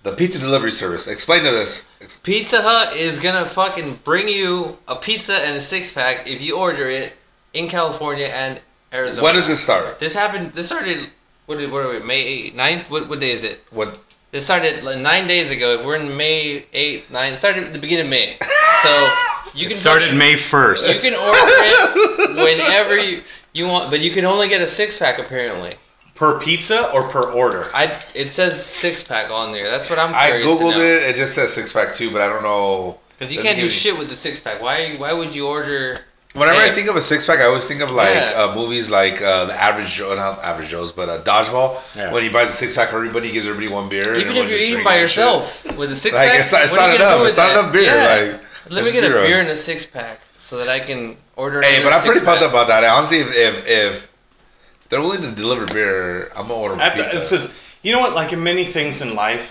[0.06, 1.08] The pizza delivery service.
[1.08, 1.84] Explain to this.
[2.22, 6.56] Pizza Hut is gonna fucking bring you a pizza and a six pack if you
[6.56, 7.14] order it
[7.54, 8.60] in California and
[8.92, 9.24] Arizona.
[9.24, 9.98] When does this start?
[9.98, 10.52] This happened.
[10.54, 11.10] This started.
[11.46, 11.98] What, did- what are we?
[11.98, 12.88] May 9th?
[12.88, 13.64] What, what day is it?
[13.70, 13.98] What?
[14.30, 15.80] This started like nine days ago.
[15.80, 18.38] If we're in May 8th, 9th, it started at the beginning of May.
[18.84, 19.10] So
[19.54, 20.94] you it can started fucking- may 1st.
[20.94, 25.00] You can order it whenever you, you want, but you can only get a six
[25.00, 25.74] pack apparently.
[26.16, 29.70] Per pizza or per order I it says six pack on there.
[29.70, 30.84] That's what I'm I curious googled to know.
[30.84, 31.02] it.
[31.10, 32.98] It just says six pack too, but I don't know.
[33.18, 34.60] Because you Doesn't can't do give you- shit with the six pack.
[34.60, 34.94] Why?
[34.96, 36.00] Why would you order?
[36.34, 36.74] Whenever I Hey.
[36.74, 38.32] think of a six pack, I always think of like Yeah.
[38.44, 41.80] uh, movies like uh, the average Joe, not average Joe's, but uh, Dodgeball.
[41.94, 42.12] Yeah.
[42.12, 44.12] When he buys a six pack for everybody, he gives everybody one beer.
[44.12, 46.02] and Even if you're just eating drinking by and yourself with a shit.
[46.02, 47.20] six like pack, it's not, it's what are not you gonna do enough.
[47.22, 47.58] with It's not that?
[47.60, 47.82] enough beer.
[47.84, 48.32] Yeah.
[48.32, 49.26] Like Let me it's get a zero.
[49.26, 51.62] beer and a six pack so that I can order.
[51.62, 52.38] Hey, another but I'm pretty six-pack.
[52.40, 52.84] pumped about that.
[52.84, 54.02] Honestly, if if, if
[54.88, 57.18] they're willing to deliver beer, I'm gonna order That's, pizza.
[57.18, 57.50] it's a,
[57.82, 58.14] you know what?
[58.14, 59.48] Like in many things in life,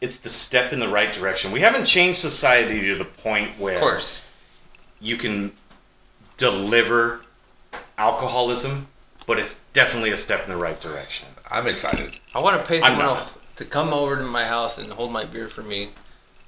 [0.00, 1.52] it's the step in the right direction.
[1.52, 4.20] We haven't changed society to the point where Of course.
[5.00, 5.52] you can
[6.38, 7.20] deliver
[7.98, 8.86] alcoholism,
[9.26, 11.28] but it's definitely a step in the right direction.
[11.50, 12.14] I'm excited.
[12.34, 15.24] I want to pay someone else to come over to my house and hold my
[15.24, 15.90] beer for me,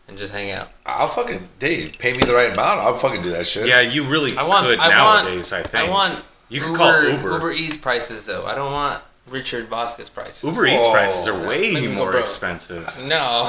[0.09, 0.69] and just hang out.
[0.86, 2.81] I'll fucking, Dave, pay me the right amount.
[2.81, 3.66] I'll fucking do that shit.
[3.66, 4.66] Yeah, you really I want.
[4.66, 5.53] could I nowadays.
[5.53, 5.66] want.
[5.66, 6.24] I think I want.
[6.53, 7.53] You can call Uber, call Uber.
[7.53, 8.45] Eats prices though.
[8.45, 10.43] I don't want Richard Bosca's prices.
[10.43, 10.93] Uber Eats Whoa.
[10.93, 12.23] prices are way Make more broke.
[12.24, 12.87] expensive.
[13.01, 13.49] No.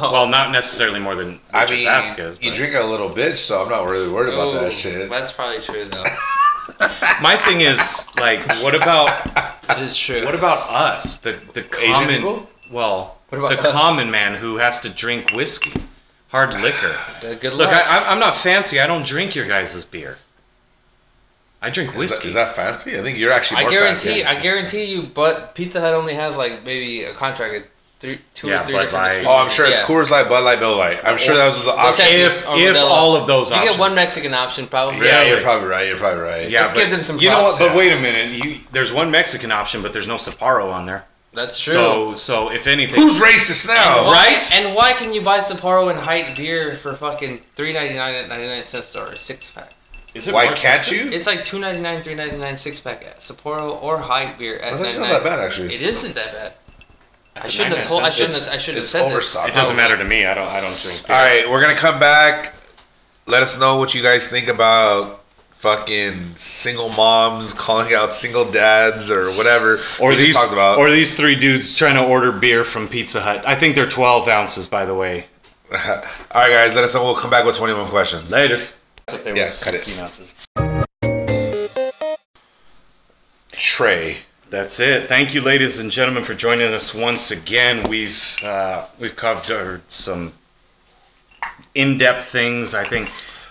[0.12, 2.38] Well, not necessarily more than I mean, Vasquez.
[2.40, 5.08] you but- drink a little bitch, so I'm not really worried about that shit.
[5.08, 6.04] That's probably true though.
[7.20, 7.78] My thing is
[8.16, 9.06] like, what about
[9.66, 10.24] That is true.
[10.24, 12.08] what about us, the the common?
[12.16, 12.48] people?
[12.70, 13.72] Well, What about the us?
[13.72, 15.74] common man who has to drink whiskey,
[16.28, 16.96] hard liquor.
[17.22, 17.74] Uh, good Look, luck.
[17.86, 18.80] I, I'm- I'm not fancy.
[18.80, 20.18] I don't drink your guys' beer.
[21.62, 22.28] I drink whiskey.
[22.28, 22.98] is that fancy?
[22.98, 23.58] I think you're actually.
[23.58, 24.22] I More guarantee.
[24.22, 24.24] fancy.
[24.24, 25.02] I guarantee you.
[25.14, 27.64] But Pizza Hut only has like maybe a contract with
[28.00, 28.92] three, two Yeah, or three Bud different.
[29.04, 29.08] Light.
[29.08, 29.28] distributors.
[29.28, 29.86] Oh, I'm sure it's Yeah.
[29.86, 31.00] Coors Light, Bud Light, Miller Lite.
[31.04, 33.72] I'm sure that was the Let's if if all of those You options.
[33.72, 35.06] get one Mexican option probably.
[35.06, 35.86] yeah, you're probably right.
[35.86, 36.48] You're probably right.
[36.48, 37.58] Yeah, Let's but give them some You know what?
[37.58, 37.76] But Yeah.
[37.76, 38.42] wait a minute.
[38.42, 41.04] You there's one Mexican option, but there's no Sapporo on there.
[41.34, 41.72] That's true.
[41.74, 44.06] So so if anything, Who's racist now?
[44.06, 44.52] why, right?
[44.54, 48.28] And why can you buy Sapporo and Hite beer for fucking three ninety nine at
[48.30, 49.74] ninety nine cent store, a six pack?
[50.14, 51.06] Is it Why more can't expensive?
[51.12, 51.12] you?
[51.16, 54.58] It's like two ninety nine, three ninety nine six pack at Sapporo or Hite beer
[54.58, 54.84] at ninety nine.
[54.84, 55.12] It isn't nine.
[55.12, 55.74] that bad actually.
[55.74, 56.52] It isn't that bad.
[57.36, 58.02] I the shouldn't have told.
[58.02, 58.34] I cents, shouldn't.
[58.36, 59.12] it's- Have, I shouldn't have it's said this.
[59.12, 59.48] overstocked.
[59.50, 60.26] It doesn't matter to me.
[60.26, 60.48] I don't.
[60.48, 61.06] I don't drink.
[61.06, 61.16] beer.
[61.16, 62.54] All right, we're gonna come back.
[63.26, 65.18] Let us know what you guys think about
[65.60, 69.78] fucking single moms calling out single dads or whatever.
[70.00, 70.78] Or we just these, talked about.
[70.78, 73.44] or these three dudes trying to order beer from Pizza Hut.
[73.46, 75.26] I think they're 12 ounces, by the way.
[75.70, 75.78] All
[76.34, 77.04] right, guys, let us know.
[77.04, 78.30] We'll come back with 21 questions.
[78.30, 78.58] Later.
[79.14, 79.84] If they Yeah, were cut it.
[79.84, 81.40] 16 ounces.
[83.52, 84.18] Trey.
[84.50, 85.08] That's it.
[85.08, 87.88] Thank you, ladies and gentlemen, for joining us once again.
[87.88, 90.32] We've uh, we've covered some
[91.74, 92.74] in-depth things.
[92.74, 93.10] I think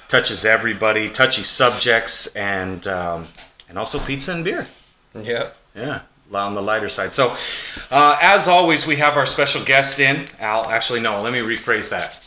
[0.10, 3.30] touches everybody, touchy subjects, and um,
[3.69, 4.68] and also pizza and beer.
[5.15, 5.56] Yep.
[5.73, 6.02] Yeah,
[6.34, 7.14] on the lighter side.
[7.14, 7.38] So,
[7.91, 10.27] uh, as always, we have our special guest in.
[10.40, 12.19] Al, actually, no, let me rephrase that.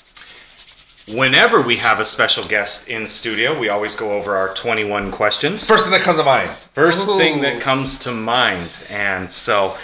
[1.09, 5.67] Whenever we have a special guest in studio, we always go over our 21 questions.
[5.67, 6.57] First thing that comes to mind.
[6.75, 7.19] First Ooh.
[7.19, 9.77] thing that comes to mind, and so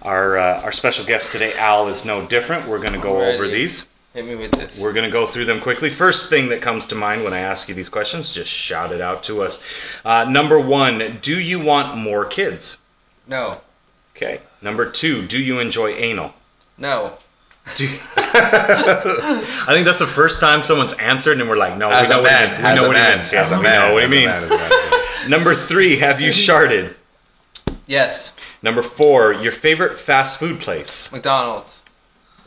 [0.00, 2.66] our uh, our special guest today, Al, is no different.
[2.66, 3.34] We're going to go Alrighty.
[3.34, 3.84] over these.
[4.14, 4.78] Hit me with this.
[4.78, 5.90] We're going to go through them quickly.
[5.90, 9.00] First thing that comes to mind when I ask you these questions, just shout it
[9.00, 9.58] out to us.
[10.04, 12.76] Uh, number one, do you want more kids?
[13.26, 13.60] No.
[14.16, 14.40] Okay.
[14.62, 16.32] Number two, do you enjoy anal?
[16.78, 17.18] No.
[17.76, 22.14] Do I think that's the first time someone's answered, and we're like, no, As we
[22.14, 22.62] know a what man, he means.
[22.62, 23.32] We as know a what he man, means.
[23.32, 24.26] Yeah, as a we man, know what as he a means.
[24.26, 25.30] man, as a man.
[25.30, 26.94] Number three, have you sharded?
[27.86, 28.32] Yes.
[28.62, 31.10] Number four, your favorite fast food place?
[31.12, 31.78] McDonald's.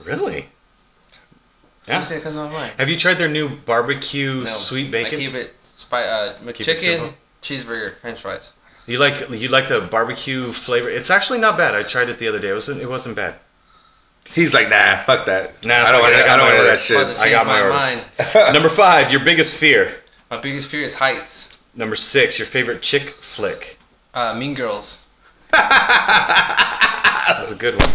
[0.04, 0.48] Really?
[1.88, 2.08] Yeah.
[2.10, 2.20] Yeah.
[2.20, 2.68] comes my.
[2.78, 4.50] Have you tried their new barbecue No.
[4.52, 5.20] sweet I bacon?
[5.20, 8.50] keep it spi- uh, Keep it McChicken, cheeseburger, French fries.
[8.86, 10.90] You like you like the barbecue flavor?
[10.90, 11.76] It's actually not bad.
[11.76, 12.50] I tried it the other day.
[12.50, 13.36] It wasn't it wasn't bad.
[14.34, 15.64] He's like, nah, fuck that.
[15.64, 16.20] Nah, I don't want to.
[16.20, 17.18] got I don't want to that shit.
[17.18, 18.06] I got my my mind.
[18.54, 20.00] Number five, your biggest fear.
[20.30, 21.48] My biggest fear is heights.
[21.74, 23.78] Number six, your favorite chick flick.
[24.14, 24.98] Uh, mean Girls.
[25.52, 27.94] That's a good one.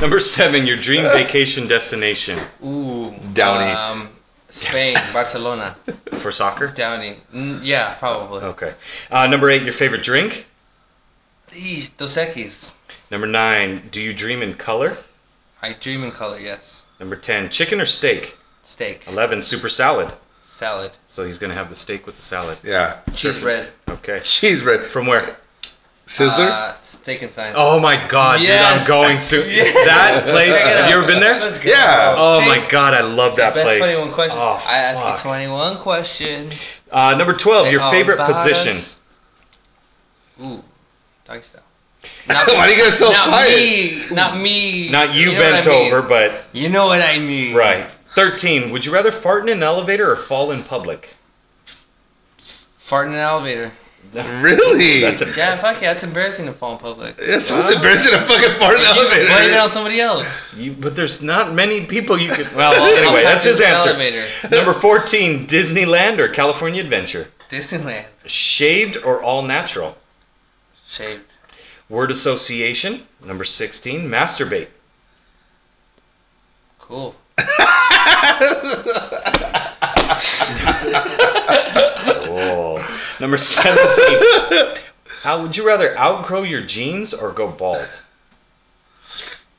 [0.00, 3.14] Number seven, your dream vacation destination Ooh.
[3.32, 3.70] Downey.
[3.70, 4.10] Um,
[4.50, 5.76] Spain, Barcelona.
[6.20, 6.72] for soccer.
[6.72, 7.18] Downey.
[7.32, 8.42] Mm, yeah, probably.
[8.42, 8.74] Okay.
[9.10, 10.46] Uh, number eight, your favorite drink.
[11.52, 12.72] Eesh, Dos Equis.
[13.10, 14.98] Number nine, do you dream in color?
[15.62, 16.82] I dream in color, yes.
[16.98, 18.36] Number ten, chicken or steak.
[18.64, 19.02] Steak.
[19.06, 20.14] Eleven, super salad.
[20.58, 20.92] Salad.
[21.06, 22.58] So he's gonna have the steak with the salad.
[22.62, 23.00] Yeah.
[23.14, 23.72] Cheese bread.
[23.88, 24.20] Okay.
[24.22, 24.90] Cheese bread.
[24.90, 25.36] From where?
[26.06, 26.50] Sizzler?
[26.50, 27.52] Uh, steak and sign.
[27.56, 28.72] Oh my god, Yes.
[28.72, 29.48] dude, I'm going soon.
[29.50, 29.72] Yes.
[29.86, 30.48] That place.
[30.50, 31.64] Have you ever been there?
[31.64, 32.14] Yeah.
[32.16, 33.78] Oh my god, I love that Best place.
[33.96, 34.38] 21 questions.
[34.40, 35.18] Oh, I asked fuck.
[35.18, 36.54] you 21 questions.
[36.90, 38.76] Uh, number twelve, They your favorite position.
[38.78, 38.96] us.
[40.42, 40.62] Ooh,
[41.26, 41.62] doggy style.
[42.26, 43.56] Why do you get so not quiet?
[43.56, 44.88] me, not me.
[44.90, 45.92] Not you, know bent I mean.
[45.92, 47.54] over, but You know what I mean.
[47.54, 47.90] right.
[48.14, 48.70] Thirteen.
[48.70, 51.10] Would you rather fart in an elevator or fall in public?
[52.86, 53.72] Fart in an elevator.
[54.12, 55.00] Really?
[55.02, 57.14] That's a Yeah, fuck yeah, that's embarrassing to fall in public.
[57.18, 59.58] It's what's embarrassing to fucking fart in the You blame it elevator.
[59.60, 60.26] on somebody else.
[60.56, 62.48] You, but there's not many people you could.
[62.56, 63.90] Well, anyway, that's his answer.
[63.90, 64.26] Elevator.
[64.50, 67.28] Number 14, Disneyland or California Adventure?
[67.50, 68.06] Disneyland.
[68.26, 69.96] Shaved or all natural?
[70.90, 71.29] Shaved.
[71.90, 73.02] Word association.
[73.22, 74.68] Number 16, masturbate.
[76.78, 77.14] Cool.
[82.32, 83.00] Oh.
[83.20, 84.78] Number 17,
[85.22, 87.88] how would you rather outgrow your jeans or go bald?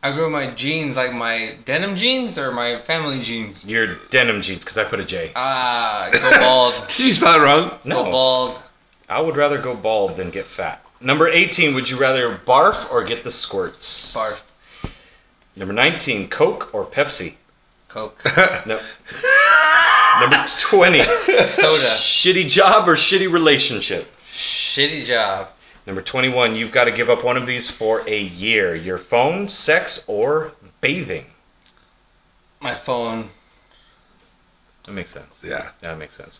[0.01, 3.63] I grew my jeans like my denim jeans or my family jeans.
[3.63, 5.31] Your denim jeans, because I put a J.
[5.35, 6.87] Ah, go bald.
[6.87, 7.77] Did you spell it wrong?
[7.83, 8.05] No.
[8.05, 8.59] Go bald.
[9.07, 10.80] I would rather go bald than get fat.
[11.01, 14.15] Number 18, would you rather barf or get the squirts?
[14.15, 14.39] Barf.
[15.55, 17.35] Number 19, Coke or Pepsi?
[17.89, 18.21] Coke.
[18.65, 18.79] No.
[20.19, 21.95] Number 20, Soda.
[21.97, 24.07] shitty job or shitty relationship?
[24.37, 25.47] Shitty job.
[25.87, 28.75] Number 21, you've got to give up one of these for a year.
[28.75, 30.51] Your phone, sex, or
[30.81, 31.25] bathing.
[32.59, 33.31] My phone.
[34.85, 35.33] That makes sense.
[35.41, 35.69] yeah.
[35.81, 36.39] That makes sense.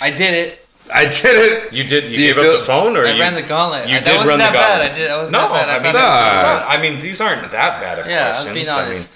[0.00, 0.65] I did it.
[0.92, 1.72] I did it.
[1.72, 2.04] You did.
[2.04, 3.88] You Do you gave feel- up the phone, or I you, ran the gauntlet.
[3.88, 4.78] You I, did wasn't run that the bad.
[4.78, 4.92] gauntlet.
[4.92, 5.10] I did.
[5.10, 5.68] I wasn't no, that bad.
[5.68, 8.56] I mean, found it's it- not- I mean, these aren't that bad of yeah, questions.
[8.56, 9.12] let's be I mean, honest.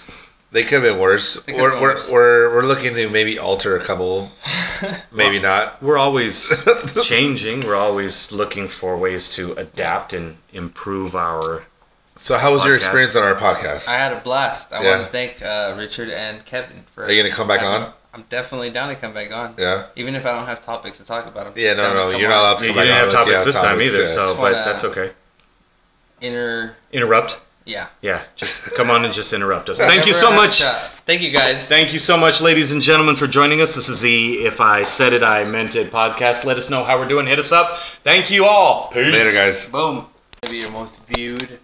[0.52, 1.40] They could have been worse.
[1.46, 4.32] They could've We're, been we're, we're, we're looking to maybe alter a couple,
[5.12, 5.80] maybe not.
[5.80, 6.52] we're always
[7.04, 7.64] changing.
[7.64, 11.62] We're always looking for ways to adapt and improve our.
[12.16, 12.82] So, how was your Podcast.
[12.82, 13.86] experience on our podcast?
[13.88, 14.66] I had a blast.
[14.72, 14.90] I Yeah.
[14.98, 17.04] want to thank uh, Richard and Kevin for.
[17.04, 17.92] Are you gonna come back having- on?
[18.12, 19.54] I'm definitely down to come back on.
[19.56, 19.86] Yeah.
[19.96, 21.46] Even if I don't have topics to talk about.
[21.46, 23.26] I'm Yeah, no, no, you're not allowed to You come back didn't on have unless
[23.26, 24.14] you topics this time either, yeah.
[24.14, 25.12] so but that's uh, okay.
[26.20, 27.38] Inner, Interrupt.
[27.66, 27.88] Yeah.
[28.02, 29.78] Yeah, just come on and just interrupt us.
[29.78, 30.58] Thank you so much.
[30.58, 31.66] to- Thank you guys.
[31.66, 33.74] Thank you so much, ladies and gentlemen, for joining us.
[33.74, 36.44] This is the If I Said It, I Meant It podcast.
[36.44, 37.26] Let us know how we're doing.
[37.26, 37.78] Hit us up.
[38.04, 38.90] Thank you all.
[38.92, 39.12] Peace.
[39.12, 39.68] Later, guys.
[39.70, 40.06] Boom.
[40.42, 41.58] Maybe your most viewed